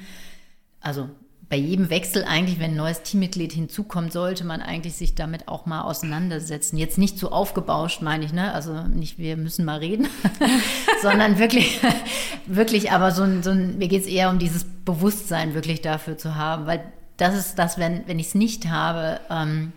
also 0.81 1.11
bei 1.49 1.57
jedem 1.57 1.89
Wechsel 1.89 2.23
eigentlich, 2.23 2.59
wenn 2.59 2.71
ein 2.71 2.77
neues 2.77 3.01
Teammitglied 3.01 3.51
hinzukommt, 3.51 4.13
sollte 4.13 4.45
man 4.45 4.61
eigentlich 4.61 4.93
sich 4.93 5.15
damit 5.15 5.47
auch 5.47 5.65
mal 5.65 5.81
auseinandersetzen. 5.81 6.77
Jetzt 6.77 6.99
nicht 6.99 7.17
so 7.17 7.31
aufgebauscht, 7.31 8.03
meine 8.03 8.23
ich, 8.23 8.33
ne? 8.33 8.53
Also 8.53 8.83
nicht, 8.83 9.17
wir 9.17 9.35
müssen 9.35 9.65
mal 9.65 9.79
reden, 9.79 10.07
sondern 11.01 11.39
wirklich, 11.39 11.79
wirklich, 12.45 12.91
aber 12.91 13.09
so 13.11 13.23
ein, 13.23 13.41
so 13.41 13.49
ein 13.49 13.79
mir 13.79 13.87
geht 13.87 14.03
es 14.03 14.07
eher 14.07 14.29
um 14.29 14.37
dieses 14.37 14.63
Bewusstsein 14.85 15.55
wirklich 15.55 15.81
dafür 15.81 16.19
zu 16.19 16.35
haben, 16.35 16.67
weil 16.67 16.83
das 17.17 17.35
ist 17.35 17.55
das, 17.55 17.79
wenn, 17.79 18.07
wenn 18.07 18.19
ich 18.19 18.27
es 18.27 18.35
nicht 18.35 18.69
habe 18.69 19.19
ähm, 19.31 19.73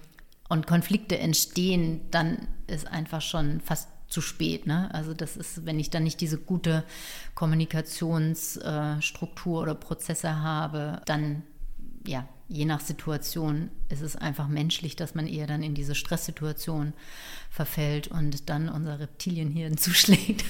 und 0.51 0.67
Konflikte 0.67 1.19
entstehen, 1.19 2.03
dann 2.11 2.49
ist 2.67 2.87
einfach 2.87 3.23
schon 3.23 3.63
fast 3.63 3.89
zu 4.09 4.21
spät. 4.21 4.67
Ne? 4.67 4.91
Also 4.93 5.15
das 5.15 5.39
ist, 5.39 5.65
wenn 5.65 5.81
ich 5.81 5.89
dann 5.89 6.05
nicht 6.05 6.21
diese 6.21 6.37
gute 6.37 6.85
Kommunikationsstruktur 7.35 9.59
äh, 9.59 9.63
oder 9.63 9.75
Prozesse 9.75 10.43
habe, 10.43 11.01
dann 11.07 11.45
ja, 12.07 12.29
je 12.49 12.65
nach 12.65 12.81
Situation 12.81 13.71
ist 13.89 14.03
es 14.03 14.17
einfach 14.17 14.49
menschlich, 14.49 14.97
dass 14.97 15.15
man 15.15 15.27
eher 15.27 15.47
dann 15.47 15.63
in 15.63 15.75
diese 15.75 15.95
Stresssituation 15.95 16.93
verfällt 17.53 18.09
und 18.09 18.49
dann 18.49 18.71
unser 18.71 18.99
Reptilienhirn 18.99 19.77
zuschlägt 19.77 20.43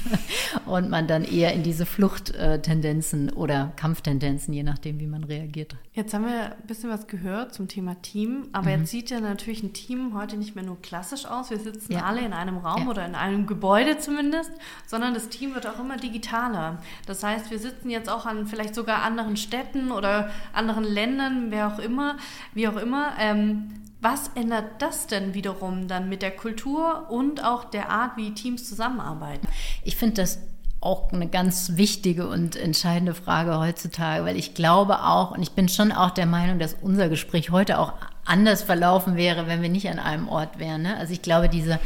und 0.67 0.89
man 0.89 1.09
dann 1.09 1.25
eher 1.25 1.53
in 1.53 1.65
diese 1.65 1.85
Fluchttendenzen 1.85 3.31
oder 3.31 3.73
Kampftendenzen, 3.75 4.55
je 4.55 4.63
nachdem, 4.63 5.01
wie 5.01 5.09
man 5.09 5.25
reagiert. 5.25 5.75
Jetzt 5.95 6.15
haben 6.15 6.27
wir 6.27 6.53
ein 6.57 6.67
bisschen 6.69 6.91
was 6.91 7.09
gehört 7.09 7.55
zum 7.55 7.67
Thema 7.67 8.01
Team, 8.03 8.49
aber 8.53 8.71
mhm. 8.71 8.81
jetzt 8.81 8.93
sieht 8.93 9.11
ja 9.11 9.19
natürlich 9.19 9.65
ein 9.65 9.73
Team 9.73 10.17
heute 10.17 10.37
nicht 10.37 10.55
mehr 10.55 10.65
nur 10.65 10.81
klassisch 10.81 11.27
aus. 11.27 11.51
Wir 11.51 11.59
sitzen 11.59 11.95
ja. 11.95 12.05
alle 12.05 12.21
in 12.21 12.33
einem 12.33 12.59
Raum 12.59 12.85
ja. 12.85 12.91
oder 12.91 13.05
in 13.05 13.17
einem 13.17 13.49
Gebäude 13.49 13.99
zumindest, 13.99 14.53
sondern 14.87 15.13
das 15.13 15.29
Team 15.29 15.57
wird 15.57 15.67
auch 15.67 15.81
immer 15.81 15.97
digitaler. 15.97 16.81
Das 17.07 17.25
heißt, 17.25 17.51
wir 17.51 17.59
sitzen 17.59 17.91
jetzt 17.91 18.09
auch 18.09 18.27
an 18.27 18.47
vielleicht 18.47 18.77
sogar 18.77 19.03
anderen 19.03 19.37
Städten 19.37 19.91
oder 19.91 20.31
anderen 20.53 20.85
Ländern, 20.85 21.51
wer 21.51 21.67
auch 21.67 21.81
immer, 21.81 22.17
wie 22.55 22.69
auch 22.69 22.77
immer. 22.77 23.15
Ähm, 23.19 23.82
was 24.03 24.31
ändert 24.35 24.83
das 24.83 25.07
denn 25.07 25.33
wiederum 25.33 25.87
dann 25.87 26.09
mit 26.09 26.23
der 26.23 26.33
Kultur 26.33 27.07
und 27.09 27.45
auch 27.45 27.65
der 27.65 27.89
Art, 27.89 28.17
wie 28.17 28.35
Teams 28.35 28.69
zusammenarbeiten? 28.69 29.47
Ich 29.85 29.97
finde 29.97 30.17
das 30.17 30.41
auch 30.81 31.13
eine 31.13 31.29
ganz 31.29 31.77
wichtige 31.77 32.27
und 32.27 32.57
entscheidende 32.57 33.15
Frage 33.15 33.61
heutzutage, 33.61 34.25
weil 34.25 34.37
ich 34.37 34.55
glaube 34.55 35.05
auch, 35.05 35.31
und 35.31 35.41
ich 35.41 35.53
bin 35.53 35.69
schon 35.69 35.93
auch 35.93 36.11
der 36.11 36.27
Meinung, 36.27 36.59
dass 36.59 36.75
unser 36.83 37.09
Gespräch 37.09 37.51
heute 37.51 37.79
auch 37.79 37.93
anders 38.25 38.65
verlaufen 38.65 39.15
wäre, 39.15 39.47
wenn 39.47 39.63
wir 39.63 39.69
nicht 39.69 39.89
an 39.89 40.01
einem 40.01 40.29
Ort 40.29 40.59
wären. 40.59 40.83
Ne? 40.83 40.97
Also 40.97 41.13
ich 41.13 41.23
glaube, 41.23 41.49
diese 41.49 41.79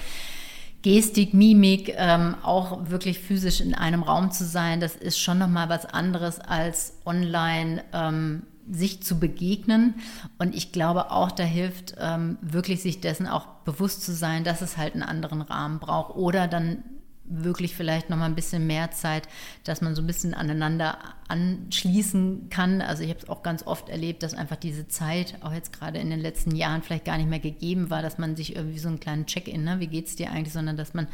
Gestik, 0.80 1.34
Mimik, 1.34 1.94
ähm, 1.98 2.36
auch 2.42 2.88
wirklich 2.88 3.18
physisch 3.18 3.60
in 3.60 3.74
einem 3.74 4.02
Raum 4.02 4.30
zu 4.30 4.44
sein, 4.44 4.80
das 4.80 4.96
ist 4.96 5.18
schon 5.18 5.36
nochmal 5.36 5.68
was 5.68 5.84
anderes 5.84 6.40
als 6.40 6.94
online. 7.04 7.84
Ähm, 7.92 8.42
sich 8.70 9.02
zu 9.02 9.18
begegnen. 9.18 9.94
Und 10.38 10.54
ich 10.54 10.72
glaube 10.72 11.10
auch, 11.10 11.30
da 11.30 11.44
hilft 11.44 11.94
ähm, 11.98 12.38
wirklich 12.40 12.82
sich 12.82 13.00
dessen 13.00 13.26
auch 13.26 13.46
bewusst 13.64 14.02
zu 14.02 14.12
sein, 14.12 14.44
dass 14.44 14.62
es 14.62 14.76
halt 14.76 14.94
einen 14.94 15.02
anderen 15.02 15.42
Rahmen 15.42 15.78
braucht. 15.78 16.16
Oder 16.16 16.48
dann 16.48 16.84
wirklich 17.28 17.74
vielleicht 17.74 18.10
noch 18.10 18.16
mal 18.16 18.26
ein 18.26 18.34
bisschen 18.34 18.66
mehr 18.66 18.90
Zeit, 18.90 19.28
dass 19.64 19.80
man 19.80 19.94
so 19.94 20.02
ein 20.02 20.06
bisschen 20.06 20.34
aneinander 20.34 20.98
anschließen 21.28 22.48
kann. 22.50 22.80
Also 22.80 23.02
ich 23.02 23.10
habe 23.10 23.20
es 23.20 23.28
auch 23.28 23.42
ganz 23.42 23.66
oft 23.66 23.88
erlebt, 23.88 24.22
dass 24.22 24.34
einfach 24.34 24.56
diese 24.56 24.86
Zeit, 24.88 25.36
auch 25.40 25.52
jetzt 25.52 25.72
gerade 25.72 25.98
in 25.98 26.10
den 26.10 26.20
letzten 26.20 26.54
Jahren, 26.54 26.82
vielleicht 26.82 27.04
gar 27.04 27.16
nicht 27.16 27.28
mehr 27.28 27.40
gegeben 27.40 27.90
war, 27.90 28.02
dass 28.02 28.18
man 28.18 28.36
sich 28.36 28.54
irgendwie 28.54 28.78
so 28.78 28.88
einen 28.88 29.00
kleinen 29.00 29.26
Check-in, 29.26 29.64
ne, 29.64 29.80
wie 29.80 29.88
geht's 29.88 30.16
dir 30.16 30.30
eigentlich, 30.30 30.52
sondern 30.52 30.76
dass 30.76 30.94
man 30.94 31.08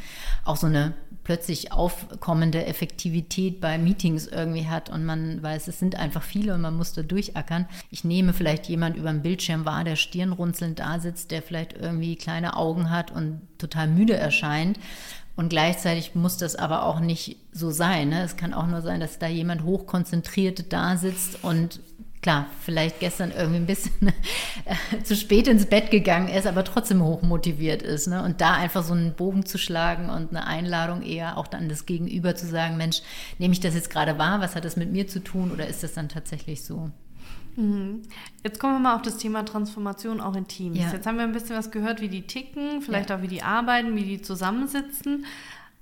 auch 0.45 0.57
so 0.57 0.67
eine 0.67 0.93
plötzlich 1.23 1.71
aufkommende 1.71 2.65
Effektivität 2.65 3.61
bei 3.61 3.77
Meetings 3.77 4.27
irgendwie 4.27 4.67
hat 4.67 4.89
und 4.89 5.05
man 5.05 5.41
weiß, 5.41 5.67
es 5.67 5.79
sind 5.79 5.95
einfach 5.95 6.21
viele 6.21 6.53
und 6.53 6.61
man 6.61 6.75
muss 6.75 6.93
da 6.93 7.01
durchackern. 7.01 7.65
Ich 7.89 8.03
nehme 8.03 8.33
vielleicht 8.33 8.67
jemand 8.67 8.97
über 8.97 9.11
den 9.11 9.21
Bildschirm 9.21 9.65
wahr, 9.65 9.83
der 9.83 9.95
stirnrunzelnd 9.95 10.79
da 10.79 10.99
sitzt, 10.99 11.31
der 11.31 11.41
vielleicht 11.41 11.73
irgendwie 11.73 12.15
kleine 12.15 12.57
Augen 12.57 12.89
hat 12.89 13.11
und 13.11 13.41
total 13.57 13.87
müde 13.87 14.15
erscheint 14.15 14.77
und 15.35 15.49
gleichzeitig 15.49 16.13
muss 16.15 16.37
das 16.37 16.55
aber 16.55 16.85
auch 16.85 16.99
nicht 16.99 17.37
so 17.51 17.71
sein. 17.71 18.09
Ne? 18.09 18.23
Es 18.23 18.37
kann 18.37 18.53
auch 18.53 18.67
nur 18.67 18.81
sein, 18.81 18.99
dass 18.99 19.19
da 19.19 19.27
jemand 19.27 19.63
hochkonzentriert 19.63 20.71
da 20.71 20.95
sitzt 20.97 21.43
und 21.43 21.79
klar, 22.21 22.47
vielleicht 22.61 22.99
gestern 22.99 23.31
irgendwie 23.31 23.57
ein 23.57 23.65
bisschen 23.65 24.07
äh, 24.65 25.03
zu 25.03 25.15
spät 25.15 25.47
ins 25.47 25.65
Bett 25.65 25.91
gegangen 25.91 26.29
ist, 26.29 26.47
aber 26.47 26.63
trotzdem 26.63 27.03
hochmotiviert 27.03 27.81
ist. 27.81 28.07
Ne? 28.07 28.23
Und 28.23 28.41
da 28.41 28.53
einfach 28.53 28.83
so 28.83 28.93
einen 28.93 29.13
Bogen 29.13 29.45
zu 29.45 29.57
schlagen 29.57 30.09
und 30.09 30.29
eine 30.29 30.47
Einladung 30.47 31.03
eher 31.03 31.37
auch 31.37 31.47
dann 31.47 31.67
das 31.67 31.85
Gegenüber 31.85 32.35
zu 32.35 32.47
sagen, 32.47 32.77
Mensch, 32.77 33.01
nehme 33.39 33.53
ich 33.53 33.59
das 33.59 33.75
jetzt 33.75 33.89
gerade 33.89 34.17
wahr? 34.17 34.39
Was 34.39 34.55
hat 34.55 34.65
das 34.65 34.77
mit 34.77 34.91
mir 34.91 35.07
zu 35.07 35.19
tun? 35.19 35.51
Oder 35.51 35.67
ist 35.67 35.83
das 35.83 35.93
dann 35.93 36.09
tatsächlich 36.09 36.63
so? 36.63 36.89
Mhm. 37.55 38.01
Jetzt 38.43 38.59
kommen 38.59 38.75
wir 38.75 38.79
mal 38.79 38.95
auf 38.95 39.01
das 39.01 39.17
Thema 39.17 39.43
Transformation 39.43 40.21
auch 40.21 40.35
in 40.35 40.47
Teams. 40.47 40.77
Ja. 40.77 40.91
Jetzt 40.91 41.05
haben 41.05 41.17
wir 41.17 41.23
ein 41.23 41.33
bisschen 41.33 41.55
was 41.55 41.71
gehört, 41.71 42.01
wie 42.01 42.09
die 42.09 42.23
ticken, 42.23 42.81
vielleicht 42.81 43.09
ja. 43.09 43.17
auch 43.17 43.21
wie 43.21 43.27
die 43.27 43.43
arbeiten, 43.43 43.95
wie 43.95 44.03
die 44.03 44.21
zusammensitzen. 44.21 45.25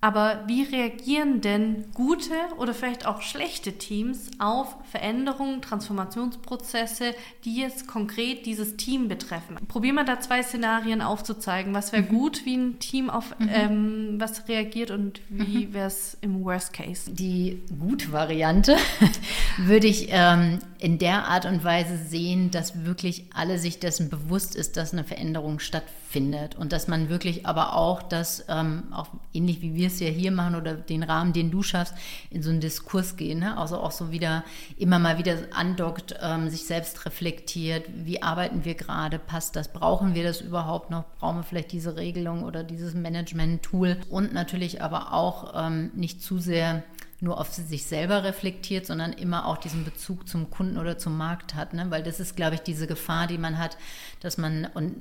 Aber 0.04 0.46
wie 0.48 0.64
reagieren 0.64 1.42
denn 1.42 1.86
gute 1.94 2.34
oder 2.58 2.74
vielleicht 2.74 3.06
auch 3.06 3.22
schlechte 3.22 3.74
Teams 3.74 4.32
auf 4.40 4.76
Veränderungen, 4.90 5.62
Transformationsprozesse, 5.62 7.14
die 7.46 7.58
jetzt 7.58 7.86
konkret 7.86 8.48
dieses 8.48 8.78
Team 8.78 9.08
betreffen? 9.08 9.58
Probieren 9.68 9.94
wir 9.96 10.04
da 10.04 10.20
zwei 10.20 10.42
Szenarien 10.42 11.04
aufzuzeigen. 11.04 11.76
Was 11.76 11.92
wäre 11.92 12.02
mhm. 12.02 12.08
gut, 12.08 12.46
wie 12.46 12.58
ein 12.58 12.80
Team 12.80 13.12
auf 13.12 13.38
mhm. 13.38 13.50
ähm, 13.54 14.16
was 14.18 14.48
reagiert 14.48 14.90
und 14.90 15.22
wie 15.30 15.68
mhm. 15.68 15.74
wäre 15.74 15.88
es 15.88 16.18
im 16.22 16.44
Worst 16.44 16.74
Case? 16.74 17.12
Die 17.12 17.62
gute 17.80 18.12
Variante 18.12 18.78
würde 19.58 19.88
ich 19.88 20.08
ähm, 20.10 20.60
in 20.80 20.98
der 20.98 21.28
Art 21.28 21.46
und 21.46 21.64
Weise 21.64 21.98
sehen, 21.98 22.52
dass 22.52 22.86
wirklich 22.86 23.26
alle 23.34 23.60
sich 23.60 23.80
dessen 23.80 24.10
bewusst 24.10 24.56
ist, 24.56 24.78
dass 24.78 24.94
eine 24.94 25.04
Veränderung 25.04 25.60
stattfindet 25.60 26.56
und 26.56 26.72
dass 26.72 26.88
man 26.88 27.10
wirklich 27.10 27.46
aber 27.46 27.76
auch 27.76 28.02
das, 28.02 28.46
ähm, 28.50 28.84
auch 28.92 29.08
ähnlich 29.34 29.62
wie 29.62 29.76
wir 29.76 29.88
es 29.88 30.00
ja 30.00 30.08
hier 30.08 30.32
machen 30.32 30.56
oder 30.56 30.74
den 30.74 31.04
Rahmen, 31.04 31.34
den 31.34 31.52
du 31.52 31.64
schaffst, 31.64 31.94
in 32.30 32.42
so 32.42 32.50
einen 32.50 32.62
Diskurs 32.62 33.16
gehen. 33.16 33.40
Ne? 33.40 33.58
Also 33.58 33.78
auch 33.78 33.92
so 33.92 34.12
wieder, 34.12 34.44
immer 34.78 35.00
mal 35.00 35.18
wieder 35.18 35.38
andockt, 35.54 36.16
ähm, 36.22 36.50
sich 36.50 36.66
selbst 36.66 37.06
reflektiert, 37.06 37.86
wie 37.94 38.22
arbeiten 38.22 38.66
wir 38.66 38.76
gerade, 38.76 39.20
passt 39.20 39.56
das, 39.56 39.72
brauchen 39.72 40.16
wir 40.16 40.24
das 40.24 40.42
überhaupt 40.42 40.90
noch, 40.90 41.04
brauchen 41.20 41.38
wir 41.38 41.44
vielleicht 41.44 41.72
diese 41.72 41.96
Regelung 41.96 42.44
oder 42.44 42.64
dieses 42.64 42.94
Management-Tool 42.94 43.98
und 44.10 44.34
natürlich 44.34 44.82
aber 44.82 45.14
auch 45.14 45.54
ähm, 45.56 45.92
nicht 45.94 46.22
zu 46.22 46.40
sehr 46.40 46.84
nur 47.22 47.40
auf 47.40 47.54
sich 47.54 47.86
selber 47.86 48.24
reflektiert, 48.24 48.86
sondern 48.86 49.14
immer 49.14 49.46
auch 49.46 49.58
diesen 49.58 49.86
Bezug 49.86 50.28
zum 50.28 50.50
Kunden 50.50 50.78
oder 50.78 50.98
zum 50.98 51.18
Markt 51.18 51.56
hat. 51.56 51.74
Ne? 51.74 51.86
Weil 51.90 52.04
das 52.04 52.20
ist, 52.20 52.36
glaube 52.36 52.56
ich, 52.56 52.62
diese 52.62 52.88
Gefahr, 52.88 53.28
die 53.28 53.38
man 53.38 53.58
hat, 53.58 53.78
dass 54.20 54.38
man, 54.38 54.68
und 54.74 54.96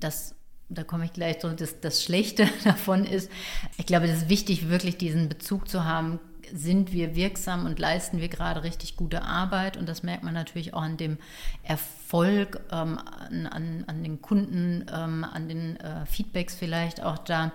das 0.00 0.34
da 0.70 0.82
komme 0.82 1.04
ich 1.04 1.12
gleich 1.12 1.36
so, 1.40 1.50
das, 1.50 1.80
das 1.80 2.02
Schlechte 2.02 2.48
davon 2.64 3.04
ist, 3.04 3.30
ich 3.76 3.86
glaube, 3.86 4.06
es 4.06 4.22
ist 4.22 4.28
wichtig, 4.28 4.68
wirklich 4.68 4.96
diesen 4.96 5.28
Bezug 5.28 5.68
zu 5.68 5.84
haben, 5.84 6.20
sind 6.52 6.92
wir 6.92 7.16
wirksam 7.16 7.64
und 7.66 7.78
leisten 7.78 8.20
wir 8.20 8.28
gerade 8.28 8.62
richtig 8.62 8.96
gute 8.96 9.22
Arbeit. 9.22 9.76
Und 9.76 9.88
das 9.88 10.02
merkt 10.02 10.24
man 10.24 10.34
natürlich 10.34 10.74
auch 10.74 10.82
an 10.82 10.96
dem 10.96 11.18
Erfolg, 11.62 12.60
ähm, 12.70 12.98
an, 12.98 13.46
an, 13.46 13.84
an, 13.86 14.02
den 14.02 14.20
Kunden, 14.20 14.84
ähm, 14.92 15.24
an 15.24 15.48
den 15.48 15.76
äh, 15.76 16.06
Feedbacks 16.06 16.54
vielleicht 16.54 17.02
auch 17.02 17.18
da. 17.18 17.52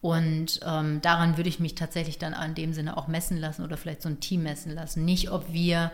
Und 0.00 0.60
ähm, 0.64 1.00
daran 1.00 1.36
würde 1.36 1.48
ich 1.48 1.58
mich 1.58 1.74
tatsächlich 1.74 2.18
dann 2.18 2.32
in 2.32 2.54
dem 2.54 2.72
Sinne 2.72 2.96
auch 2.96 3.08
messen 3.08 3.36
lassen 3.36 3.64
oder 3.64 3.76
vielleicht 3.76 4.02
so 4.02 4.08
ein 4.08 4.20
Team 4.20 4.44
messen 4.44 4.72
lassen. 4.72 5.04
Nicht, 5.04 5.30
ob 5.30 5.52
wir 5.52 5.90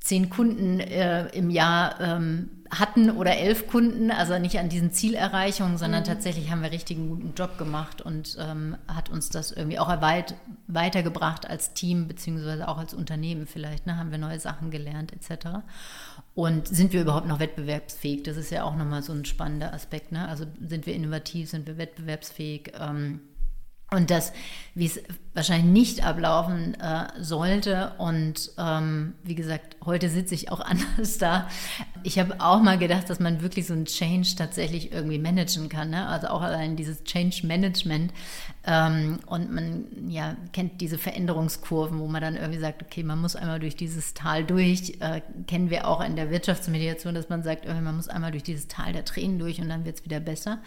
zehn 0.00 0.30
Kunden 0.30 0.80
äh, 0.80 1.26
im 1.28 1.50
Jahr 1.50 2.00
ähm, 2.00 2.50
hatten 2.70 3.10
oder 3.10 3.36
elf 3.36 3.66
Kunden, 3.66 4.10
also 4.10 4.38
nicht 4.38 4.58
an 4.58 4.68
diesen 4.68 4.92
Zielerreichungen, 4.92 5.78
sondern 5.78 6.02
mhm. 6.02 6.06
tatsächlich 6.06 6.50
haben 6.50 6.62
wir 6.62 6.70
richtig 6.70 6.98
einen 6.98 7.08
guten 7.08 7.34
Job 7.34 7.58
gemacht 7.58 8.02
und 8.02 8.36
ähm, 8.38 8.76
hat 8.86 9.08
uns 9.10 9.30
das 9.30 9.52
irgendwie 9.52 9.78
auch 9.78 9.88
weit, 10.00 10.34
weitergebracht 10.66 11.48
als 11.48 11.74
Team 11.74 12.08
beziehungsweise 12.08 12.68
auch 12.68 12.78
als 12.78 12.94
Unternehmen 12.94 13.46
vielleicht. 13.46 13.86
Ne? 13.86 13.96
Haben 13.96 14.10
wir 14.10 14.18
neue 14.18 14.38
Sachen 14.38 14.70
gelernt 14.70 15.12
etc. 15.12 15.46
Und 16.38 16.68
sind 16.68 16.92
wir 16.92 17.00
überhaupt 17.00 17.26
noch 17.26 17.40
wettbewerbsfähig? 17.40 18.22
Das 18.22 18.36
ist 18.36 18.50
ja 18.50 18.62
auch 18.62 18.76
nochmal 18.76 19.02
so 19.02 19.12
ein 19.12 19.24
spannender 19.24 19.74
Aspekt. 19.74 20.12
Ne? 20.12 20.28
Also 20.28 20.44
sind 20.64 20.86
wir 20.86 20.94
innovativ, 20.94 21.50
sind 21.50 21.66
wir 21.66 21.78
wettbewerbsfähig? 21.78 22.74
Ähm, 22.78 23.22
und 23.90 24.08
das, 24.12 24.32
wie 24.72 24.86
es 24.86 25.00
wahrscheinlich 25.34 25.66
nicht 25.66 26.04
ablaufen 26.04 26.74
äh, 26.74 27.08
sollte. 27.18 27.94
Und 27.98 28.52
ähm, 28.56 29.14
wie 29.24 29.34
gesagt, 29.34 29.78
heute 29.84 30.08
sitze 30.08 30.36
ich 30.36 30.52
auch 30.52 30.60
anders 30.64 31.18
da. 31.18 31.48
Ich 32.02 32.18
habe 32.18 32.36
auch 32.40 32.60
mal 32.60 32.78
gedacht, 32.78 33.10
dass 33.10 33.20
man 33.20 33.42
wirklich 33.42 33.66
so 33.66 33.74
einen 33.74 33.84
Change 33.84 34.34
tatsächlich 34.36 34.92
irgendwie 34.92 35.18
managen 35.18 35.68
kann. 35.68 35.90
Ne? 35.90 36.06
Also 36.06 36.28
auch 36.28 36.42
allein 36.42 36.76
dieses 36.76 37.04
Change 37.04 37.46
Management. 37.46 38.12
Ähm, 38.64 39.18
und 39.26 39.52
man 39.52 39.86
ja, 40.08 40.36
kennt 40.52 40.80
diese 40.80 40.98
Veränderungskurven, 40.98 41.98
wo 41.98 42.06
man 42.06 42.20
dann 42.20 42.36
irgendwie 42.36 42.60
sagt, 42.60 42.82
okay, 42.82 43.02
man 43.02 43.20
muss 43.20 43.36
einmal 43.36 43.60
durch 43.60 43.76
dieses 43.76 44.14
Tal 44.14 44.44
durch. 44.44 44.98
Äh, 45.00 45.22
kennen 45.46 45.70
wir 45.70 45.88
auch 45.88 46.04
in 46.04 46.16
der 46.16 46.30
Wirtschaftsmediation, 46.30 47.14
dass 47.14 47.28
man 47.28 47.42
sagt, 47.42 47.66
man 47.66 47.96
muss 47.96 48.08
einmal 48.08 48.30
durch 48.30 48.42
dieses 48.42 48.68
Tal 48.68 48.92
der 48.92 49.04
Tränen 49.04 49.38
durch 49.38 49.60
und 49.60 49.68
dann 49.68 49.84
wird 49.84 49.98
es 49.98 50.04
wieder 50.04 50.20
besser. 50.20 50.58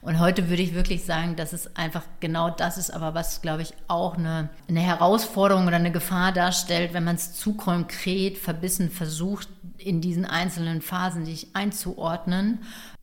Und 0.00 0.18
heute 0.18 0.48
würde 0.48 0.62
ich 0.62 0.74
wirklich 0.74 1.04
sagen, 1.04 1.36
dass 1.36 1.52
es 1.52 1.76
einfach 1.76 2.02
genau 2.20 2.50
das 2.50 2.78
ist, 2.78 2.90
aber 2.90 3.14
was, 3.14 3.42
glaube 3.42 3.62
ich, 3.62 3.74
auch 3.88 4.16
eine, 4.16 4.48
eine 4.68 4.80
Herausforderung 4.80 5.66
oder 5.66 5.76
eine 5.76 5.92
Gefahr 5.92 6.32
darstellt, 6.32 6.94
wenn 6.94 7.04
man 7.04 7.16
es 7.16 7.34
zu 7.34 7.54
konkret, 7.54 8.38
verbissen 8.38 8.90
versucht, 8.90 9.48
in 9.80 10.00
diesen 10.00 10.24
einzelnen 10.24 10.82
Phasen 10.82 11.24
sich 11.24 11.48
einzuordnen. 11.54 12.60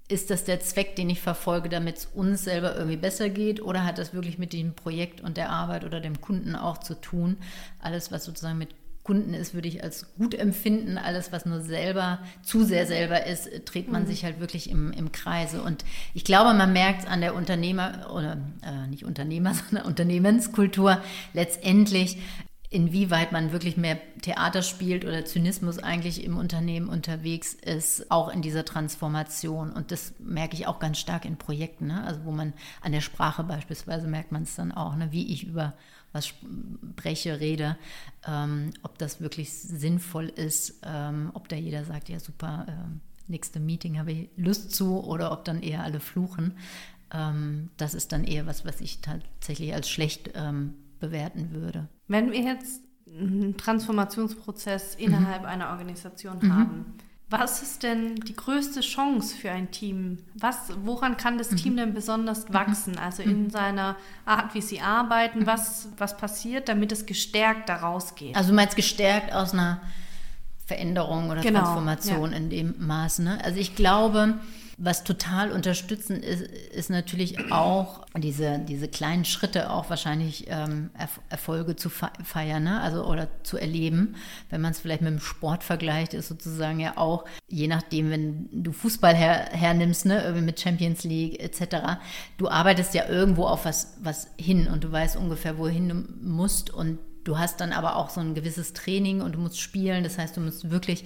Ist 0.09 0.29
das 0.29 0.45
der 0.45 0.61
Zweck, 0.61 0.95
den 0.95 1.09
ich 1.09 1.19
verfolge, 1.19 1.67
damit 1.67 1.97
es 1.97 2.05
uns 2.05 2.43
selber 2.43 2.75
irgendwie 2.75 2.97
besser 2.97 3.29
geht? 3.29 3.61
Oder 3.61 3.83
hat 3.83 3.97
das 3.97 4.13
wirklich 4.13 4.37
mit 4.37 4.53
dem 4.53 4.73
Projekt 4.73 5.19
und 5.19 5.35
der 5.35 5.49
Arbeit 5.49 5.83
oder 5.83 5.99
dem 5.99 6.21
Kunden 6.21 6.55
auch 6.55 6.77
zu 6.77 6.93
tun? 6.93 7.37
Alles, 7.81 8.11
was 8.11 8.23
sozusagen 8.23 8.57
mit 8.57 8.69
Kunden 9.07 9.33
ist, 9.33 9.53
würde 9.53 9.69
ich 9.69 9.83
als 9.83 10.13
gut 10.17 10.33
empfinden. 10.33 10.97
Alles, 10.97 11.31
was 11.31 11.45
nur 11.45 11.61
selber, 11.61 12.19
zu 12.43 12.65
sehr 12.65 12.85
selber 12.85 13.25
ist, 13.25 13.49
dreht 13.63 13.89
man 13.89 14.03
mhm. 14.03 14.07
sich 14.07 14.25
halt 14.25 14.41
wirklich 14.41 14.69
im, 14.69 14.91
im 14.91 15.13
Kreise. 15.13 15.61
Und 15.61 15.85
ich 16.13 16.25
glaube, 16.25 16.53
man 16.53 16.73
merkt 16.73 17.03
es 17.03 17.07
an 17.07 17.21
der 17.21 17.33
Unternehmer, 17.33 18.11
oder 18.13 18.37
äh, 18.63 18.85
nicht 18.87 19.05
Unternehmer, 19.05 19.53
sondern 19.69 19.87
Unternehmenskultur 19.87 21.01
letztendlich, 21.33 22.17
inwieweit 22.69 23.31
man 23.31 23.53
wirklich 23.53 23.77
mehr 23.77 23.97
Theater 24.21 24.61
spielt 24.61 25.05
oder 25.05 25.23
Zynismus 25.23 25.79
eigentlich 25.79 26.23
im 26.23 26.37
Unternehmen 26.37 26.89
unterwegs 26.89 27.53
ist, 27.53 28.11
auch 28.11 28.27
in 28.27 28.41
dieser 28.41 28.65
Transformation. 28.65 29.71
Und 29.71 29.91
das 29.91 30.13
merke 30.19 30.55
ich 30.55 30.67
auch 30.67 30.79
ganz 30.79 30.97
stark 30.99 31.23
in 31.23 31.37
Projekten, 31.37 31.87
ne? 31.87 32.03
also 32.03 32.25
wo 32.25 32.31
man 32.31 32.53
an 32.81 32.91
der 32.91 33.01
Sprache 33.01 33.43
beispielsweise 33.43 34.07
merkt 34.07 34.33
man 34.33 34.43
es 34.43 34.55
dann 34.55 34.73
auch, 34.73 34.95
ne? 34.95 35.11
wie 35.11 35.31
ich 35.31 35.45
über 35.45 35.73
was 36.11 36.27
spreche, 36.27 37.39
rede, 37.39 37.77
ähm, 38.27 38.71
ob 38.83 38.97
das 38.97 39.21
wirklich 39.21 39.53
sinnvoll 39.53 40.27
ist, 40.27 40.81
ähm, 40.83 41.31
ob 41.33 41.47
da 41.47 41.55
jeder 41.55 41.85
sagt, 41.85 42.09
ja 42.09 42.19
super, 42.19 42.65
äh, 42.67 43.31
nächste 43.31 43.59
Meeting 43.59 43.97
habe 43.99 44.11
ich 44.11 44.29
Lust 44.35 44.71
zu 44.71 45.03
oder 45.03 45.31
ob 45.31 45.45
dann 45.45 45.61
eher 45.61 45.83
alle 45.83 45.99
fluchen. 45.99 46.57
Ähm, 47.13 47.69
das 47.77 47.93
ist 47.93 48.11
dann 48.11 48.25
eher 48.25 48.45
was, 48.45 48.65
was 48.65 48.81
ich 48.81 48.99
tatsächlich 48.99 49.73
als 49.73 49.89
schlecht 49.89 50.31
ähm, 50.35 50.73
bewerten 50.99 51.51
würde. 51.51 51.87
Wenn 52.07 52.31
wir 52.31 52.41
jetzt 52.41 52.81
einen 53.07 53.57
Transformationsprozess 53.57 54.95
innerhalb 54.95 55.41
mhm. 55.41 55.47
einer 55.47 55.69
Organisation 55.69 56.39
mhm. 56.41 56.53
haben, 56.53 56.85
was 57.29 57.61
ist 57.61 57.83
denn 57.83 58.15
die 58.15 58.35
größte 58.35 58.79
Chance 58.79 59.35
für 59.35 59.51
ein 59.51 59.69
Team? 59.71 60.19
Was, 60.33 60.69
woran 60.85 61.17
kann 61.17 61.37
das 61.37 61.51
mhm. 61.51 61.57
Team 61.57 61.77
denn 61.77 61.93
besonders 61.93 62.47
mhm. 62.47 62.53
wachsen? 62.53 62.97
Also 62.97 63.21
in 63.21 63.45
mhm. 63.45 63.49
seiner 63.49 63.97
Art, 64.25 64.53
wie 64.53 64.61
sie 64.61 64.79
arbeiten, 64.79 65.45
was, 65.45 65.89
was 65.97 66.15
passiert, 66.15 66.69
damit 66.69 66.91
es 66.93 67.05
gestärkt 67.05 67.67
daraus 67.67 68.15
geht? 68.15 68.35
Also 68.35 68.49
du 68.49 68.55
meinst 68.55 68.77
gestärkt 68.77 69.33
aus 69.33 69.53
einer 69.53 69.81
Veränderung 70.65 71.29
oder 71.29 71.41
genau, 71.41 71.61
Transformation 71.61 72.31
ja. 72.31 72.37
in 72.37 72.49
dem 72.49 72.75
Maße. 72.77 73.23
Ne? 73.23 73.43
Also 73.43 73.59
ich 73.59 73.75
glaube, 73.75 74.39
was 74.79 75.03
total 75.03 75.51
unterstützend 75.51 76.23
ist, 76.23 76.43
ist 76.43 76.91
natürlich 76.91 77.51
auch 77.51 78.05
diese, 78.15 78.59
diese 78.59 78.87
kleinen 78.87 79.25
Schritte 79.25 79.71
auch 79.71 79.89
wahrscheinlich 79.89 80.45
ähm, 80.49 80.91
Erf 80.95 81.19
Erfolge 81.29 81.75
zu 81.75 81.89
feiern, 81.89 82.63
ne? 82.63 82.79
also 82.81 83.03
oder 83.05 83.27
zu 83.41 83.57
erleben. 83.57 84.15
Wenn 84.51 84.61
man 84.61 84.71
es 84.71 84.79
vielleicht 84.79 85.01
mit 85.01 85.11
dem 85.11 85.19
Sport 85.19 85.63
vergleicht, 85.63 86.13
ist 86.13 86.27
sozusagen 86.27 86.79
ja 86.79 86.97
auch, 86.97 87.25
je 87.47 87.67
nachdem, 87.67 88.11
wenn 88.11 88.49
du 88.51 88.71
Fußball 88.71 89.15
her, 89.15 89.49
hernimmst, 89.51 90.05
ne? 90.05 90.31
mit 90.41 90.59
Champions 90.59 91.03
League 91.03 91.41
etc., 91.41 91.97
du 92.37 92.47
arbeitest 92.47 92.93
ja 92.93 93.07
irgendwo 93.09 93.45
auf 93.45 93.65
was, 93.65 93.97
was 94.01 94.29
hin 94.37 94.67
und 94.67 94.83
du 94.83 94.91
weißt 94.91 95.17
ungefähr, 95.17 95.57
wohin 95.57 95.89
du 95.89 95.95
musst 96.21 96.71
und 96.71 96.99
Du 97.27 97.37
hast 97.37 97.59
dann 97.59 97.73
aber 97.73 97.97
auch 97.97 98.09
so 98.09 98.21
ein 98.21 98.35
gewisses 98.35 98.71
Training 98.71 99.19
und 99.19 99.35
du 99.35 99.39
musst 99.39 99.59
spielen. 99.59 100.05
Das 100.05 100.17
heißt, 100.17 100.37
du 100.37 100.39
musst 100.39 100.69
wirklich 100.69 101.03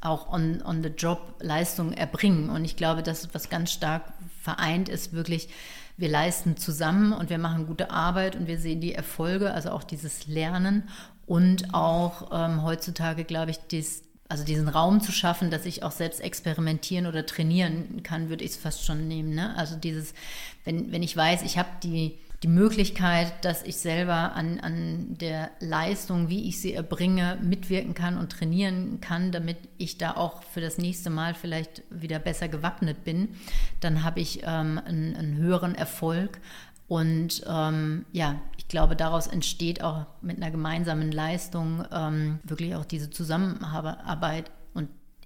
auch 0.00 0.32
on, 0.32 0.62
on 0.62 0.84
the 0.84 0.88
job 0.88 1.34
Leistung 1.40 1.92
erbringen. 1.92 2.48
Und 2.48 2.64
ich 2.64 2.76
glaube, 2.76 3.02
das, 3.02 3.34
was 3.34 3.50
ganz 3.50 3.72
stark 3.72 4.04
vereint, 4.40 4.88
ist 4.88 5.14
wirklich, 5.14 5.48
wir 5.96 6.08
leisten 6.08 6.56
zusammen 6.56 7.12
und 7.12 7.28
wir 7.28 7.38
machen 7.38 7.66
gute 7.66 7.90
Arbeit 7.90 8.36
und 8.36 8.46
wir 8.46 8.60
sehen 8.60 8.80
die 8.80 8.94
Erfolge, 8.94 9.52
also 9.52 9.70
auch 9.70 9.82
dieses 9.82 10.28
Lernen 10.28 10.88
und 11.26 11.74
auch 11.74 12.30
ähm, 12.30 12.62
heutzutage, 12.62 13.24
glaube 13.24 13.50
ich, 13.50 13.58
dies, 13.58 14.04
also 14.28 14.44
diesen 14.44 14.68
Raum 14.68 15.00
zu 15.00 15.10
schaffen, 15.10 15.50
dass 15.50 15.66
ich 15.66 15.82
auch 15.82 15.90
selbst 15.90 16.20
experimentieren 16.20 17.06
oder 17.06 17.26
trainieren 17.26 18.04
kann, 18.04 18.28
würde 18.28 18.44
ich 18.44 18.52
es 18.52 18.56
fast 18.56 18.86
schon 18.86 19.08
nehmen. 19.08 19.34
Ne? 19.34 19.56
Also 19.56 19.74
dieses, 19.74 20.14
wenn, 20.62 20.92
wenn 20.92 21.02
ich 21.02 21.16
weiß, 21.16 21.42
ich 21.42 21.58
habe 21.58 21.70
die 21.82 22.16
die 22.44 22.48
Möglichkeit, 22.48 23.42
dass 23.42 23.62
ich 23.62 23.78
selber 23.78 24.34
an, 24.34 24.60
an 24.60 25.16
der 25.18 25.50
Leistung, 25.60 26.28
wie 26.28 26.46
ich 26.46 26.60
sie 26.60 26.74
erbringe, 26.74 27.38
mitwirken 27.40 27.94
kann 27.94 28.18
und 28.18 28.32
trainieren 28.32 29.00
kann, 29.00 29.32
damit 29.32 29.56
ich 29.78 29.96
da 29.96 30.10
auch 30.10 30.42
für 30.42 30.60
das 30.60 30.76
nächste 30.76 31.08
Mal 31.08 31.32
vielleicht 31.32 31.82
wieder 31.88 32.18
besser 32.18 32.48
gewappnet 32.48 33.02
bin, 33.02 33.30
dann 33.80 34.04
habe 34.04 34.20
ich 34.20 34.42
ähm, 34.42 34.78
einen, 34.84 35.16
einen, 35.16 35.36
höheren 35.38 35.74
Erfolg. 35.74 36.38
Und 36.86 37.42
ähm, 37.48 38.04
ja, 38.12 38.38
ich 38.58 38.68
glaube, 38.68 38.94
daraus 38.94 39.26
entsteht 39.26 39.82
auch 39.82 40.04
mit 40.20 40.36
einer 40.36 40.50
gemeinsamen 40.50 41.12
Leistung 41.12 41.82
ähm, 41.90 42.40
wirklich 42.44 42.74
auch 42.74 42.84
diese 42.84 43.08
Zusammenarbeit 43.08 44.50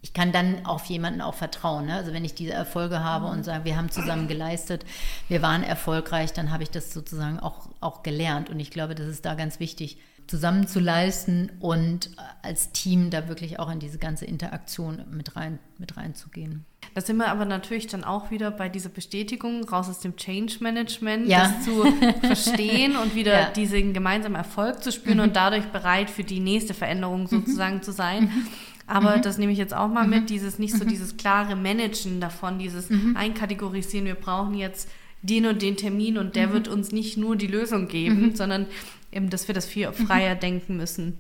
ich 0.09 0.14
kann 0.14 0.32
dann 0.32 0.64
auf 0.64 0.86
jemanden 0.86 1.20
auch 1.20 1.34
vertrauen. 1.34 1.84
Ne? 1.84 1.94
Also 1.94 2.14
wenn 2.14 2.24
ich 2.24 2.34
diese 2.34 2.54
Erfolge 2.54 3.04
habe 3.04 3.26
und 3.26 3.44
sage, 3.44 3.66
wir 3.66 3.76
haben 3.76 3.90
zusammen 3.90 4.26
geleistet, 4.26 4.86
wir 5.28 5.42
waren 5.42 5.62
erfolgreich, 5.62 6.32
dann 6.32 6.50
habe 6.50 6.62
ich 6.62 6.70
das 6.70 6.94
sozusagen 6.94 7.38
auch, 7.38 7.68
auch 7.80 8.02
gelernt. 8.02 8.48
Und 8.48 8.59
ich 8.59 8.70
glaube, 8.70 8.94
das 8.94 9.06
ist 9.06 9.26
da 9.26 9.34
ganz 9.34 9.61
wichtig, 9.61 9.98
zusammen 10.26 10.66
zu 10.66 10.80
leisten 10.80 11.52
und 11.61 12.11
als 12.40 12.72
Team 12.72 13.11
da 13.11 13.28
wirklich 13.28 13.59
auch 13.59 13.70
in 13.70 13.80
diese 13.80 13.98
ganze 13.98 14.24
Interaktion 14.24 15.04
mit 15.11 15.36
rein 15.36 15.59
mit 15.76 15.96
reinzugehen. 15.96 16.64
Da 16.94 17.00
sind 17.00 17.18
wir 17.18 17.28
aber 17.28 17.44
natürlich 17.44 17.86
dann 17.86 18.02
auch 18.02 18.30
wieder 18.30 18.50
bei 18.50 18.68
dieser 18.68 18.88
Bestätigung 18.88 19.64
raus 19.68 19.88
aus 19.88 20.00
dem 20.00 20.16
Change 20.16 20.56
Management, 20.61 21.28
ja. 21.28 21.48
das 21.48 21.64
zu 21.64 21.84
verstehen 22.26 22.96
und 22.96 23.14
wieder 23.14 23.40
ja. 23.40 23.50
diesen 23.50 23.92
gemeinsamen 23.92 24.36
Erfolg 24.36 24.82
zu 24.82 24.90
spüren 24.90 25.18
mhm. 25.18 25.24
und 25.24 25.36
dadurch 25.36 25.66
bereit 25.66 26.11
für 26.11 26.24
die 26.24 26.40
nächste 26.40 26.74
Veränderung 26.74 27.26
sozusagen 27.26 27.76
mhm. 27.76 27.82
zu 27.82 27.92
sein. 27.92 28.24
Mhm. 28.24 28.46
Aber 28.89 29.18
mhm. 29.18 29.22
das 29.22 29.39
nehme 29.39 29.53
ich 29.53 29.59
jetzt 29.59 29.74
auch 29.74 29.89
mal 29.89 30.05
mhm. 30.05 30.11
mit, 30.11 30.30
dieses 30.30 30.59
nicht 30.59 30.74
so 30.74 30.84
mhm. 30.84 30.89
dieses 30.89 31.16
klare 31.16 31.55
Managen 31.55 32.20
davon, 32.20 32.59
dieses 32.59 32.91
mhm. 32.91 33.16
Einkategorisieren, 33.16 34.07
wir 34.07 34.14
brauchen 34.14 34.55
jetzt 34.55 34.89
den 35.22 35.47
und 35.47 35.62
den 35.62 35.76
Termin 35.76 36.16
und 36.16 36.36
der 36.36 36.49
mhm. 36.49 36.53
wird 36.55 36.68
uns 36.68 36.91
nicht 36.91 37.16
nur 37.16 37.36
die 37.36 37.49
Lösung 37.49 37.89
geben, 37.89 38.28
mhm. 38.28 38.36
sondern 38.36 38.66
eben, 39.12 39.30
dass 39.30 39.49
wir 39.49 39.55
das 39.55 39.66
viel 39.66 39.91
freier 39.93 40.34
denken 40.34 40.76
müssen. 40.76 41.18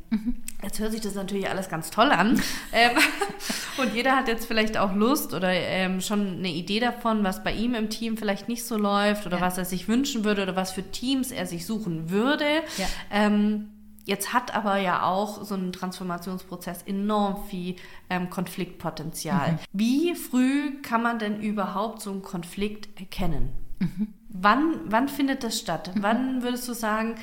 Jetzt 0.62 0.78
hört 0.78 0.92
sich 0.92 1.00
das 1.00 1.14
natürlich 1.14 1.48
alles 1.48 1.68
ganz 1.68 1.90
toll 1.90 2.10
an. 2.10 2.40
ähm, 2.72 2.90
und 3.78 3.94
jeder 3.94 4.16
hat 4.16 4.28
jetzt 4.28 4.46
vielleicht 4.46 4.76
auch 4.76 4.94
Lust 4.94 5.34
oder 5.34 5.50
ähm, 5.50 6.00
schon 6.00 6.38
eine 6.38 6.50
Idee 6.50 6.80
davon, 6.80 7.24
was 7.24 7.42
bei 7.42 7.52
ihm 7.52 7.74
im 7.74 7.90
Team 7.90 8.16
vielleicht 8.16 8.48
nicht 8.48 8.64
so 8.64 8.76
läuft 8.76 9.26
oder 9.26 9.38
ja. 9.38 9.42
was 9.42 9.58
er 9.58 9.64
sich 9.64 9.88
wünschen 9.88 10.24
würde 10.24 10.42
oder 10.42 10.56
was 10.56 10.72
für 10.72 10.82
Teams 10.82 11.30
er 11.30 11.46
sich 11.46 11.64
suchen 11.66 12.10
würde. 12.10 12.44
Ja. 12.76 12.86
Ähm, 13.10 13.68
Jetzt 14.08 14.32
hat 14.32 14.54
aber 14.54 14.78
ja 14.78 15.02
auch 15.02 15.44
so 15.44 15.54
ein 15.54 15.70
Transformationsprozess 15.70 16.82
enorm 16.84 17.44
viel 17.50 17.76
ähm, 18.08 18.30
Konfliktpotenzial. 18.30 19.52
Mhm. 19.52 19.58
Wie 19.74 20.14
früh 20.14 20.80
kann 20.80 21.02
man 21.02 21.18
denn 21.18 21.42
überhaupt 21.42 22.00
so 22.00 22.10
einen 22.10 22.22
Konflikt 22.22 22.88
erkennen? 22.98 23.52
Mhm. 23.80 24.14
Wann, 24.30 24.80
wann 24.86 25.10
findet 25.10 25.44
das 25.44 25.58
statt? 25.58 25.94
Mhm. 25.94 26.02
Wann 26.02 26.42
würdest 26.42 26.66
du 26.66 26.72
sagen, 26.72 27.16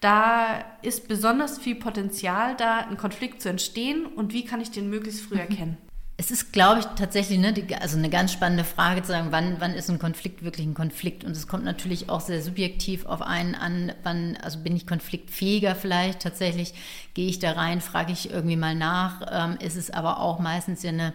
da 0.00 0.64
ist 0.80 1.08
besonders 1.08 1.58
viel 1.58 1.74
Potenzial 1.74 2.56
da, 2.56 2.78
einen 2.78 2.96
Konflikt 2.96 3.42
zu 3.42 3.50
entstehen 3.50 4.06
und 4.06 4.32
wie 4.32 4.46
kann 4.46 4.62
ich 4.62 4.70
den 4.70 4.88
möglichst 4.88 5.20
früh 5.20 5.34
mhm. 5.34 5.40
erkennen? 5.40 5.76
Es 6.20 6.30
ist, 6.30 6.52
glaube 6.52 6.80
ich, 6.80 6.84
tatsächlich 6.98 7.38
ne, 7.38 7.54
die, 7.54 7.74
also 7.74 7.96
eine 7.96 8.10
ganz 8.10 8.30
spannende 8.30 8.64
Frage 8.64 9.00
zu 9.00 9.08
sagen, 9.08 9.28
wann, 9.30 9.56
wann 9.58 9.72
ist 9.72 9.88
ein 9.88 9.98
Konflikt 9.98 10.44
wirklich 10.44 10.66
ein 10.66 10.74
Konflikt? 10.74 11.24
Und 11.24 11.30
es 11.30 11.48
kommt 11.48 11.64
natürlich 11.64 12.10
auch 12.10 12.20
sehr 12.20 12.42
subjektiv 12.42 13.06
auf 13.06 13.22
einen 13.22 13.54
an, 13.54 13.92
wann, 14.02 14.36
also 14.42 14.58
bin 14.58 14.76
ich 14.76 14.86
konfliktfähiger 14.86 15.74
vielleicht 15.74 16.20
tatsächlich, 16.20 16.74
gehe 17.14 17.26
ich 17.26 17.38
da 17.38 17.52
rein, 17.52 17.80
frage 17.80 18.12
ich 18.12 18.30
irgendwie 18.30 18.56
mal 18.56 18.74
nach, 18.74 19.22
ähm, 19.32 19.56
ist 19.60 19.78
es 19.78 19.90
aber 19.90 20.20
auch 20.20 20.40
meistens 20.40 20.82
ja 20.82 20.90
eine 20.90 21.14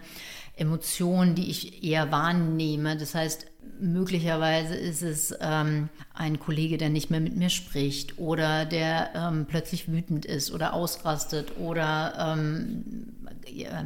Emotion, 0.56 1.36
die 1.36 1.50
ich 1.50 1.84
eher 1.84 2.10
wahrnehme. 2.10 2.96
Das 2.96 3.14
heißt, 3.14 3.46
möglicherweise 3.78 4.74
ist 4.74 5.02
es 5.02 5.32
ähm, 5.40 5.88
ein 6.14 6.40
Kollege, 6.40 6.78
der 6.78 6.88
nicht 6.88 7.10
mehr 7.10 7.20
mit 7.20 7.36
mir 7.36 7.50
spricht 7.50 8.18
oder 8.18 8.64
der 8.64 9.10
ähm, 9.14 9.46
plötzlich 9.48 9.86
wütend 9.86 10.24
ist 10.24 10.50
oder 10.50 10.72
ausrastet 10.72 11.58
oder 11.58 12.34
ähm, 12.36 13.06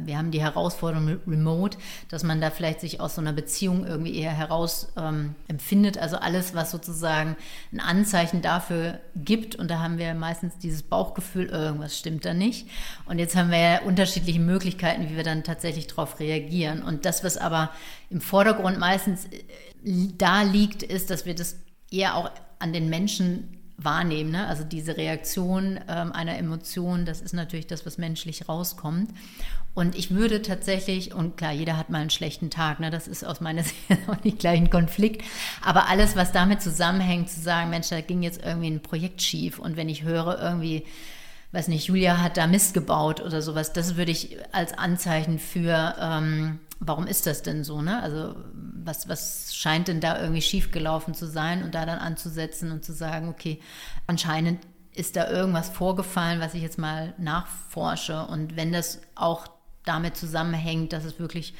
wir 0.05 0.17
haben 0.17 0.31
die 0.31 0.41
Herausforderung 0.41 1.05
mit 1.05 1.21
Remote, 1.27 1.77
dass 2.09 2.23
man 2.23 2.41
da 2.41 2.49
vielleicht 2.49 2.81
sich 2.81 2.99
aus 2.99 3.15
so 3.15 3.21
einer 3.21 3.33
Beziehung 3.33 3.85
irgendwie 3.85 4.15
eher 4.15 4.31
heraus 4.31 4.91
ähm, 4.97 5.35
empfindet. 5.47 5.97
Also 5.97 6.17
alles, 6.17 6.55
was 6.55 6.71
sozusagen 6.71 7.35
ein 7.71 7.79
Anzeichen 7.79 8.41
dafür 8.41 8.99
gibt 9.15 9.55
und 9.55 9.69
da 9.69 9.79
haben 9.79 9.97
wir 9.97 10.13
meistens 10.13 10.57
dieses 10.57 10.83
Bauchgefühl, 10.83 11.47
irgendwas 11.47 11.97
stimmt 11.97 12.25
da 12.25 12.33
nicht. 12.33 12.67
Und 13.05 13.19
jetzt 13.19 13.35
haben 13.35 13.51
wir 13.51 13.59
ja 13.59 13.81
unterschiedliche 13.81 14.39
Möglichkeiten, 14.39 15.09
wie 15.09 15.15
wir 15.15 15.23
dann 15.23 15.43
tatsächlich 15.43 15.87
darauf 15.87 16.19
reagieren. 16.19 16.81
Und 16.81 17.05
das, 17.05 17.23
was 17.23 17.37
aber 17.37 17.71
im 18.09 18.21
Vordergrund 18.21 18.79
meistens 18.79 19.25
äh, 19.25 20.07
da 20.17 20.41
liegt, 20.41 20.83
ist, 20.83 21.09
dass 21.09 21.25
wir 21.25 21.35
das 21.35 21.57
eher 21.91 22.15
auch 22.15 22.31
an 22.59 22.73
den 22.73 22.89
Menschen 22.89 23.60
wahrnehmen. 23.83 24.31
Ne? 24.31 24.47
Also 24.47 24.63
diese 24.63 24.97
Reaktion 24.97 25.79
ähm, 25.87 26.11
einer 26.11 26.37
Emotion, 26.37 27.05
das 27.05 27.21
ist 27.21 27.33
natürlich 27.33 27.67
das, 27.67 27.85
was 27.85 27.97
menschlich 27.97 28.47
rauskommt. 28.47 29.09
Und 29.73 29.95
ich 29.95 30.11
würde 30.11 30.41
tatsächlich, 30.41 31.13
und 31.13 31.37
klar, 31.37 31.53
jeder 31.53 31.77
hat 31.77 31.89
mal 31.89 32.01
einen 32.01 32.09
schlechten 32.09 32.49
Tag, 32.49 32.79
ne? 32.79 32.89
das 32.89 33.07
ist 33.07 33.23
aus 33.23 33.39
meiner 33.39 33.63
Sicht 33.63 33.75
auch 34.07 34.21
nicht 34.23 34.39
gleich 34.39 34.59
ein 34.59 34.69
Konflikt, 34.69 35.23
aber 35.63 35.87
alles, 35.87 36.15
was 36.15 36.31
damit 36.31 36.61
zusammenhängt, 36.61 37.29
zu 37.29 37.39
sagen, 37.39 37.69
Mensch, 37.69 37.89
da 37.89 38.01
ging 38.01 38.21
jetzt 38.21 38.43
irgendwie 38.43 38.69
ein 38.69 38.81
Projekt 38.81 39.21
schief 39.21 39.59
und 39.59 39.77
wenn 39.77 39.87
ich 39.87 40.03
höre 40.03 40.39
irgendwie, 40.41 40.83
weiß 41.53 41.69
nicht, 41.69 41.87
Julia 41.87 42.17
hat 42.21 42.35
da 42.35 42.47
Mist 42.47 42.73
gebaut 42.73 43.21
oder 43.21 43.41
sowas, 43.41 43.71
das 43.71 43.95
würde 43.95 44.11
ich 44.11 44.37
als 44.51 44.77
Anzeichen 44.77 45.39
für, 45.39 45.95
ähm, 45.99 46.59
warum 46.81 47.07
ist 47.07 47.27
das 47.27 47.43
denn 47.43 47.63
so, 47.63 47.81
ne? 47.81 48.01
Also 48.01 48.35
was, 48.53 49.07
was 49.07 49.53
scheint 49.55 49.87
denn 49.87 50.01
da 50.01 50.19
irgendwie 50.19 50.41
schiefgelaufen 50.41 51.13
zu 51.13 51.27
sein 51.27 51.63
und 51.63 51.75
da 51.75 51.85
dann 51.85 51.99
anzusetzen 51.99 52.71
und 52.71 52.83
zu 52.83 52.91
sagen, 52.91 53.29
okay, 53.29 53.61
anscheinend 54.07 54.59
ist 54.93 55.15
da 55.15 55.29
irgendwas 55.29 55.69
vorgefallen, 55.69 56.41
was 56.41 56.55
ich 56.55 56.63
jetzt 56.63 56.79
mal 56.79 57.13
nachforsche. 57.17 58.25
Und 58.25 58.55
wenn 58.57 58.73
das 58.73 58.99
auch 59.15 59.47
damit 59.85 60.17
zusammenhängt, 60.17 60.91
dass 60.91 61.05
es 61.05 61.19
wirklich 61.19 61.53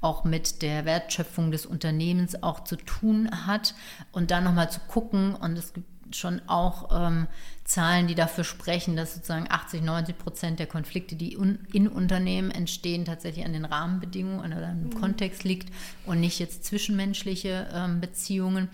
auch 0.00 0.24
mit 0.24 0.60
der 0.60 0.84
Wertschöpfung 0.84 1.50
des 1.50 1.64
Unternehmens 1.64 2.42
auch 2.42 2.64
zu 2.64 2.76
tun 2.76 3.46
hat 3.46 3.74
und 4.12 4.32
dann 4.32 4.44
nochmal 4.44 4.70
zu 4.70 4.80
gucken 4.80 5.34
und 5.34 5.56
es 5.56 5.72
gibt 5.72 5.88
schon 6.16 6.40
auch 6.46 6.88
ähm, 6.92 7.26
Zahlen, 7.64 8.06
die 8.06 8.14
dafür 8.14 8.44
sprechen, 8.44 8.94
dass 8.94 9.14
sozusagen 9.14 9.46
80, 9.48 9.82
90 9.82 10.18
Prozent 10.18 10.58
der 10.58 10.66
Konflikte, 10.66 11.16
die 11.16 11.32
in 11.72 11.88
Unternehmen 11.88 12.50
entstehen, 12.50 13.04
tatsächlich 13.04 13.44
an 13.44 13.54
den 13.54 13.64
Rahmenbedingungen 13.64 14.52
oder 14.52 14.70
im 14.70 14.84
mhm. 14.84 15.00
Kontext 15.00 15.44
liegt 15.44 15.72
und 16.04 16.20
nicht 16.20 16.38
jetzt 16.38 16.64
zwischenmenschliche 16.64 17.68
ähm, 17.72 18.00
Beziehungen. 18.00 18.68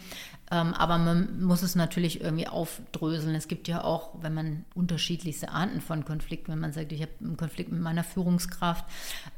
Ähm, 0.51 0.75
aber 0.75 0.99
man 0.99 1.41
muss 1.43 1.63
es 1.63 1.77
natürlich 1.77 2.21
irgendwie 2.21 2.49
aufdröseln. 2.49 3.37
Es 3.37 3.47
gibt 3.47 3.69
ja 3.69 3.85
auch, 3.85 4.11
wenn 4.21 4.35
man 4.35 4.65
unterschiedlichste 4.75 5.51
Arten 5.51 5.81
von 5.81 6.05
Konflikten, 6.05 6.51
wenn 6.53 6.59
man 6.59 6.73
sagt, 6.73 6.91
ich 6.91 7.03
habe 7.03 7.13
einen 7.21 7.37
Konflikt 7.37 7.71
mit 7.71 7.81
meiner 7.81 8.03
Führungskraft 8.03 8.85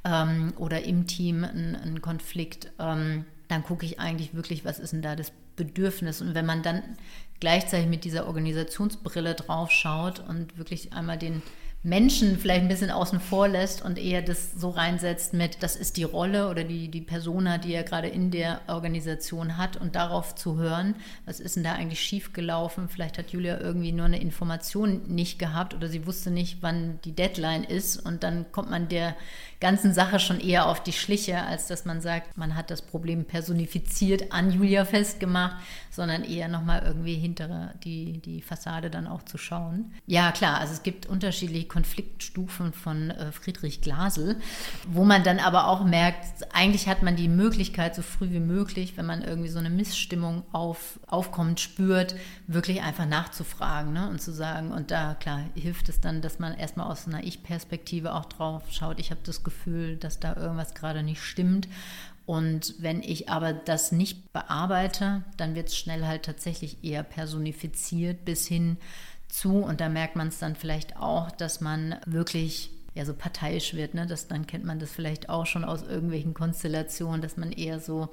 ähm, 0.04 0.54
oder 0.56 0.82
im 0.84 1.06
Team 1.06 1.44
einen, 1.44 1.76
einen 1.76 2.00
Konflikt, 2.00 2.72
ähm, 2.78 3.26
dann 3.48 3.62
gucke 3.62 3.84
ich 3.84 4.00
eigentlich 4.00 4.34
wirklich, 4.34 4.64
was 4.64 4.78
ist 4.78 4.94
denn 4.94 5.02
da 5.02 5.14
das 5.14 5.32
Bedürfnis. 5.56 6.22
Und 6.22 6.34
wenn 6.34 6.46
man 6.46 6.62
dann 6.62 6.82
gleichzeitig 7.42 7.88
mit 7.88 8.04
dieser 8.04 8.28
Organisationsbrille 8.28 9.34
drauf 9.34 9.72
schaut 9.72 10.20
und 10.28 10.56
wirklich 10.56 10.92
einmal 10.92 11.18
den 11.18 11.42
Menschen 11.82 12.38
vielleicht 12.38 12.62
ein 12.62 12.68
bisschen 12.68 12.92
außen 12.92 13.18
vor 13.18 13.48
lässt 13.48 13.84
und 13.84 13.98
eher 13.98 14.22
das 14.22 14.52
so 14.52 14.70
reinsetzt 14.70 15.34
mit, 15.34 15.60
das 15.64 15.74
ist 15.74 15.96
die 15.96 16.04
Rolle 16.04 16.48
oder 16.48 16.62
die, 16.62 16.86
die 16.86 17.00
Persona, 17.00 17.58
die 17.58 17.74
er 17.74 17.82
gerade 17.82 18.06
in 18.06 18.30
der 18.30 18.60
Organisation 18.68 19.56
hat 19.56 19.76
und 19.76 19.96
darauf 19.96 20.36
zu 20.36 20.56
hören, 20.56 20.94
was 21.26 21.40
ist 21.40 21.56
denn 21.56 21.64
da 21.64 21.72
eigentlich 21.72 21.98
schiefgelaufen? 21.98 22.88
Vielleicht 22.88 23.18
hat 23.18 23.30
Julia 23.30 23.58
irgendwie 23.58 23.90
nur 23.90 24.06
eine 24.06 24.20
Information 24.20 25.02
nicht 25.08 25.40
gehabt 25.40 25.74
oder 25.74 25.88
sie 25.88 26.06
wusste 26.06 26.30
nicht, 26.30 26.58
wann 26.60 27.00
die 27.04 27.16
Deadline 27.16 27.64
ist 27.64 27.96
und 27.96 28.22
dann 28.22 28.52
kommt 28.52 28.70
man 28.70 28.88
der 28.88 29.16
ganzen 29.62 29.94
Sache 29.94 30.18
schon 30.18 30.40
eher 30.40 30.66
auf 30.66 30.82
die 30.82 30.92
Schliche, 30.92 31.40
als 31.40 31.68
dass 31.68 31.84
man 31.84 32.00
sagt, 32.00 32.36
man 32.36 32.56
hat 32.56 32.70
das 32.70 32.82
Problem 32.82 33.24
personifiziert 33.24 34.32
an 34.32 34.50
Julia 34.50 34.84
festgemacht, 34.84 35.56
sondern 35.88 36.24
eher 36.24 36.48
nochmal 36.48 36.82
irgendwie 36.84 37.14
hinter 37.14 37.72
die, 37.84 38.18
die 38.18 38.42
Fassade 38.42 38.90
dann 38.90 39.06
auch 39.06 39.22
zu 39.22 39.38
schauen. 39.38 39.92
Ja, 40.06 40.32
klar, 40.32 40.58
also 40.58 40.72
es 40.72 40.82
gibt 40.82 41.06
unterschiedliche 41.06 41.68
Konfliktstufen 41.68 42.72
von 42.72 43.10
äh, 43.10 43.30
Friedrich 43.30 43.82
Glasel, 43.82 44.36
wo 44.88 45.04
man 45.04 45.22
dann 45.22 45.38
aber 45.38 45.68
auch 45.68 45.84
merkt, 45.84 46.26
eigentlich 46.52 46.88
hat 46.88 47.04
man 47.04 47.14
die 47.14 47.28
Möglichkeit, 47.28 47.94
so 47.94 48.02
früh 48.02 48.30
wie 48.30 48.40
möglich, 48.40 48.96
wenn 48.96 49.06
man 49.06 49.22
irgendwie 49.22 49.48
so 49.48 49.60
eine 49.60 49.70
Missstimmung 49.70 50.42
auf, 50.50 50.98
aufkommt, 51.06 51.60
spürt, 51.60 52.16
wirklich 52.48 52.82
einfach 52.82 53.06
nachzufragen 53.06 53.92
ne? 53.92 54.08
und 54.08 54.20
zu 54.20 54.32
sagen, 54.32 54.72
und 54.72 54.90
da, 54.90 55.14
klar, 55.14 55.40
hilft 55.54 55.88
es 55.88 56.00
dann, 56.00 56.20
dass 56.20 56.40
man 56.40 56.54
erstmal 56.54 56.90
aus 56.90 57.06
einer 57.06 57.22
Ich-Perspektive 57.22 58.14
auch 58.14 58.24
drauf 58.24 58.64
schaut, 58.72 58.98
ich 58.98 59.10
habe 59.10 59.20
das 59.22 59.44
Gefühl, 59.44 59.51
Gefühl, 59.52 59.96
dass 59.96 60.18
da 60.18 60.34
irgendwas 60.36 60.74
gerade 60.74 61.02
nicht 61.02 61.22
stimmt. 61.22 61.68
Und 62.24 62.74
wenn 62.78 63.02
ich 63.02 63.28
aber 63.28 63.52
das 63.52 63.92
nicht 63.92 64.32
bearbeite, 64.32 65.22
dann 65.36 65.54
wird 65.54 65.68
es 65.68 65.76
schnell 65.76 66.06
halt 66.06 66.24
tatsächlich 66.24 66.82
eher 66.82 67.02
personifiziert 67.02 68.24
bis 68.24 68.46
hin 68.46 68.78
zu, 69.28 69.56
und 69.56 69.80
da 69.80 69.88
merkt 69.88 70.16
man 70.16 70.28
es 70.28 70.38
dann 70.38 70.56
vielleicht 70.56 70.96
auch, 70.96 71.30
dass 71.30 71.60
man 71.60 71.96
wirklich 72.06 72.70
ja 72.94 73.04
so 73.04 73.14
parteiisch 73.14 73.74
wird. 73.74 73.94
Ne? 73.94 74.06
Das, 74.06 74.28
dann 74.28 74.46
kennt 74.46 74.64
man 74.64 74.78
das 74.78 74.90
vielleicht 74.92 75.28
auch 75.28 75.46
schon 75.46 75.64
aus 75.64 75.82
irgendwelchen 75.82 76.34
Konstellationen, 76.34 77.22
dass 77.22 77.36
man 77.36 77.52
eher 77.52 77.80
so 77.80 78.10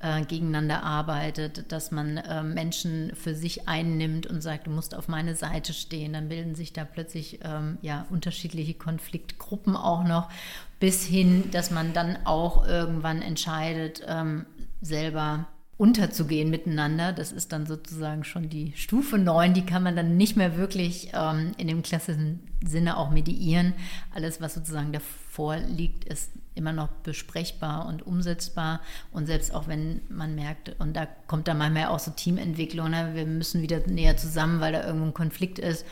äh, 0.00 0.24
gegeneinander 0.24 0.82
arbeitet, 0.82 1.72
dass 1.72 1.90
man 1.90 2.16
äh, 2.16 2.42
Menschen 2.42 3.12
für 3.14 3.34
sich 3.34 3.68
einnimmt 3.68 4.26
und 4.26 4.40
sagt, 4.40 4.66
du 4.66 4.70
musst 4.70 4.94
auf 4.94 5.08
meine 5.08 5.34
Seite 5.34 5.72
stehen. 5.72 6.12
Dann 6.12 6.28
bilden 6.28 6.54
sich 6.54 6.72
da 6.72 6.84
plötzlich 6.84 7.40
ähm, 7.42 7.78
ja 7.82 8.06
unterschiedliche 8.10 8.74
Konfliktgruppen 8.74 9.76
auch 9.76 10.04
noch, 10.04 10.30
bis 10.78 11.04
hin, 11.04 11.50
dass 11.50 11.70
man 11.70 11.92
dann 11.92 12.18
auch 12.24 12.66
irgendwann 12.66 13.22
entscheidet, 13.22 14.02
ähm, 14.06 14.46
selber 14.80 15.46
unterzugehen 15.80 16.50
miteinander. 16.50 17.14
Das 17.14 17.32
ist 17.32 17.52
dann 17.52 17.64
sozusagen 17.64 18.22
schon 18.22 18.50
die 18.50 18.74
Stufe 18.76 19.16
9, 19.16 19.54
die 19.54 19.64
kann 19.64 19.82
man 19.82 19.96
dann 19.96 20.18
nicht 20.18 20.36
mehr 20.36 20.58
wirklich 20.58 21.12
ähm, 21.14 21.52
in 21.56 21.68
dem 21.68 21.82
klassischen 21.82 22.40
Sinne 22.62 22.98
auch 22.98 23.10
mediieren. 23.10 23.72
Alles, 24.14 24.42
was 24.42 24.52
sozusagen 24.52 24.92
davor 24.92 25.56
liegt, 25.56 26.04
ist 26.04 26.32
immer 26.54 26.74
noch 26.74 26.88
besprechbar 26.88 27.86
und 27.86 28.06
umsetzbar. 28.06 28.82
Und 29.10 29.24
selbst 29.24 29.54
auch 29.54 29.68
wenn 29.68 30.02
man 30.10 30.34
merkt, 30.34 30.78
und 30.80 30.94
da 30.94 31.06
kommt 31.26 31.48
dann 31.48 31.56
manchmal 31.56 31.86
auch 31.86 31.98
so 31.98 32.10
Teamentwicklung, 32.10 32.90
ne? 32.90 33.12
wir 33.14 33.24
müssen 33.24 33.62
wieder 33.62 33.80
näher 33.86 34.18
zusammen, 34.18 34.60
weil 34.60 34.74
da 34.74 34.84
irgendwo 34.84 35.06
ein 35.06 35.14
Konflikt 35.14 35.58
ist, 35.58 35.86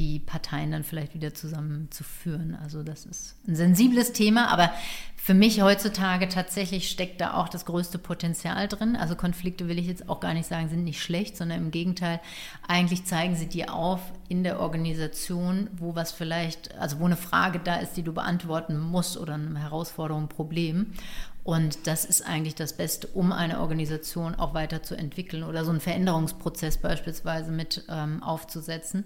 die 0.00 0.18
Parteien 0.18 0.72
dann 0.72 0.82
vielleicht 0.82 1.14
wieder 1.14 1.34
zusammenzuführen. 1.34 2.56
Also 2.60 2.82
das 2.82 3.04
ist 3.04 3.36
ein 3.46 3.54
sensibles 3.54 4.12
Thema, 4.12 4.48
aber 4.48 4.72
für 5.14 5.34
mich 5.34 5.60
heutzutage 5.60 6.30
tatsächlich 6.30 6.88
steckt 6.88 7.20
da 7.20 7.34
auch 7.34 7.50
das 7.50 7.66
größte 7.66 7.98
Potenzial 7.98 8.66
drin. 8.66 8.96
Also 8.96 9.14
Konflikte 9.14 9.68
will 9.68 9.78
ich 9.78 9.86
jetzt 9.86 10.08
auch 10.08 10.18
gar 10.18 10.32
nicht 10.32 10.46
sagen, 10.46 10.70
sind 10.70 10.84
nicht 10.84 11.02
schlecht, 11.02 11.36
sondern 11.36 11.58
im 11.58 11.70
Gegenteil, 11.70 12.20
eigentlich 12.66 13.04
zeigen 13.04 13.36
sie 13.36 13.46
dir 13.46 13.74
auf 13.74 14.00
in 14.30 14.42
der 14.42 14.58
Organisation, 14.60 15.68
wo 15.76 15.94
was 15.94 16.12
vielleicht, 16.12 16.74
also 16.78 16.98
wo 16.98 17.04
eine 17.04 17.18
Frage 17.18 17.60
da 17.62 17.76
ist, 17.76 17.98
die 17.98 18.02
du 18.02 18.14
beantworten 18.14 18.78
musst 18.78 19.18
oder 19.18 19.34
eine 19.34 19.60
Herausforderung, 19.60 20.22
ein 20.22 20.28
Problem. 20.30 20.94
Und 21.42 21.86
das 21.86 22.04
ist 22.04 22.22
eigentlich 22.22 22.54
das 22.54 22.74
Beste, 22.76 23.06
um 23.08 23.32
eine 23.32 23.60
Organisation 23.60 24.34
auch 24.34 24.52
weiterzuentwickeln 24.52 25.42
oder 25.42 25.64
so 25.64 25.70
einen 25.70 25.80
Veränderungsprozess 25.80 26.78
beispielsweise 26.78 27.50
mit 27.50 27.84
ähm, 27.88 28.22
aufzusetzen 28.22 29.04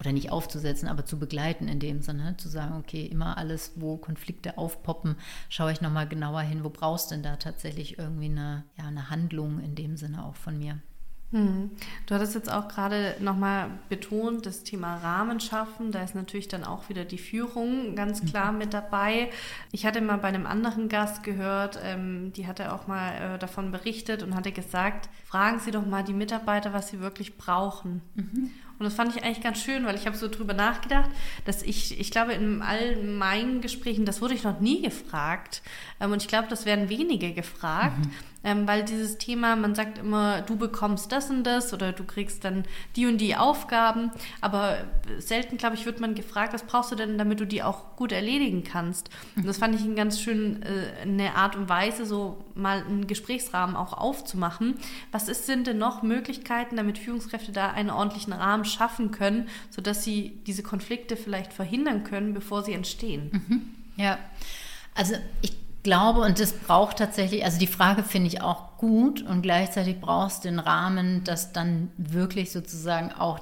oder 0.00 0.12
nicht 0.12 0.32
aufzusetzen, 0.32 0.88
aber 0.88 1.04
zu 1.04 1.18
begleiten 1.18 1.68
in 1.68 1.80
dem 1.80 2.00
Sinne, 2.00 2.36
zu 2.38 2.48
sagen, 2.48 2.76
okay, 2.78 3.04
immer 3.04 3.36
alles, 3.36 3.72
wo 3.76 3.98
Konflikte 3.98 4.56
aufpoppen, 4.56 5.16
schaue 5.50 5.72
ich 5.72 5.82
nochmal 5.82 6.08
genauer 6.08 6.40
hin, 6.40 6.64
wo 6.64 6.70
brauchst 6.70 7.10
du 7.10 7.16
denn 7.16 7.22
da 7.22 7.36
tatsächlich 7.36 7.98
irgendwie 7.98 8.26
eine, 8.26 8.64
ja, 8.78 8.86
eine 8.86 9.10
Handlung 9.10 9.60
in 9.60 9.74
dem 9.74 9.96
Sinne 9.96 10.24
auch 10.24 10.36
von 10.36 10.58
mir. 10.58 10.80
Hm. 11.34 11.72
Du 12.06 12.14
hattest 12.14 12.36
jetzt 12.36 12.52
auch 12.52 12.68
gerade 12.68 13.16
nochmal 13.18 13.68
betont, 13.88 14.46
das 14.46 14.62
Thema 14.62 14.98
Rahmen 14.98 15.40
schaffen. 15.40 15.90
Da 15.90 16.04
ist 16.04 16.14
natürlich 16.14 16.46
dann 16.46 16.62
auch 16.62 16.88
wieder 16.88 17.04
die 17.04 17.18
Führung 17.18 17.96
ganz 17.96 18.22
mhm. 18.22 18.26
klar 18.26 18.52
mit 18.52 18.72
dabei. 18.72 19.30
Ich 19.72 19.84
hatte 19.84 20.00
mal 20.00 20.18
bei 20.18 20.28
einem 20.28 20.46
anderen 20.46 20.88
Gast 20.88 21.24
gehört, 21.24 21.76
ähm, 21.82 22.32
die 22.34 22.46
hatte 22.46 22.72
auch 22.72 22.86
mal 22.86 23.34
äh, 23.34 23.38
davon 23.40 23.72
berichtet 23.72 24.22
und 24.22 24.36
hatte 24.36 24.52
gesagt, 24.52 25.08
fragen 25.26 25.58
Sie 25.58 25.72
doch 25.72 25.84
mal 25.84 26.04
die 26.04 26.12
Mitarbeiter, 26.12 26.72
was 26.72 26.86
sie 26.86 27.00
wirklich 27.00 27.36
brauchen. 27.36 28.00
Mhm. 28.14 28.50
Und 28.78 28.84
das 28.84 28.94
fand 28.94 29.14
ich 29.14 29.22
eigentlich 29.22 29.42
ganz 29.42 29.62
schön, 29.62 29.86
weil 29.86 29.94
ich 29.94 30.06
habe 30.06 30.16
so 30.16 30.28
drüber 30.28 30.54
nachgedacht, 30.54 31.10
dass 31.44 31.62
ich, 31.62 31.98
ich 31.98 32.10
glaube, 32.10 32.32
in 32.32 32.62
all 32.62 32.96
meinen 32.96 33.60
Gesprächen, 33.60 34.04
das 34.04 34.20
wurde 34.20 34.34
ich 34.34 34.44
noch 34.44 34.60
nie 34.60 34.82
gefragt. 34.82 35.62
Ähm, 36.00 36.12
und 36.12 36.22
ich 36.22 36.28
glaube, 36.28 36.48
das 36.48 36.66
werden 36.66 36.88
wenige 36.88 37.32
gefragt. 37.32 37.98
Mhm 37.98 38.10
ähm, 38.44 38.68
weil 38.68 38.84
dieses 38.84 39.16
Thema, 39.16 39.56
man 39.56 39.74
sagt 39.74 39.98
immer, 39.98 40.42
du 40.42 40.56
bekommst 40.56 41.10
das 41.10 41.30
und 41.30 41.44
das 41.44 41.72
oder 41.72 41.92
du 41.92 42.04
kriegst 42.04 42.44
dann 42.44 42.64
die 42.94 43.06
und 43.06 43.18
die 43.18 43.36
Aufgaben, 43.36 44.10
aber 44.42 44.76
selten, 45.18 45.56
glaube 45.56 45.76
ich, 45.76 45.86
wird 45.86 45.98
man 45.98 46.14
gefragt, 46.14 46.52
was 46.52 46.62
brauchst 46.62 46.92
du 46.92 46.94
denn, 46.94 47.16
damit 47.16 47.40
du 47.40 47.46
die 47.46 47.62
auch 47.62 47.96
gut 47.96 48.12
erledigen 48.12 48.62
kannst. 48.62 49.08
Und 49.34 49.46
das 49.46 49.58
fand 49.58 49.74
ich 49.74 49.82
eine 49.82 49.94
ganz 49.94 50.20
schön 50.20 50.62
äh, 50.62 51.02
eine 51.02 51.34
Art 51.36 51.56
und 51.56 51.68
Weise, 51.70 52.04
so 52.04 52.44
mal 52.54 52.82
einen 52.82 53.06
Gesprächsrahmen 53.06 53.76
auch 53.76 53.94
aufzumachen. 53.94 54.74
Was 55.10 55.28
ist, 55.28 55.46
sind 55.46 55.66
denn 55.66 55.78
noch 55.78 56.02
Möglichkeiten, 56.02 56.76
damit 56.76 56.98
Führungskräfte 56.98 57.52
da 57.52 57.70
einen 57.70 57.90
ordentlichen 57.90 58.34
Rahmen 58.34 58.63
schaffen 58.64 59.10
können, 59.10 59.48
sodass 59.70 60.04
sie 60.04 60.38
diese 60.46 60.62
Konflikte 60.62 61.16
vielleicht 61.16 61.52
verhindern 61.52 62.04
können, 62.04 62.34
bevor 62.34 62.62
sie 62.62 62.72
entstehen? 62.72 63.30
Mhm. 63.32 63.62
Ja, 63.96 64.18
also 64.94 65.14
ich 65.42 65.52
glaube, 65.82 66.20
und 66.20 66.40
das 66.40 66.52
braucht 66.52 66.98
tatsächlich, 66.98 67.44
also 67.44 67.58
die 67.58 67.66
Frage 67.66 68.02
finde 68.02 68.28
ich 68.28 68.40
auch 68.40 68.76
gut 68.78 69.22
und 69.22 69.42
gleichzeitig 69.42 70.00
brauchst 70.00 70.44
du 70.44 70.48
den 70.48 70.58
Rahmen, 70.58 71.22
dass 71.24 71.52
dann 71.52 71.90
wirklich 71.96 72.50
sozusagen 72.50 73.12
auch 73.12 73.40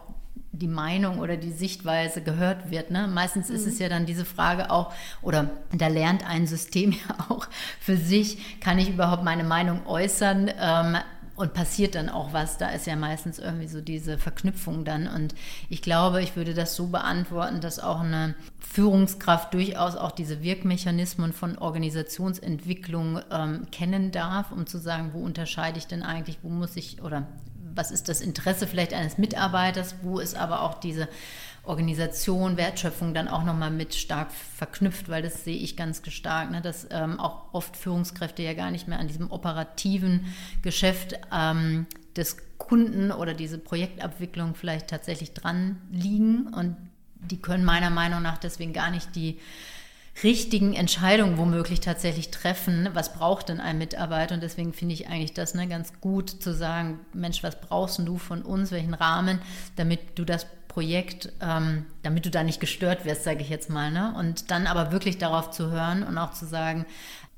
die 0.53 0.69
Meinung 0.69 1.19
oder 1.19 1.39
die 1.39 1.51
Sichtweise 1.51 2.21
gehört 2.21 2.71
wird. 2.71 2.91
Ne? 2.91 3.09
Meistens 3.09 3.49
mhm. 3.49 3.55
ist 3.55 3.67
es 3.67 3.75
mhm. 3.77 3.83
ja 3.83 3.89
dann 3.89 4.07
diese 4.07 4.27
Frage 4.27 4.71
auch, 4.71 4.93
oder 5.23 5.51
da 5.73 5.89
lernt 5.89 6.29
ein 6.29 6.47
System 6.47 6.93
ja 7.09 7.17
auch 7.29 7.47
für 7.81 7.97
sich, 7.97 8.61
kann 8.61 8.79
ich 8.79 8.91
überhaupt 8.91 9.25
meine 9.25 9.45
Meinung 9.45 9.87
äußern? 9.87 10.51
Ähm, 10.59 10.97
und 11.43 11.55
passiert 11.55 11.97
dann 11.97 12.09
auch 12.09 12.33
was. 12.33 12.57
Da 12.57 12.71
ist 12.71 12.87
ja 12.87 12.95
meistens 12.95 13.41
irgendwie 13.41 13.67
so 13.67 13.81
diese 13.81 14.17
Verknüpfung 14.17 14.85
dann. 14.85 15.09
Und 15.09 15.35
ich 15.69 15.83
glaube, 15.83 16.23
ich 16.23 16.37
würde 16.37 16.55
das 16.55 16.77
so 16.77 16.87
beantworten, 16.87 17.61
dass 17.61 17.81
auch 17.81 18.01
eine 18.01 18.37
Führungskraft 18.61 19.53
durchaus 19.53 19.97
auch 19.97 20.13
diese 20.13 20.41
Wirkmechanismen 20.43 21.33
von 21.33 21.59
Organisationsentwicklung 21.59 23.21
ähm, 23.31 23.67
kennen 23.73 24.13
darf, 24.13 24.53
um 24.53 24.67
zu 24.67 24.79
sagen, 24.79 25.11
wo 25.13 25.19
unterscheide 25.19 25.79
ich 25.79 25.89
denn 25.89 26.05
eigentlich, 26.05 26.39
wo 26.43 26.49
muss 26.49 26.77
ich 26.77 27.03
oder 27.03 27.27
was 27.75 27.91
ist 27.91 28.09
das 28.09 28.21
Interesse 28.21 28.67
vielleicht 28.67 28.95
eines 28.95 29.19
Mitarbeiters, 29.19 29.97
wo 30.03 30.21
ist 30.21 30.37
aber 30.37 30.63
auch 30.63 30.75
diese 30.75 31.09
Organisation, 31.65 32.57
Wertschöpfung 32.57 33.15
dann 33.15 33.29
auch 33.29 33.45
nochmal 33.45 33.71
mit 33.71 33.95
stark 33.95 34.33
verknüpft, 34.33 35.09
weil 35.09 35.23
das 35.23 35.45
sehe 35.45 35.57
ich 35.57 35.77
ganz 35.77 36.03
stark, 36.09 36.51
ne, 36.51 36.61
dass 36.61 36.89
ähm, 36.91 37.21
auch 37.21 37.53
oft 37.53 37.77
Führungskräfte 37.77 38.43
ja 38.43 38.55
gar 38.55 38.73
nicht 38.73 38.89
mehr 38.89 38.99
an 38.99 39.07
diesem 39.07 39.31
operativen 39.31 40.27
Geschäft 40.63 41.15
ähm, 41.33 41.87
des 42.17 42.37
Kunden 42.59 43.13
oder 43.13 43.35
diese 43.35 43.59
Projektabwicklung 43.59 44.55
vielleicht 44.57 44.89
tatsächlich 44.89 45.35
dran 45.35 45.81
liegen. 45.93 46.49
Und 46.49 46.77
die 47.21 47.41
können 47.41 47.65
meiner 47.65 47.91
Meinung 47.91 48.23
nach 48.23 48.39
deswegen 48.39 48.73
gar 48.73 48.91
nicht 48.91 49.15
die 49.15 49.39
richtigen 50.23 50.75
Entscheidungen 50.75 51.39
womöglich 51.39 51.81
tatsächlich 51.81 52.31
treffen, 52.31 52.89
was 52.93 53.15
braucht 53.15 53.49
denn 53.49 53.61
ein 53.61 53.79
Mitarbeiter? 53.79 54.35
Und 54.35 54.43
deswegen 54.43 54.73
finde 54.73 54.95
ich 54.95 55.09
eigentlich 55.09 55.33
das 55.33 55.55
ne, 55.55 55.67
ganz 55.69 56.01
gut 56.01 56.29
zu 56.29 56.53
sagen, 56.55 57.01
Mensch, 57.15 57.43
was 57.43 57.61
brauchst 57.61 57.99
du 58.01 58.19
von 58.19 58.43
uns, 58.43 58.73
welchen 58.73 58.95
Rahmen, 58.95 59.41
damit 59.77 60.19
du 60.19 60.25
das 60.25 60.47
Projekt, 60.73 61.33
ähm, 61.41 61.87
damit 62.03 62.27
du 62.27 62.31
da 62.31 62.43
nicht 62.43 62.61
gestört 62.61 63.05
wirst, 63.05 63.25
sage 63.25 63.43
ich 63.43 63.49
jetzt 63.49 63.71
mal. 63.71 63.91
Ne? 63.91 64.15
Und 64.19 64.51
dann 64.51 64.67
aber 64.67 64.93
wirklich 64.93 65.19
darauf 65.19 65.51
zu 65.51 65.71
hören 65.71 66.03
und 66.03 66.19
auch 66.19 66.33
zu 66.33 66.47
sagen, 66.47 66.87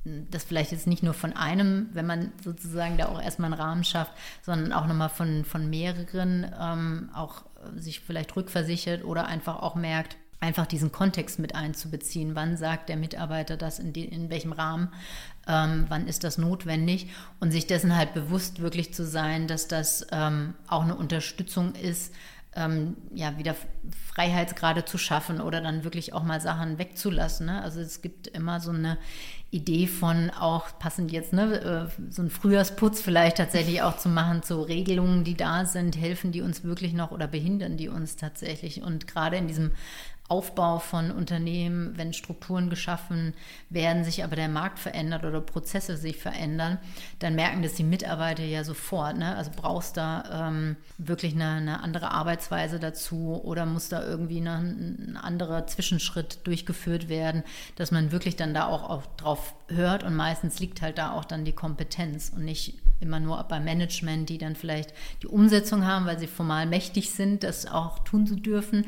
das 0.05 0.45
vielleicht 0.45 0.73
jetzt 0.73 0.87
nicht 0.87 1.03
nur 1.03 1.15
von 1.15 1.33
einem, 1.33 1.89
wenn 1.95 2.07
man 2.07 2.33
sozusagen 2.43 2.99
da 2.99 3.07
auch 3.07 3.21
erstmal 3.21 3.53
einen 3.53 3.61
Rahmen 3.61 3.85
schafft, 3.85 4.13
sondern 4.43 4.73
auch 4.73 4.87
nochmal 4.87 5.09
von, 5.09 5.45
von 5.45 5.71
mehreren, 5.71 6.47
ähm, 6.61 7.11
auch 7.15 7.43
sich 7.77 8.01
vielleicht 8.01 8.37
rückversichert 8.37 9.05
oder 9.05 9.27
einfach 9.27 9.63
auch 9.63 9.75
merkt, 9.75 10.17
einfach 10.41 10.67
diesen 10.67 10.93
Kontext 10.93 11.39
mit 11.39 11.55
einzubeziehen. 11.55 12.35
Wann 12.35 12.59
sagt 12.59 12.91
der 12.91 12.99
Mitarbeiter 12.99 13.57
das, 13.57 13.79
in, 13.79 13.95
die, 13.95 14.05
in 14.05 14.29
welchem 14.29 14.53
Rahmen, 14.53 14.93
ähm, 15.49 15.87
wann 15.89 16.07
ist 16.07 16.23
das 16.23 16.37
notwendig 16.37 17.09
und 17.41 17.51
sich 17.51 17.67
dessen 17.67 17.97
halt 17.97 18.13
bewusst 18.13 18.61
wirklich 18.61 18.93
zu 18.93 19.07
sein, 19.07 19.49
dass 19.49 19.69
das 19.69 20.07
ähm, 20.13 20.55
auch 20.69 20.83
eine 20.83 20.97
Unterstützung 20.97 21.75
ist, 21.75 22.13
ähm, 22.57 22.97
ja, 23.13 23.37
wieder 23.39 23.55
Freiheitsgrade 24.13 24.85
zu 24.85 24.99
schaffen 24.99 25.41
oder 25.41 25.61
dann 25.61 25.85
wirklich 25.85 26.13
auch 26.13 26.23
mal 26.23 26.41
Sachen 26.41 26.79
wegzulassen. 26.79 27.47
Ne? 27.47 27.63
Also 27.63 27.81
es 27.81 28.03
gibt 28.03 28.29
immer 28.29 28.61
so 28.61 28.71
eine 28.71 28.99
Idee 29.51 29.87
von 29.87 30.31
auch 30.31 30.79
passend 30.79 31.13
jetzt, 31.13 31.33
ne, 31.33 31.89
äh, 31.89 32.11
so 32.11 32.23
ein 32.23 32.31
Frühjahrsputz 32.31 33.01
vielleicht 33.01 33.37
tatsächlich 33.37 33.83
auch 33.83 33.97
zu 33.97 34.09
machen, 34.09 34.43
zu 34.43 34.61
Regelungen, 34.63 35.23
die 35.23 35.37
da 35.37 35.65
sind, 35.65 35.97
helfen 35.97 36.33
die 36.33 36.43
uns 36.43 36.65
wirklich 36.65 36.93
noch 36.93 37.13
oder 37.13 37.29
behindern 37.29 37.77
die 37.77 37.89
uns 37.89 38.17
tatsächlich. 38.17 38.83
Und 38.83 39.07
gerade 39.07 39.37
in 39.37 39.47
diesem 39.47 39.71
Aufbau 40.35 40.81
von 40.81 41.13
Unternehmen, 41.13 41.97
wenn 41.97 42.13
Strukturen 42.13 42.69
geschaffen 42.69 43.35
werden, 43.71 44.03
sich 44.03 44.25
aber 44.25 44.35
der 44.35 44.49
Markt 44.49 44.81
verändert 44.81 45.25
oder 45.25 45.41
Prozesse 45.41 45.97
sich 45.97 46.17
verändern, 46.17 46.79
dann 47.21 47.37
merken 47.37 47.63
das 47.63 47.75
die 47.75 47.85
Mitarbeiter 47.85 48.43
ja 48.43 48.65
sofort. 48.65 49.17
Ne? 49.17 49.37
Also 49.37 49.53
brauchst 49.55 49.97
da 49.97 50.49
ähm, 50.49 50.75
wirklich 50.99 51.35
eine, 51.35 51.51
eine, 51.51 51.83
andere 51.85 52.11
Arbeitsweise 52.11 52.81
dazu 52.81 53.41
oder 53.45 53.65
muss 53.65 53.89
da 53.89 54.05
irgendwie 54.05 54.41
eine, 54.41 54.57
ein 54.57 55.17
anderer 55.23 55.69
Zwischenschritt 55.69 56.45
durchgeführt 56.45 57.09
werden, 57.09 57.45
dass 57.77 57.93
man 57.93 58.11
wirklich 58.11 58.35
dann 58.35 58.55
da 58.55 58.67
auch, 58.67 58.91
auch 58.91 59.07
drauf 59.17 59.55
hört 59.69 60.03
und 60.03 60.17
meistens 60.17 60.59
liegt 60.59 60.83
halt 60.83 60.99
da 60.99 61.13
auch 61.13 61.25
dann 61.25 61.45
die 61.45 61.53
Kompetenz 61.53 62.33
und 62.35 62.45
nicht 62.45 62.75
immer 63.01 63.21
nur 63.21 63.43
beim 63.45 63.65
Management, 63.65 64.29
die 64.29 64.39
dann 64.39 64.57
vielleicht 64.57 64.93
die 65.23 65.27
Umsetzung 65.27 65.85
haben, 65.85 66.07
weil 66.07 66.19
sie 66.19 66.27
formal 66.27 66.67
mächtig 66.67 67.11
sind, 67.11 67.45
das 67.45 67.67
auch 67.67 68.01
tun 68.01 68.27
zu 68.27 68.37
dürfen. 68.37 68.87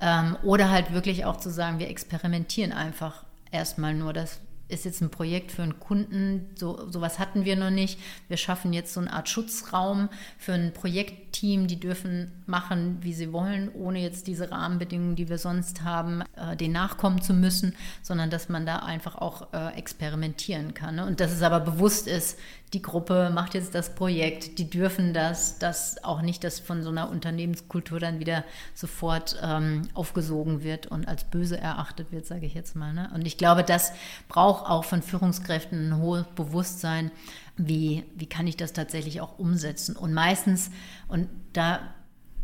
Ähm, 0.00 0.36
oder 0.42 0.70
halt 0.70 0.92
wirklich 0.92 1.24
auch 1.24 1.36
zu 1.36 1.50
sagen, 1.50 1.78
wir 1.78 1.88
experimentieren 1.88 2.72
einfach 2.72 3.24
erstmal 3.50 3.94
nur. 3.94 4.12
Das 4.12 4.40
ist 4.68 4.84
jetzt 4.84 5.00
ein 5.00 5.10
Projekt 5.10 5.50
für 5.50 5.62
einen 5.62 5.80
Kunden, 5.80 6.50
so 6.54 6.90
sowas 6.90 7.18
hatten 7.18 7.44
wir 7.44 7.56
noch 7.56 7.70
nicht. 7.70 7.98
Wir 8.28 8.36
schaffen 8.36 8.72
jetzt 8.72 8.92
so 8.92 9.00
eine 9.00 9.12
Art 9.12 9.28
Schutzraum 9.28 10.10
für 10.36 10.52
ein 10.52 10.72
Projektteam, 10.72 11.66
die 11.66 11.80
dürfen 11.80 12.30
machen, 12.46 12.98
wie 13.00 13.14
sie 13.14 13.32
wollen, 13.32 13.70
ohne 13.72 14.00
jetzt 14.00 14.26
diese 14.26 14.50
Rahmenbedingungen, 14.50 15.16
die 15.16 15.28
wir 15.28 15.38
sonst 15.38 15.82
haben, 15.84 16.22
äh, 16.36 16.54
den 16.56 16.72
nachkommen 16.72 17.22
zu 17.22 17.32
müssen, 17.32 17.74
sondern 18.02 18.30
dass 18.30 18.48
man 18.48 18.66
da 18.66 18.80
einfach 18.80 19.16
auch 19.16 19.52
äh, 19.52 19.74
experimentieren 19.74 20.74
kann. 20.74 20.96
Ne? 20.96 21.06
Und 21.06 21.20
dass 21.20 21.32
es 21.32 21.42
aber 21.42 21.60
bewusst 21.60 22.06
ist, 22.06 22.38
die 22.74 22.82
Gruppe 22.82 23.30
macht 23.34 23.54
jetzt 23.54 23.74
das 23.74 23.94
Projekt, 23.94 24.58
die 24.58 24.68
dürfen 24.68 25.14
das, 25.14 25.58
dass 25.58 26.04
auch 26.04 26.20
nicht 26.20 26.44
das 26.44 26.60
von 26.60 26.82
so 26.82 26.90
einer 26.90 27.10
Unternehmenskultur 27.10 27.98
dann 27.98 28.20
wieder 28.20 28.44
sofort 28.74 29.36
ähm, 29.42 29.88
aufgesogen 29.94 30.62
wird 30.62 30.86
und 30.86 31.08
als 31.08 31.24
böse 31.24 31.58
erachtet 31.58 32.12
wird, 32.12 32.26
sage 32.26 32.46
ich 32.46 32.54
jetzt 32.54 32.76
mal. 32.76 32.92
Ne? 32.92 33.10
Und 33.14 33.26
ich 33.26 33.38
glaube, 33.38 33.64
das 33.64 33.92
braucht 34.28 34.68
auch 34.68 34.84
von 34.84 35.02
Führungskräften 35.02 35.88
ein 35.88 35.98
hohes 35.98 36.26
Bewusstsein, 36.34 37.10
wie, 37.56 38.04
wie 38.14 38.26
kann 38.26 38.46
ich 38.46 38.56
das 38.56 38.72
tatsächlich 38.72 39.20
auch 39.20 39.38
umsetzen. 39.38 39.96
Und 39.96 40.12
meistens, 40.12 40.70
und 41.08 41.28
da 41.52 41.80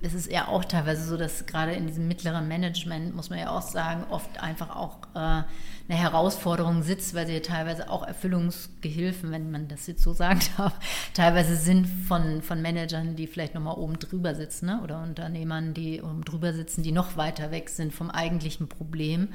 es 0.04 0.12
ist 0.12 0.30
ja 0.30 0.48
auch 0.48 0.64
teilweise 0.64 1.04
so, 1.04 1.16
dass 1.16 1.46
gerade 1.46 1.72
in 1.72 1.86
diesem 1.86 2.06
mittleren 2.06 2.46
Management, 2.46 3.16
muss 3.16 3.30
man 3.30 3.38
ja 3.38 3.50
auch 3.50 3.62
sagen, 3.62 4.04
oft 4.10 4.42
einfach 4.42 4.76
auch 4.76 4.98
äh, 5.14 5.18
eine 5.18 5.46
Herausforderung 5.88 6.82
sitzt, 6.82 7.14
weil 7.14 7.26
sie 7.26 7.32
ja 7.34 7.40
teilweise 7.40 7.88
auch 7.88 8.06
Erfüllungsgehilfen, 8.06 9.30
wenn 9.30 9.50
man 9.50 9.66
das 9.68 9.86
jetzt 9.86 10.02
so 10.02 10.12
sagen 10.14 10.40
darf, 10.56 10.74
teilweise 11.14 11.56
sind 11.56 11.86
von, 11.86 12.42
von 12.42 12.60
Managern, 12.60 13.16
die 13.16 13.26
vielleicht 13.26 13.54
nochmal 13.54 13.76
oben 13.76 13.98
drüber 13.98 14.34
sitzen 14.34 14.66
ne? 14.66 14.80
oder 14.82 15.02
Unternehmern, 15.02 15.72
die 15.72 16.02
oben 16.02 16.24
drüber 16.24 16.52
sitzen, 16.52 16.82
die 16.82 16.92
noch 16.92 17.16
weiter 17.16 17.50
weg 17.50 17.70
sind 17.70 17.94
vom 17.94 18.10
eigentlichen 18.10 18.68
Problem 18.68 19.28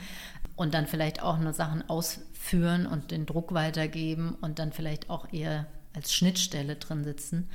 und 0.55 0.74
dann 0.76 0.86
vielleicht 0.86 1.24
auch 1.24 1.39
nur 1.39 1.53
Sachen 1.53 1.88
ausführen 1.89 2.86
und 2.86 3.11
den 3.11 3.26
Druck 3.26 3.53
weitergeben 3.53 4.38
und 4.41 4.59
dann 4.59 4.72
vielleicht 4.72 5.09
auch 5.09 5.34
eher 5.34 5.65
als 5.93 6.13
Schnittstelle 6.13 6.76
drin 6.76 7.03
sitzen. 7.03 7.49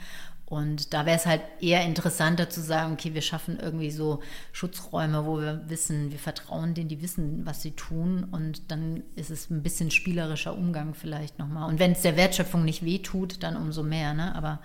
Und 0.47 0.93
da 0.93 1.07
wäre 1.07 1.17
es 1.17 1.27
halt 1.27 1.41
eher 1.61 1.85
interessanter 1.85 2.51
zu 2.51 2.61
sagen, 2.61 2.93
okay, 2.93 3.15
wir 3.15 3.23
schaffen 3.23 3.59
irgendwie 3.59 3.91
so 3.91 4.21
Schutzräume, 4.53 5.25
wo 5.25 5.41
wir 5.41 5.69
wissen, 5.69 6.11
wir 6.11 6.19
vertrauen 6.19 6.75
denen, 6.75 6.89
die 6.89 7.01
wissen, 7.01 7.47
was 7.47 7.63
sie 7.63 7.73
tun. 7.73 8.25
Und 8.31 8.71
dann 8.71 9.03
ist 9.17 9.31
es 9.31 9.51
ein 9.51 9.63
bisschen 9.63 9.91
spielerischer 9.91 10.57
Umgang 10.57 10.95
vielleicht 10.95 11.39
nochmal. 11.39 11.69
Und 11.69 11.79
wenn 11.79 11.93
es 11.93 12.03
der 12.03 12.17
Wertschöpfung 12.17 12.65
nicht 12.65 12.85
wehtut, 12.85 13.43
dann 13.43 13.57
umso 13.57 13.83
mehr. 13.83 14.13
Ne? 14.13 14.35
Aber 14.35 14.61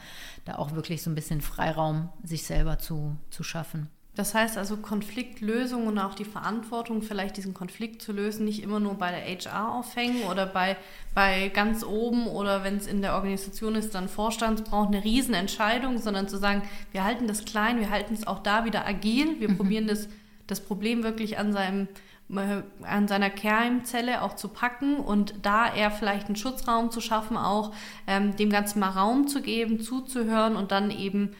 da 0.45 0.55
auch 0.55 0.73
wirklich 0.73 1.01
so 1.01 1.09
ein 1.09 1.15
bisschen 1.15 1.41
Freiraum 1.41 2.09
sich 2.23 2.43
selber 2.43 2.77
zu, 2.77 3.15
zu 3.29 3.43
schaffen. 3.43 3.89
Das 4.19 4.35
heißt 4.35 4.57
also 4.57 4.75
Konfliktlösung 4.75 5.87
und 5.87 5.97
auch 5.97 6.13
die 6.13 6.25
Verantwortung, 6.25 7.01
vielleicht 7.01 7.37
diesen 7.37 7.53
Konflikt 7.53 8.01
zu 8.01 8.11
lösen, 8.11 8.43
nicht 8.43 8.61
immer 8.61 8.81
nur 8.81 8.95
bei 8.95 9.11
der 9.11 9.21
HR 9.21 9.71
aufhängen 9.71 10.23
oder 10.23 10.45
bei, 10.45 10.75
bei 11.15 11.47
ganz 11.47 11.85
oben 11.85 12.27
oder 12.27 12.65
wenn 12.65 12.75
es 12.75 12.85
in 12.85 13.01
der 13.01 13.13
Organisation 13.13 13.75
ist, 13.75 13.95
dann 13.95 14.09
Vorstand 14.09 14.65
braucht 14.65 14.89
eine 14.89 15.05
Riesenentscheidung, 15.05 15.99
sondern 15.99 16.27
zu 16.27 16.35
sagen, 16.35 16.63
wir 16.91 17.05
halten 17.05 17.27
das 17.27 17.45
klein, 17.45 17.79
wir 17.79 17.91
halten 17.91 18.13
es 18.13 18.27
auch 18.27 18.39
da 18.39 18.65
wieder 18.65 18.85
agil, 18.85 19.39
wir 19.39 19.51
mhm. 19.51 19.55
probieren 19.55 19.87
das, 19.87 20.09
das 20.47 20.59
Problem 20.59 21.03
wirklich 21.03 21.39
an 21.39 21.53
seinem 21.53 21.87
äh, 22.35 22.61
an 22.83 23.07
seiner 23.07 23.29
Keimzelle 23.29 24.21
auch 24.21 24.35
zu 24.35 24.49
packen 24.49 24.97
und 24.97 25.33
da 25.43 25.73
eher 25.73 25.91
vielleicht 25.91 26.27
einen 26.27 26.35
Schutzraum 26.35 26.91
zu 26.91 26.99
schaffen, 26.99 27.37
auch 27.37 27.73
ähm, 28.05 28.35
dem 28.35 28.49
Ganzen 28.49 28.81
mal 28.81 28.89
Raum 28.89 29.29
zu 29.29 29.41
geben, 29.41 29.79
zuzuhören 29.79 30.57
und 30.57 30.73
dann 30.73 30.91
eben 30.91 31.37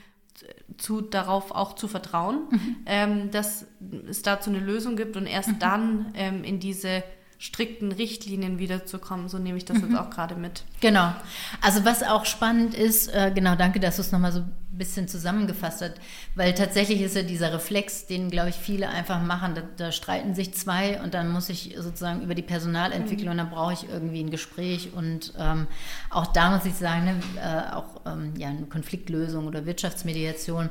zu, 0.80 1.02
darauf 1.02 1.52
auch 1.52 1.76
zu 1.76 1.88
vertrauen, 1.88 2.48
mhm. 2.50 2.76
ähm, 2.86 3.32
dass 3.32 3.66
es 4.08 4.22
dazu 4.22 4.50
eine 4.50 4.60
Lösung 4.60 4.96
gibt 4.96 5.18
und 5.18 5.26
erst 5.26 5.50
mhm. 5.50 5.60
dann 5.60 6.12
ähm, 6.16 6.44
in 6.44 6.60
diese 6.60 7.04
strikten 7.38 7.92
Richtlinien 7.94 8.60
wiederzukommen. 8.60 9.30
So 9.30 9.40
nehme 9.40 9.58
ich 9.58 9.66
das 9.66 9.78
mhm. 9.78 9.90
jetzt 9.90 10.00
auch 10.00 10.10
gerade 10.10 10.36
mit. 10.36 10.64
Genau. 10.82 11.14
Also 11.62 11.86
was 11.86 12.04
auch 12.04 12.26
spannend 12.26 12.76
ist, 12.76 13.08
äh, 13.08 13.32
genau, 13.34 13.56
danke, 13.56 13.80
dass 13.80 13.96
du 13.96 14.02
es 14.02 14.12
nochmal 14.12 14.34
so 14.34 14.44
bisschen 14.72 15.08
zusammengefasst 15.08 15.82
hast, 15.82 15.94
weil 16.36 16.54
tatsächlich 16.54 17.02
ist 17.02 17.16
ja 17.16 17.24
dieser 17.24 17.54
Reflex, 17.54 18.06
den, 18.06 18.30
glaube 18.30 18.50
ich, 18.50 18.56
viele 18.56 18.90
einfach 18.90 19.22
machen, 19.22 19.56
da, 19.56 19.64
da, 19.78 19.92
streiten 19.92 20.36
sich 20.36 20.54
zwei 20.54 21.02
und 21.02 21.14
dann 21.14 21.30
muss 21.30 21.50
ich 21.50 21.76
sozusagen 21.78 22.22
über 22.22 22.36
die 22.36 22.44
Personalentwicklung, 22.44 23.26
mhm. 23.26 23.32
und 23.32 23.38
dann 23.38 23.50
brauche 23.50 23.74
ich 23.74 23.90
irgendwie 23.90 24.24
ein 24.24 24.30
Gespräch 24.30 24.94
und 24.94 25.34
ähm, 25.38 25.68
auch 26.10 26.28
da 26.28 26.52
muss 26.52 26.66
ich 26.66 26.76
sagen, 26.76 27.06
ne, 27.06 27.20
äh, 27.42 27.74
auch 27.74 28.02
ähm, 28.06 28.34
ja, 28.38 28.50
eine 28.50 28.68
Konfliktlösung 28.68 29.48
oder 29.48 29.66
Wirtschaftsmediation 29.66 30.70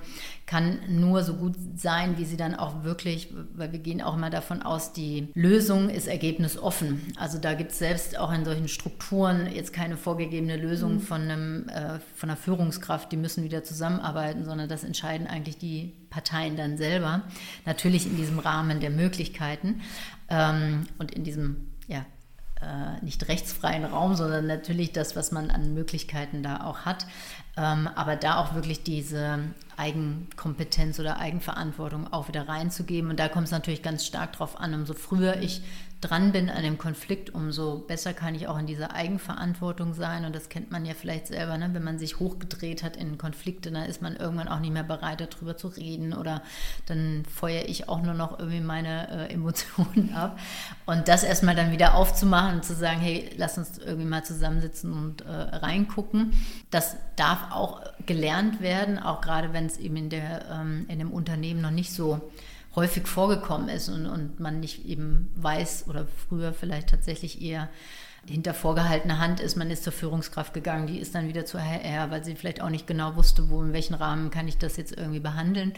kann 0.48 0.78
nur 0.88 1.22
so 1.24 1.34
gut 1.34 1.54
sein, 1.76 2.16
wie 2.16 2.24
sie 2.24 2.38
dann 2.38 2.54
auch 2.54 2.82
wirklich, 2.82 3.28
weil 3.54 3.70
wir 3.70 3.78
gehen 3.80 4.00
auch 4.00 4.14
immer 4.14 4.30
davon 4.30 4.62
aus, 4.62 4.94
die 4.94 5.28
Lösung 5.34 5.90
ist 5.90 6.08
ergebnisoffen. 6.08 7.02
Also 7.18 7.38
da 7.38 7.52
gibt 7.52 7.72
es 7.72 7.78
selbst 7.78 8.18
auch 8.18 8.32
in 8.32 8.46
solchen 8.46 8.66
Strukturen 8.66 9.46
jetzt 9.52 9.74
keine 9.74 9.98
vorgegebene 9.98 10.56
Lösung 10.56 10.94
mhm. 10.94 11.00
von, 11.00 11.20
einem, 11.20 11.68
äh, 11.68 11.98
von 12.14 12.30
einer 12.30 12.38
Führungskraft, 12.38 13.12
die 13.12 13.18
müssen 13.18 13.44
wieder 13.44 13.62
zusammenarbeiten, 13.98 14.44
sondern 14.44 14.68
das 14.68 14.84
entscheiden 14.84 15.26
eigentlich 15.26 15.58
die 15.58 15.94
Parteien 16.10 16.56
dann 16.56 16.76
selber. 16.76 17.22
Natürlich 17.66 18.06
in 18.06 18.16
diesem 18.16 18.38
Rahmen 18.38 18.80
der 18.80 18.90
Möglichkeiten 18.90 19.82
ähm, 20.28 20.86
und 20.98 21.12
in 21.12 21.24
diesem 21.24 21.68
ja, 21.86 22.04
äh, 22.60 23.04
nicht 23.04 23.28
rechtsfreien 23.28 23.84
Raum, 23.84 24.14
sondern 24.14 24.46
natürlich 24.46 24.92
das, 24.92 25.16
was 25.16 25.32
man 25.32 25.50
an 25.50 25.74
Möglichkeiten 25.74 26.42
da 26.42 26.64
auch 26.64 26.80
hat. 26.80 27.06
Ähm, 27.56 27.88
aber 27.94 28.16
da 28.16 28.36
auch 28.36 28.54
wirklich 28.54 28.82
diese 28.82 29.38
Eigenkompetenz 29.76 30.98
oder 31.00 31.18
Eigenverantwortung 31.18 32.12
auch 32.12 32.28
wieder 32.28 32.48
reinzugeben. 32.48 33.10
Und 33.10 33.20
da 33.20 33.28
kommt 33.28 33.46
es 33.46 33.52
natürlich 33.52 33.82
ganz 33.82 34.04
stark 34.06 34.32
drauf 34.32 34.60
an, 34.60 34.74
umso 34.74 34.94
früher 34.94 35.40
ich 35.40 35.62
dran 36.00 36.30
bin 36.30 36.48
an 36.48 36.62
dem 36.62 36.78
Konflikt, 36.78 37.34
umso 37.34 37.78
besser 37.78 38.12
kann 38.12 38.34
ich 38.36 38.46
auch 38.46 38.58
in 38.58 38.66
dieser 38.66 38.94
Eigenverantwortung 38.94 39.94
sein. 39.94 40.24
Und 40.24 40.34
das 40.34 40.48
kennt 40.48 40.70
man 40.70 40.86
ja 40.86 40.94
vielleicht 40.94 41.26
selber, 41.26 41.58
ne? 41.58 41.70
wenn 41.72 41.82
man 41.82 41.98
sich 41.98 42.20
hochgedreht 42.20 42.84
hat 42.84 42.96
in 42.96 43.18
Konflikte, 43.18 43.72
dann 43.72 43.84
ist 43.84 44.00
man 44.00 44.14
irgendwann 44.14 44.46
auch 44.46 44.60
nicht 44.60 44.72
mehr 44.72 44.84
bereit, 44.84 45.20
darüber 45.20 45.56
zu 45.56 45.68
reden. 45.68 46.12
Oder 46.12 46.42
dann 46.86 47.24
feuere 47.24 47.68
ich 47.68 47.88
auch 47.88 48.00
nur 48.00 48.14
noch 48.14 48.38
irgendwie 48.38 48.60
meine 48.60 49.28
äh, 49.28 49.32
Emotionen 49.32 50.12
ab. 50.14 50.38
Und 50.86 51.08
das 51.08 51.24
erstmal 51.24 51.56
dann 51.56 51.72
wieder 51.72 51.94
aufzumachen 51.94 52.56
und 52.56 52.64
zu 52.64 52.74
sagen, 52.74 53.00
hey, 53.00 53.30
lass 53.36 53.58
uns 53.58 53.78
irgendwie 53.78 54.08
mal 54.08 54.24
zusammensitzen 54.24 54.92
und 54.92 55.22
äh, 55.22 55.32
reingucken. 55.32 56.32
Das 56.70 56.96
darf 57.16 57.50
auch 57.50 57.82
gelernt 58.06 58.60
werden, 58.60 59.00
auch 59.00 59.20
gerade 59.20 59.52
wenn 59.52 59.66
es 59.66 59.78
eben 59.78 59.96
in, 59.96 60.10
der, 60.10 60.44
ähm, 60.48 60.86
in 60.88 61.00
dem 61.00 61.10
Unternehmen 61.10 61.60
noch 61.60 61.72
nicht 61.72 61.92
so 61.92 62.30
häufig 62.78 63.08
vorgekommen 63.08 63.68
ist 63.68 63.88
und, 63.88 64.06
und 64.06 64.38
man 64.38 64.60
nicht 64.60 64.86
eben 64.86 65.30
weiß 65.34 65.86
oder 65.88 66.06
früher 66.28 66.52
vielleicht 66.52 66.90
tatsächlich 66.90 67.42
eher 67.42 67.68
hinter 68.26 68.54
vorgehaltener 68.54 69.18
Hand 69.18 69.40
ist, 69.40 69.56
man 69.56 69.70
ist 69.70 69.84
zur 69.84 69.92
Führungskraft 69.92 70.52
gegangen, 70.52 70.86
die 70.86 70.98
ist 70.98 71.14
dann 71.14 71.28
wieder 71.28 71.46
zur 71.46 71.60
HR, 71.60 72.10
weil 72.10 72.24
sie 72.24 72.34
vielleicht 72.34 72.60
auch 72.60 72.68
nicht 72.68 72.86
genau 72.86 73.16
wusste, 73.16 73.48
wo, 73.50 73.62
in 73.62 73.72
welchem 73.72 73.94
Rahmen 73.94 74.30
kann 74.30 74.46
ich 74.48 74.58
das 74.58 74.76
jetzt 74.76 74.96
irgendwie 74.96 75.20
behandeln. 75.20 75.72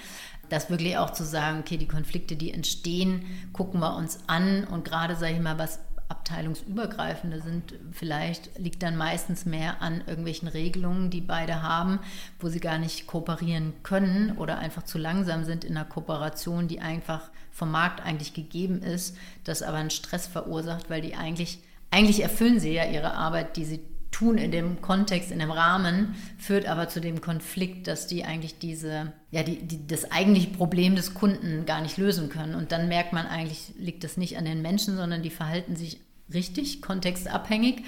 Das 0.48 0.68
wirklich 0.68 0.96
auch 0.98 1.11
zu 1.11 1.24
sagen, 1.24 1.61
okay, 1.61 1.76
die 1.76 1.86
Konflikte, 1.86 2.36
die 2.36 2.53
entstehen, 2.53 3.24
gucken 3.53 3.80
wir 3.80 3.96
uns 3.96 4.18
an 4.26 4.64
und 4.64 4.84
gerade, 4.84 5.14
sage 5.16 5.34
ich 5.34 5.40
mal, 5.40 5.59
was 5.59 5.78
abteilungsübergreifende 6.11 7.40
sind, 7.40 7.74
vielleicht 7.92 8.58
liegt 8.58 8.82
dann 8.82 8.96
meistens 8.96 9.46
mehr 9.46 9.80
an 9.80 10.02
irgendwelchen 10.06 10.48
Regelungen, 10.48 11.11
die 11.11 11.20
beide 11.20 11.62
haben, 11.62 12.00
wo 12.40 12.48
sie 12.48 12.61
gar 12.61 12.78
nicht 12.78 13.06
kooperieren 13.06 13.72
können 13.82 14.36
oder 14.36 14.58
einfach 14.58 14.82
zu 14.82 14.98
langsam 14.98 15.44
sind 15.44 15.64
in 15.64 15.76
einer 15.76 15.88
Kooperation, 15.88 16.68
die 16.68 16.80
einfach 16.80 17.30
vom 17.52 17.70
Markt 17.70 18.04
eigentlich 18.04 18.34
gegeben 18.34 18.82
ist, 18.82 19.16
das 19.44 19.62
aber 19.62 19.76
einen 19.76 19.90
Stress 19.90 20.26
verursacht, 20.26 20.90
weil 20.90 21.00
die 21.00 21.14
eigentlich, 21.14 21.61
eigentlich 21.90 22.22
erfüllen 22.22 22.61
sie 22.61 22.72
ja 22.72 22.84
ihre 22.84 23.14
Arbeit, 23.14 23.56
die 23.56 23.64
sie 23.64 23.80
tun 24.21 24.37
in 24.37 24.53
dem 24.53 24.83
Kontext, 24.83 25.31
in 25.31 25.39
dem 25.39 25.51
Rahmen, 25.51 26.14
führt 26.37 26.66
aber 26.66 26.91
zu 26.91 27.01
dem 27.01 27.23
Konflikt, 27.23 27.87
dass 27.87 28.07
die 28.07 28.25
eigentlich 28.25 28.59
diese, 28.59 29.14
ja, 29.31 29.43
die, 29.43 29.62
die, 29.62 29.87
das 29.87 30.12
eigentliche 30.12 30.51
Problem 30.51 30.95
des 30.95 31.14
Kunden 31.14 31.64
gar 31.64 31.81
nicht 31.81 31.97
lösen 31.97 32.29
können. 32.29 32.55
Und 32.55 32.71
dann 32.71 32.89
merkt 32.89 33.14
man 33.14 33.27
eigentlich, 33.27 33.73
liegt 33.79 34.05
das 34.05 34.18
nicht 34.18 34.37
an 34.37 34.45
den 34.45 34.61
Menschen, 34.61 34.97
sondern 34.97 35.23
die 35.23 35.31
verhalten 35.31 35.75
sich 35.75 36.01
richtig, 36.33 36.83
kontextabhängig. 36.83 37.83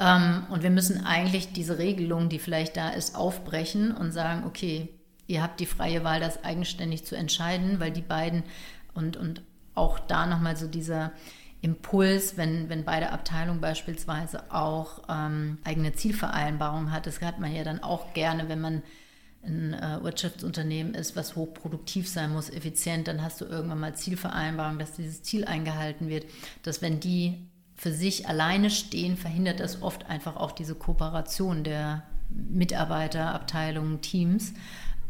Ähm, 0.00 0.44
und 0.50 0.64
wir 0.64 0.70
müssen 0.70 1.06
eigentlich 1.06 1.52
diese 1.52 1.78
Regelung, 1.78 2.28
die 2.28 2.40
vielleicht 2.40 2.76
da 2.76 2.88
ist, 2.88 3.14
aufbrechen 3.14 3.92
und 3.92 4.10
sagen, 4.10 4.42
okay, 4.44 4.88
ihr 5.28 5.40
habt 5.40 5.60
die 5.60 5.66
freie 5.66 6.02
Wahl, 6.02 6.18
das 6.18 6.42
eigenständig 6.42 7.04
zu 7.04 7.14
entscheiden, 7.14 7.78
weil 7.78 7.92
die 7.92 8.02
beiden 8.02 8.42
und, 8.92 9.16
und 9.16 9.42
auch 9.76 10.00
da 10.00 10.26
nochmal 10.26 10.56
so 10.56 10.66
dieser 10.66 11.12
Impuls, 11.62 12.36
wenn, 12.36 12.68
wenn 12.68 12.84
beide 12.84 13.10
Abteilungen 13.10 13.60
beispielsweise 13.60 14.52
auch 14.52 15.02
ähm, 15.08 15.58
eigene 15.64 15.92
Zielvereinbarungen 15.92 16.92
hat. 16.92 17.06
Das 17.06 17.20
hat 17.20 17.40
man 17.40 17.54
ja 17.54 17.64
dann 17.64 17.82
auch 17.82 18.14
gerne, 18.14 18.48
wenn 18.48 18.60
man 18.60 18.82
ein 19.44 19.74
äh, 19.74 20.02
Wirtschaftsunternehmen 20.02 20.94
ist, 20.94 21.16
was 21.16 21.36
hochproduktiv 21.36 22.08
sein 22.08 22.32
muss, 22.32 22.50
effizient, 22.50 23.08
dann 23.08 23.22
hast 23.22 23.40
du 23.40 23.44
irgendwann 23.44 23.80
mal 23.80 23.94
Zielvereinbarungen, 23.94 24.78
dass 24.78 24.92
dieses 24.92 25.22
Ziel 25.22 25.44
eingehalten 25.44 26.08
wird, 26.08 26.26
dass 26.62 26.82
wenn 26.82 27.00
die 27.00 27.48
für 27.74 27.92
sich 27.92 28.28
alleine 28.28 28.70
stehen, 28.70 29.16
verhindert 29.16 29.60
das 29.60 29.82
oft 29.82 30.06
einfach 30.06 30.36
auch 30.36 30.52
diese 30.52 30.74
Kooperation 30.74 31.62
der 31.62 32.02
Mitarbeiter, 32.30 33.34
Abteilungen, 33.34 34.00
Teams, 34.00 34.54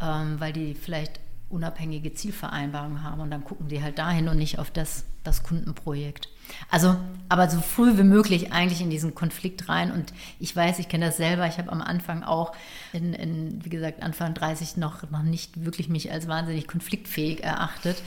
ähm, 0.03 0.39
weil 0.39 0.53
die 0.53 0.75
vielleicht 0.75 1.21
unabhängige 1.49 2.13
Zielvereinbarungen 2.13 3.03
haben 3.03 3.21
und 3.21 3.31
dann 3.31 3.45
gucken 3.45 3.69
die 3.69 3.83
halt 3.83 3.99
dahin 3.99 4.29
und 4.29 4.37
nicht 4.37 4.59
auf 4.59 4.71
das, 4.71 5.05
das 5.23 5.43
Kundenprojekt. 5.43 6.29
Also, 6.71 6.97
aber 7.29 7.49
so 7.49 7.61
früh 7.61 7.97
wie 7.99 8.05
möglich 8.05 8.53
eigentlich 8.53 8.81
in 8.81 8.91
diesen 8.91 9.15
Konflikt 9.15 9.69
rein. 9.69 9.93
Und 9.93 10.13
ich 10.41 10.55
weiß, 10.55 10.79
ich 10.79 10.89
kenne 10.89 11.07
das 11.07 11.17
selber. 11.17 11.47
Ich 11.47 11.59
habe 11.59 11.71
am 11.71 11.83
Anfang 11.83 12.23
auch, 12.23 12.53
in, 12.93 13.15
in, 13.15 13.65
wie 13.65 13.69
gesagt, 13.69 14.03
Anfang 14.03 14.35
30 14.35 14.77
noch, 14.77 15.09
noch 15.11 15.23
nicht 15.23 15.65
wirklich 15.65 15.89
mich 15.89 16.11
als 16.11 16.29
wahnsinnig 16.29 16.67
konfliktfähig 16.67 17.43
erachtet. 17.43 18.03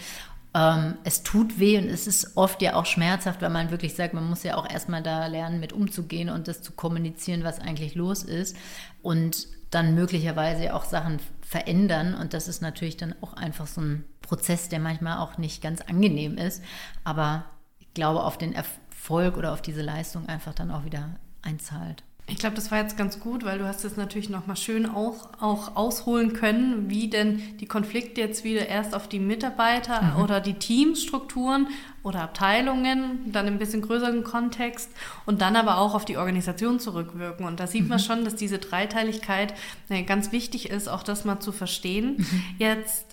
Ähm, 0.54 0.96
es 1.04 1.24
tut 1.24 1.60
weh 1.60 1.78
und 1.78 1.88
es 1.90 2.08
ist 2.08 2.36
oft 2.36 2.62
ja 2.62 2.76
auch 2.76 2.86
schmerzhaft, 2.86 3.42
weil 3.42 3.52
man 3.52 3.72
wirklich 3.72 3.94
sagt, 3.94 4.14
man 4.14 4.28
muss 4.28 4.44
ja 4.44 4.58
auch 4.58 4.70
erstmal 4.70 5.04
da 5.04 5.28
lernen, 5.28 5.60
mit 5.60 5.74
umzugehen 5.74 6.30
und 6.30 6.48
das 6.48 6.62
zu 6.62 6.72
kommunizieren, 6.72 7.44
was 7.44 7.60
eigentlich 7.60 7.96
los 7.96 8.24
ist. 8.24 8.56
Und 9.02 9.48
dann 9.70 9.94
möglicherweise 9.94 10.74
auch 10.74 10.84
Sachen 10.84 11.20
verändern. 11.50 12.14
Und 12.14 12.36
das 12.36 12.48
ist 12.48 12.62
natürlich 12.62 12.96
dann 12.96 13.16
auch 13.22 13.34
einfach 13.34 13.66
so 13.66 13.82
ein 13.82 14.06
Prozess, 14.22 14.70
der 14.70 14.80
manchmal 14.80 15.18
auch 15.18 15.40
nicht 15.40 15.64
ganz 15.64 15.82
angenehm 15.82 16.38
ist. 16.38 16.64
Aber 17.04 17.46
ich 17.80 17.92
glaube, 17.96 18.24
auf 18.24 18.38
den 18.38 18.54
Erfolg 18.54 19.36
oder 19.36 19.52
auf 19.52 19.62
diese 19.64 19.82
Leistung 19.82 20.28
einfach 20.28 20.54
dann 20.54 20.70
auch 20.70 20.86
wieder 20.86 21.16
einzahlt. 21.42 22.04
Ich 22.28 22.38
glaube, 22.38 22.56
das 22.56 22.70
war 22.70 22.78
jetzt 22.78 22.96
ganz 22.96 23.20
gut, 23.20 23.44
weil 23.44 23.58
du 23.58 23.66
hast 23.66 23.84
es 23.84 23.98
natürlich 23.98 24.30
nochmal 24.30 24.58
schön 24.58 24.86
auch, 24.86 25.30
auch 25.42 25.76
ausholen 25.76 26.34
können, 26.34 26.88
wie 26.88 27.10
denn 27.10 27.42
die 27.60 27.66
Konflikte 27.66 28.22
jetzt 28.22 28.44
wieder 28.44 28.68
erst 28.68 28.94
auf 28.94 29.08
die 29.08 29.18
Mitarbeiter 29.18 30.02
mhm. 30.04 30.22
oder 30.22 30.40
die 30.40 30.54
Teamstrukturen 30.54 31.68
oder 32.04 32.22
Abteilungen, 32.22 33.32
dann 33.32 33.48
im 33.48 33.60
bisschen 33.60 33.82
größeren 33.82 34.24
Kontext 34.24 34.90
und 35.26 35.42
dann 35.42 35.56
aber 35.56 35.78
auch 35.78 35.94
auf 35.96 36.06
die 36.06 36.18
Organisation 36.18 36.80
zurückwirken. 36.80 37.46
Und 37.46 37.60
da 37.60 37.68
sieht 37.68 37.84
mhm. 37.84 37.90
man 37.90 38.00
schon, 38.00 38.24
dass 38.24 38.36
diese 38.36 38.60
Dreiteiligkeit 38.60 39.54
äh, 39.90 40.04
ganz 40.04 40.32
wichtig 40.32 40.70
ist, 40.70 40.88
auch 40.88 41.04
das 41.04 41.26
mal 41.26 41.40
zu 41.40 41.52
verstehen. 41.52 42.16
Mhm. 42.18 42.44
Jetzt 42.58 43.10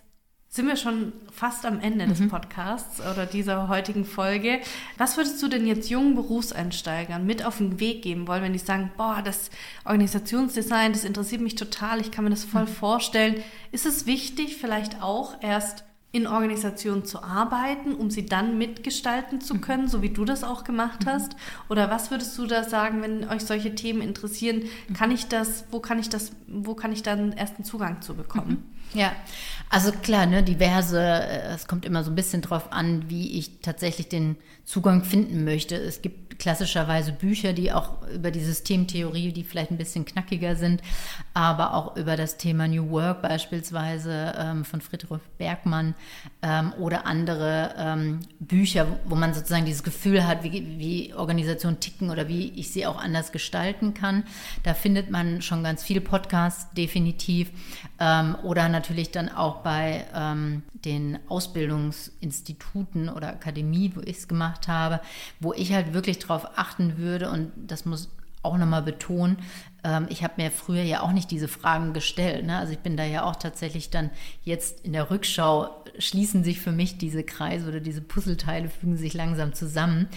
sind 0.48 0.66
wir 0.66 0.76
schon 0.76 1.12
fast 1.30 1.66
am 1.66 1.80
Ende 1.80 2.06
mhm. 2.06 2.10
des 2.10 2.28
Podcasts 2.28 3.00
oder 3.00 3.26
dieser 3.26 3.68
heutigen 3.68 4.04
Folge. 4.04 4.60
Was 4.96 5.16
würdest 5.16 5.40
du 5.42 5.48
denn 5.48 5.66
jetzt 5.66 5.90
jungen 5.90 6.14
Berufseinsteigern 6.14 7.26
mit 7.26 7.44
auf 7.44 7.58
den 7.58 7.78
Weg 7.78 8.02
geben 8.02 8.26
wollen, 8.26 8.42
wenn 8.42 8.52
die 8.54 8.58
sagen, 8.58 8.90
boah, 8.96 9.20
das 9.22 9.50
Organisationsdesign, 9.84 10.92
das 10.92 11.04
interessiert 11.04 11.42
mich 11.42 11.56
total, 11.56 12.00
ich 12.00 12.10
kann 12.10 12.24
mir 12.24 12.30
das 12.30 12.44
voll 12.44 12.62
mhm. 12.62 12.68
vorstellen. 12.68 13.36
Ist 13.70 13.86
es 13.86 14.06
wichtig, 14.06 14.56
vielleicht 14.56 15.02
auch 15.02 15.34
erst 15.42 15.84
in 16.12 16.26
Organisationen 16.26 17.04
zu 17.04 17.22
arbeiten, 17.22 17.94
um 17.94 18.10
sie 18.10 18.24
dann 18.24 18.56
mitgestalten 18.56 19.40
zu 19.40 19.56
mhm. 19.56 19.60
können, 19.60 19.88
so 19.88 20.00
wie 20.02 20.10
du 20.10 20.24
das 20.24 20.44
auch 20.44 20.64
gemacht 20.64 21.04
mhm. 21.04 21.10
hast? 21.10 21.36
Oder 21.68 21.90
was 21.90 22.10
würdest 22.10 22.36
du 22.38 22.46
da 22.46 22.64
sagen, 22.64 23.02
wenn 23.02 23.28
euch 23.28 23.42
solche 23.42 23.74
Themen 23.74 24.00
interessieren? 24.00 24.62
Kann 24.94 25.10
ich 25.10 25.26
das, 25.26 25.64
wo 25.70 25.80
kann 25.80 25.98
ich 25.98 26.08
das, 26.08 26.32
wo 26.46 26.74
kann 26.74 26.92
ich 26.92 27.02
dann 27.02 27.32
ersten 27.32 27.64
Zugang 27.64 28.00
zu 28.00 28.14
bekommen? 28.14 28.50
Mhm. 28.50 28.76
Ja, 28.98 29.12
also 29.68 29.92
klar, 29.92 30.26
ne, 30.26 30.42
diverse, 30.42 31.00
äh, 31.00 31.54
es 31.54 31.66
kommt 31.66 31.84
immer 31.84 32.04
so 32.04 32.10
ein 32.10 32.14
bisschen 32.14 32.40
drauf 32.40 32.72
an, 32.72 33.10
wie 33.10 33.38
ich 33.38 33.60
tatsächlich 33.60 34.08
den 34.08 34.36
Zugang 34.64 35.04
finden 35.04 35.44
möchte. 35.44 35.76
Es 35.76 36.02
gibt 36.02 36.25
klassischerweise 36.38 37.12
Bücher, 37.12 37.52
die 37.52 37.72
auch 37.72 38.06
über 38.08 38.30
die 38.30 38.40
Systemtheorie, 38.40 39.32
die 39.32 39.44
vielleicht 39.44 39.70
ein 39.70 39.78
bisschen 39.78 40.04
knackiger 40.04 40.56
sind, 40.56 40.82
aber 41.34 41.74
auch 41.74 41.96
über 41.96 42.16
das 42.16 42.36
Thema 42.36 42.68
New 42.68 42.90
Work 42.90 43.22
beispielsweise 43.22 44.34
ähm, 44.38 44.64
von 44.64 44.80
Friedrich 44.80 45.20
Bergmann 45.38 45.94
ähm, 46.42 46.72
oder 46.78 47.06
andere 47.06 47.74
ähm, 47.78 48.20
Bücher, 48.40 48.86
wo 49.06 49.14
man 49.14 49.34
sozusagen 49.34 49.66
dieses 49.66 49.82
Gefühl 49.82 50.26
hat, 50.26 50.42
wie, 50.42 50.78
wie 50.78 51.14
Organisationen 51.14 51.80
ticken 51.80 52.10
oder 52.10 52.28
wie 52.28 52.52
ich 52.56 52.72
sie 52.72 52.86
auch 52.86 53.02
anders 53.02 53.32
gestalten 53.32 53.94
kann. 53.94 54.24
Da 54.62 54.74
findet 54.74 55.10
man 55.10 55.42
schon 55.42 55.62
ganz 55.62 55.82
viel 55.82 56.00
Podcasts, 56.00 56.72
definitiv. 56.74 57.50
Ähm, 57.98 58.36
oder 58.42 58.68
natürlich 58.68 59.10
dann 59.10 59.28
auch 59.28 59.58
bei 59.58 60.04
ähm, 60.14 60.62
den 60.72 61.18
Ausbildungsinstituten 61.28 63.08
oder 63.08 63.28
Akademie, 63.28 63.92
wo 63.94 64.00
ich 64.00 64.18
es 64.18 64.28
gemacht 64.28 64.68
habe, 64.68 65.00
wo 65.40 65.52
ich 65.52 65.72
halt 65.72 65.94
wirklich 65.94 66.18
darauf 66.18 66.58
achten 66.58 66.98
würde 66.98 67.30
und 67.30 67.52
das 67.56 67.84
muss 67.86 68.10
auch 68.42 68.56
nochmal 68.58 68.82
betonen, 68.82 69.38
ähm, 69.82 70.06
ich 70.08 70.22
habe 70.22 70.34
mir 70.36 70.50
früher 70.50 70.82
ja 70.82 71.00
auch 71.00 71.12
nicht 71.12 71.30
diese 71.30 71.48
Fragen 71.48 71.92
gestellt. 71.92 72.46
Ne? 72.46 72.58
Also 72.58 72.72
ich 72.72 72.78
bin 72.78 72.96
da 72.96 73.04
ja 73.04 73.24
auch 73.24 73.36
tatsächlich 73.36 73.90
dann 73.90 74.10
jetzt 74.42 74.84
in 74.84 74.92
der 74.92 75.10
Rückschau 75.10 75.84
schließen 75.98 76.44
sich 76.44 76.60
für 76.60 76.72
mich 76.72 76.98
diese 76.98 77.24
Kreise 77.24 77.68
oder 77.68 77.80
diese 77.80 78.02
Puzzleteile 78.02 78.68
fügen 78.68 78.96
sich 78.96 79.14
langsam 79.14 79.52
zusammen. 79.52 80.08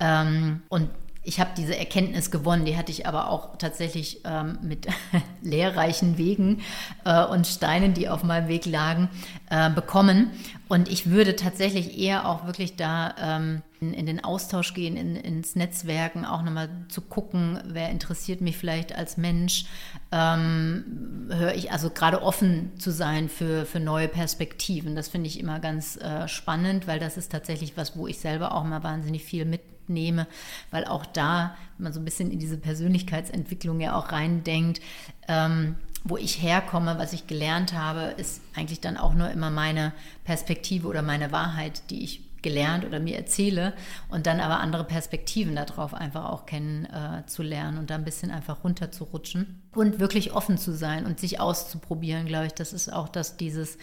Ähm, 0.00 0.62
und 0.68 0.90
ich 1.24 1.40
habe 1.40 1.50
diese 1.56 1.76
Erkenntnis 1.76 2.30
gewonnen, 2.30 2.66
die 2.66 2.76
hatte 2.76 2.92
ich 2.92 3.06
aber 3.06 3.30
auch 3.30 3.56
tatsächlich 3.56 4.20
ähm, 4.24 4.58
mit 4.62 4.86
lehrreichen 5.42 6.18
Wegen 6.18 6.60
äh, 7.04 7.24
und 7.24 7.46
Steinen, 7.46 7.94
die 7.94 8.08
auf 8.08 8.22
meinem 8.22 8.48
Weg 8.48 8.66
lagen, 8.66 9.08
äh, 9.50 9.70
bekommen. 9.70 10.30
Und 10.68 10.88
ich 10.88 11.10
würde 11.10 11.34
tatsächlich 11.34 11.98
eher 11.98 12.28
auch 12.28 12.46
wirklich 12.46 12.76
da 12.76 13.14
ähm, 13.18 13.62
in, 13.80 13.94
in, 13.94 14.06
den 14.06 14.22
Austausch 14.22 14.74
gehen, 14.74 14.96
in, 14.96 15.16
ins 15.16 15.56
Netzwerken, 15.56 16.24
auch 16.26 16.42
nochmal 16.42 16.68
zu 16.88 17.00
gucken, 17.00 17.58
wer 17.66 17.90
interessiert 17.90 18.40
mich 18.40 18.56
vielleicht 18.56 18.94
als 18.94 19.16
Mensch. 19.16 19.64
Ähm, 20.12 21.28
höre 21.30 21.54
ich 21.54 21.72
also 21.72 21.90
gerade 21.90 22.22
offen 22.22 22.72
zu 22.78 22.90
sein 22.90 23.30
für, 23.30 23.64
für 23.64 23.80
neue 23.80 24.08
Perspektiven. 24.08 24.94
Das 24.94 25.08
finde 25.08 25.28
ich 25.28 25.40
immer 25.40 25.58
ganz 25.58 25.96
äh, 25.96 26.28
spannend, 26.28 26.86
weil 26.86 26.98
das 26.98 27.16
ist 27.16 27.32
tatsächlich 27.32 27.76
was, 27.76 27.96
wo 27.96 28.06
ich 28.06 28.18
selber 28.18 28.54
auch 28.54 28.64
mal 28.64 28.82
wahnsinnig 28.82 29.24
viel 29.24 29.44
mit 29.44 29.73
nehme, 29.88 30.26
weil 30.70 30.84
auch 30.84 31.06
da 31.06 31.56
man 31.78 31.92
so 31.92 32.00
ein 32.00 32.04
bisschen 32.04 32.30
in 32.30 32.38
diese 32.38 32.56
Persönlichkeitsentwicklung 32.56 33.80
ja 33.80 33.96
auch 33.96 34.12
reindenkt. 34.12 34.80
Ähm, 35.28 35.76
wo 36.06 36.18
ich 36.18 36.42
herkomme, 36.42 36.98
was 36.98 37.14
ich 37.14 37.26
gelernt 37.26 37.72
habe, 37.72 38.14
ist 38.18 38.42
eigentlich 38.54 38.80
dann 38.80 38.98
auch 38.98 39.14
nur 39.14 39.30
immer 39.30 39.50
meine 39.50 39.92
Perspektive 40.24 40.86
oder 40.86 41.00
meine 41.00 41.32
Wahrheit, 41.32 41.82
die 41.88 42.04
ich 42.04 42.20
gelernt 42.44 42.84
oder 42.84 43.00
mir 43.00 43.16
erzähle 43.16 43.72
und 44.10 44.26
dann 44.26 44.38
aber 44.38 44.60
andere 44.60 44.84
Perspektiven 44.84 45.56
darauf 45.56 45.94
einfach 45.94 46.26
auch 46.26 46.44
kennenzulernen 46.44 47.78
äh, 47.78 47.80
und 47.80 47.90
da 47.90 47.94
ein 47.96 48.04
bisschen 48.04 48.30
einfach 48.30 48.62
runterzurutschen 48.62 49.62
und 49.74 49.98
wirklich 49.98 50.34
offen 50.34 50.58
zu 50.58 50.72
sein 50.76 51.06
und 51.06 51.18
sich 51.18 51.40
auszuprobieren, 51.40 52.26
glaube 52.26 52.46
ich, 52.46 52.52
das 52.52 52.74
ist 52.74 52.92
auch 52.92 53.08
das 53.08 53.38
dieses, 53.38 53.78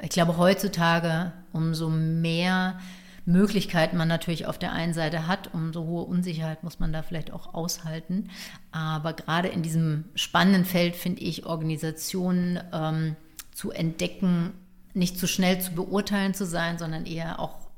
ich 0.00 0.08
glaube 0.08 0.38
heutzutage 0.38 1.32
umso 1.52 1.90
mehr 1.90 2.80
Möglichkeiten 3.28 3.98
man 3.98 4.08
natürlich 4.08 4.46
auf 4.46 4.58
der 4.58 4.72
einen 4.72 4.94
Seite 4.94 5.26
hat, 5.26 5.52
umso 5.52 5.84
hohe 5.84 6.04
Unsicherheit 6.04 6.64
muss 6.64 6.80
man 6.80 6.94
da 6.94 7.02
vielleicht 7.02 7.30
auch 7.30 7.52
aushalten. 7.52 8.30
Aber 8.72 9.12
gerade 9.12 9.48
in 9.48 9.62
diesem 9.62 10.06
spannenden 10.14 10.64
Feld 10.64 10.96
finde 10.96 11.20
ich 11.20 11.44
Organisationen 11.44 12.58
ähm, 12.72 13.16
zu 13.52 13.70
entdecken, 13.70 14.54
nicht 14.94 15.18
zu 15.18 15.26
schnell 15.26 15.60
zu 15.60 15.72
beurteilen 15.72 16.32
zu 16.32 16.46
sein, 16.46 16.78
sondern 16.78 17.04
eher 17.04 17.38
auch 17.38 17.68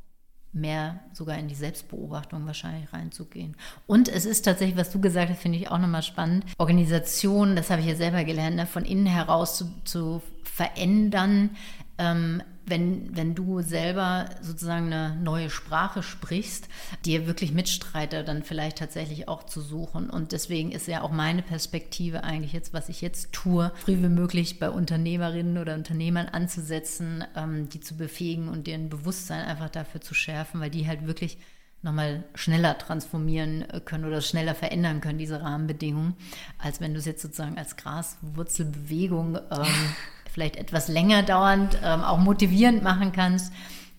mehr 0.53 1.01
sogar 1.13 1.37
in 1.37 1.49
die 1.49 1.55
Selbstbeobachtung 1.57 2.47
wahrscheinlich 2.47 2.93
reinzugehen. 2.93 3.57
Und 3.89 4.09
es 4.09 4.27
ist 4.27 4.43
tatsächlich, 4.43 4.79
was 4.79 4.93
du 4.93 5.01
gesagt 5.01 5.31
hast, 5.31 5.41
finde 5.41 5.59
ich 5.59 5.69
auch 5.69 5.79
nochmal 5.79 6.03
spannend. 6.03 6.45
Organisationen, 6.59 7.57
das 7.57 7.71
habe 7.71 7.83
ich 7.83 7.89
ja 7.89 7.97
selber 7.97 8.23
gelernt, 8.23 8.55
ne, 8.55 8.67
von 8.67 8.85
innen 8.85 9.07
heraus 9.07 9.59
zu, 9.59 9.73
zu 9.85 10.23
verändern, 10.45 11.51
ähm, 11.99 12.41
wenn, 12.71 13.15
wenn 13.15 13.35
du 13.35 13.61
selber 13.61 14.27
sozusagen 14.41 14.93
eine 14.93 15.17
neue 15.17 15.51
Sprache 15.51 16.03
sprichst, 16.03 16.69
dir 17.05 17.27
wirklich 17.27 17.53
Mitstreiter 17.53 18.23
dann 18.23 18.43
vielleicht 18.43 18.79
tatsächlich 18.79 19.29
auch 19.29 19.45
zu 19.45 19.61
suchen. 19.61 20.09
Und 20.09 20.33
deswegen 20.33 20.73
ist 20.73 20.87
ja 20.87 21.03
auch 21.03 21.11
meine 21.11 21.43
Perspektive 21.43 22.25
eigentlich 22.25 22.53
jetzt, 22.53 22.73
was 22.73 22.89
ich 22.89 23.01
jetzt 23.01 23.33
tue, 23.33 23.73
früh 23.85 23.99
wie 24.03 24.09
möglich 24.09 24.59
bei 24.59 24.71
Unternehmerinnen 24.71 25.59
oder 25.59 25.75
Unternehmern 25.75 26.29
anzusetzen, 26.29 27.25
ähm, 27.37 27.69
die 27.69 27.81
zu 27.81 27.97
befähigen 27.97 28.49
und 28.49 28.67
deren 28.67 28.89
Bewusstsein 28.89 29.45
einfach 29.45 29.69
dafür 29.69 30.01
zu 30.01 30.15
schärfen, 30.15 30.61
weil 30.61 30.71
die 30.71 30.87
halt 30.87 31.07
wirklich 31.07 31.39
nochmal 31.83 32.25
schneller 32.35 32.77
transformieren 32.77 33.67
können 33.85 34.05
oder 34.05 34.21
schneller 34.21 34.55
verändern 34.55 35.01
können, 35.01 35.19
diese 35.19 35.41
Rahmenbedingungen, 35.41 36.15
als 36.59 36.81
wenn 36.81 36.93
du 36.93 36.99
es 36.99 37.07
jetzt 37.07 37.23
sozusagen 37.23 37.57
als 37.57 37.77
Graswurzelbewegung 37.77 39.37
ähm, 39.37 39.67
vielleicht 40.31 40.57
etwas 40.57 40.89
länger 40.89 41.23
dauernd, 41.23 41.79
ähm, 41.83 42.03
auch 42.03 42.19
motivierend 42.19 42.83
machen 42.83 43.13
kannst. 43.13 43.53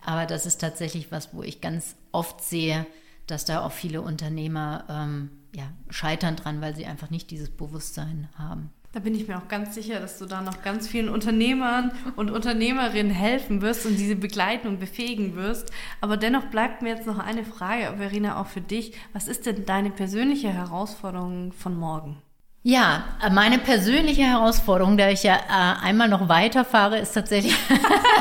Aber 0.03 0.25
das 0.25 0.45
ist 0.45 0.59
tatsächlich 0.59 1.11
was, 1.11 1.33
wo 1.33 1.43
ich 1.43 1.61
ganz 1.61 1.95
oft 2.11 2.41
sehe, 2.43 2.85
dass 3.27 3.45
da 3.45 3.63
auch 3.63 3.71
viele 3.71 4.01
Unternehmer 4.01 4.85
ähm, 4.89 5.29
ja, 5.55 5.63
scheitern 5.89 6.35
dran, 6.35 6.61
weil 6.61 6.75
sie 6.75 6.85
einfach 6.85 7.09
nicht 7.09 7.31
dieses 7.31 7.49
Bewusstsein 7.49 8.29
haben. 8.37 8.71
Da 8.93 8.99
bin 8.99 9.15
ich 9.15 9.25
mir 9.25 9.37
auch 9.37 9.47
ganz 9.47 9.73
sicher, 9.73 10.01
dass 10.01 10.17
du 10.17 10.25
da 10.25 10.41
noch 10.41 10.63
ganz 10.63 10.85
vielen 10.85 11.07
Unternehmern 11.07 11.91
und 12.17 12.29
Unternehmerinnen 12.29 13.11
helfen 13.11 13.61
wirst 13.61 13.85
und 13.85 13.97
diese 13.97 14.17
Begleitung 14.17 14.79
befähigen 14.79 15.35
wirst. 15.35 15.71
Aber 16.01 16.17
dennoch 16.17 16.47
bleibt 16.47 16.81
mir 16.81 16.89
jetzt 16.89 17.07
noch 17.07 17.17
eine 17.17 17.45
Frage, 17.45 17.95
Verena, 17.97 18.41
auch 18.41 18.47
für 18.47 18.59
dich. 18.59 18.93
Was 19.13 19.29
ist 19.29 19.45
denn 19.45 19.65
deine 19.65 19.91
persönliche 19.91 20.49
Herausforderung 20.49 21.53
von 21.53 21.77
morgen? 21.77 22.21
Ja, 22.63 23.05
meine 23.31 23.57
persönliche 23.57 24.21
Herausforderung, 24.21 24.95
da 24.95 25.09
ich 25.09 25.23
ja 25.23 25.35
äh, 25.35 25.83
einmal 25.83 26.07
noch 26.07 26.29
weiterfahre, 26.29 26.99
ist 26.99 27.13
tatsächlich 27.13 27.55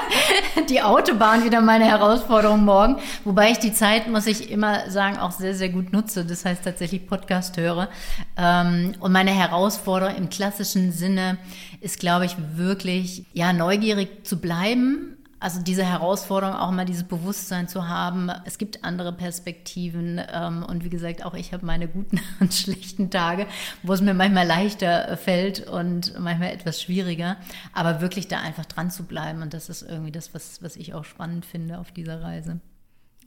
die 0.71 0.81
Autobahn 0.81 1.45
wieder 1.45 1.61
meine 1.61 1.85
Herausforderung 1.85 2.65
morgen. 2.65 2.97
Wobei 3.25 3.51
ich 3.51 3.59
die 3.59 3.75
Zeit, 3.75 4.09
muss 4.09 4.27
ich 4.27 4.51
immer 4.51 4.91
sagen, 4.91 5.19
auch 5.19 5.33
sehr, 5.33 5.55
sehr 5.55 5.69
gut 5.69 5.93
nutze. 5.93 6.25
Das 6.25 6.47
heißt 6.47 6.65
tatsächlich 6.65 7.07
Podcast 7.07 7.59
höre. 7.59 7.91
Ähm, 8.39 8.95
und 9.01 9.13
meine 9.13 9.31
Herausforderung 9.31 10.17
im 10.17 10.31
klassischen 10.31 10.91
Sinne 10.91 11.37
ist, 11.83 12.01
glaube 12.01 12.25
ich, 12.25 12.35
wirklich, 12.55 13.27
ja, 13.35 13.53
neugierig 13.53 14.25
zu 14.27 14.41
bleiben, 14.41 15.19
also 15.41 15.63
diese 15.63 15.85
Herausforderung, 15.85 16.55
auch 16.55 16.71
mal 16.71 16.85
dieses 16.85 17.05
Bewusstsein 17.05 17.67
zu 17.67 17.89
haben, 17.89 18.31
es 18.45 18.59
gibt 18.59 18.85
andere 18.85 19.13
Perspektiven 19.13 20.21
ähm, 20.33 20.63
und 20.63 20.85
wie 20.85 20.91
gesagt, 20.91 21.25
auch 21.25 21.35
ich 21.35 21.55
habe 21.55 21.65
meine 21.65 21.89
guten 21.89 22.21
und 22.41 22.53
schlechten 22.53 23.11
Tage, 23.11 23.47
wo 23.83 23.95
es 23.95 24.03
mir 24.03 24.15
manchmal 24.15 24.47
leichter 24.47 25.17
fällt 25.17 25.67
und 25.67 26.19
manchmal 26.21 26.53
etwas 26.53 26.83
schwieriger, 26.83 27.39
aber 27.73 28.03
wirklich 28.03 28.29
da 28.29 28.41
einfach 28.41 28.67
dran 28.67 28.91
zu 28.91 29.05
bleiben 29.05 29.41
und 29.41 29.55
das 29.55 29.71
ist 29.71 29.83
irgendwie 29.83 30.13
das, 30.13 30.35
was, 30.35 30.63
was 30.63 30.77
ich 30.77 30.93
auch 30.93 31.05
spannend 31.05 31.47
finde 31.47 31.79
auf 31.79 31.91
dieser 31.91 32.23
Reise. 32.23 32.61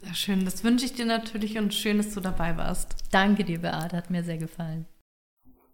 Sehr 0.03 0.13
schön, 0.13 0.45
das 0.45 0.63
wünsche 0.63 0.85
ich 0.85 0.93
dir 0.93 1.05
natürlich 1.05 1.57
und 1.57 1.73
schön, 1.73 1.97
dass 1.97 2.13
du 2.13 2.19
dabei 2.19 2.57
warst. 2.57 2.95
Danke 3.11 3.43
dir, 3.43 3.59
Beate, 3.59 3.97
hat 3.97 4.11
mir 4.11 4.23
sehr 4.23 4.37
gefallen. 4.37 4.85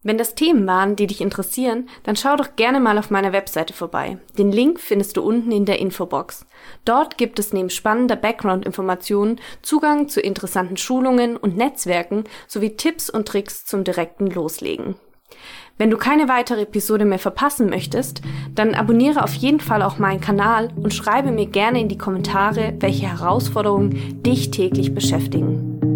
Wenn 0.01 0.17
das 0.17 0.33
Themen 0.33 0.65
waren, 0.65 0.95
die 0.95 1.07
dich 1.07 1.19
interessieren, 1.19 1.89
dann 2.03 2.15
schau 2.15 2.37
doch 2.37 2.55
gerne 2.55 2.79
mal 2.79 2.97
auf 2.97 3.09
meiner 3.09 3.33
Webseite 3.33 3.73
vorbei. 3.73 4.17
Den 4.37 4.49
Link 4.49 4.79
findest 4.79 5.17
du 5.17 5.21
unten 5.21 5.51
in 5.51 5.65
der 5.65 5.79
Infobox. 5.79 6.45
Dort 6.85 7.17
gibt 7.17 7.37
es 7.37 7.51
neben 7.51 7.69
spannender 7.69 8.15
Background-Informationen 8.15 9.41
Zugang 9.61 10.07
zu 10.07 10.21
interessanten 10.21 10.77
Schulungen 10.77 11.35
und 11.35 11.57
Netzwerken 11.57 12.23
sowie 12.47 12.77
Tipps 12.77 13.09
und 13.09 13.27
Tricks 13.27 13.65
zum 13.65 13.83
direkten 13.83 14.27
Loslegen. 14.27 14.95
Wenn 15.77 15.89
du 15.89 15.97
keine 15.97 16.29
weitere 16.29 16.61
Episode 16.61 17.03
mehr 17.03 17.19
verpassen 17.19 17.69
möchtest, 17.69 18.21
dann 18.55 18.75
abonniere 18.75 19.21
auf 19.23 19.33
jeden 19.33 19.59
Fall 19.59 19.81
auch 19.81 19.97
meinen 19.97 20.21
Kanal 20.21 20.69
und 20.77 20.93
schreibe 20.93 21.31
mir 21.31 21.45
gerne 21.45 21.81
in 21.81 21.89
die 21.89 21.97
Kommentare, 21.97 22.73
welche 22.79 23.07
Herausforderungen 23.07 24.23
dich 24.23 24.51
täglich 24.51 24.93
beschäftigen. 24.93 25.88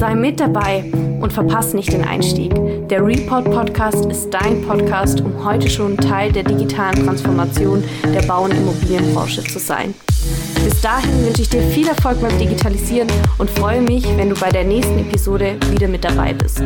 Sei 0.00 0.14
mit 0.14 0.40
dabei 0.40 0.90
und 1.20 1.30
verpasse 1.30 1.76
nicht 1.76 1.92
den 1.92 2.06
Einstieg. 2.06 2.54
Der 2.88 3.04
Report 3.04 3.44
Podcast 3.44 4.06
ist 4.06 4.30
dein 4.30 4.62
Podcast, 4.62 5.20
um 5.20 5.44
heute 5.44 5.68
schon 5.68 5.94
Teil 5.98 6.32
der 6.32 6.42
digitalen 6.42 7.04
Transformation 7.04 7.84
der 8.06 8.22
Bau- 8.22 8.44
und 8.44 8.54
Immobilienbranche 8.54 9.44
zu 9.44 9.58
sein. 9.58 9.92
Bis 10.64 10.80
dahin 10.80 11.26
wünsche 11.26 11.42
ich 11.42 11.50
dir 11.50 11.60
viel 11.60 11.86
Erfolg 11.86 12.18
beim 12.22 12.38
Digitalisieren 12.38 13.08
und 13.36 13.50
freue 13.50 13.82
mich, 13.82 14.06
wenn 14.16 14.30
du 14.30 14.36
bei 14.36 14.48
der 14.48 14.64
nächsten 14.64 15.00
Episode 15.00 15.58
wieder 15.70 15.86
mit 15.86 16.02
dabei 16.02 16.32
bist. 16.32 16.62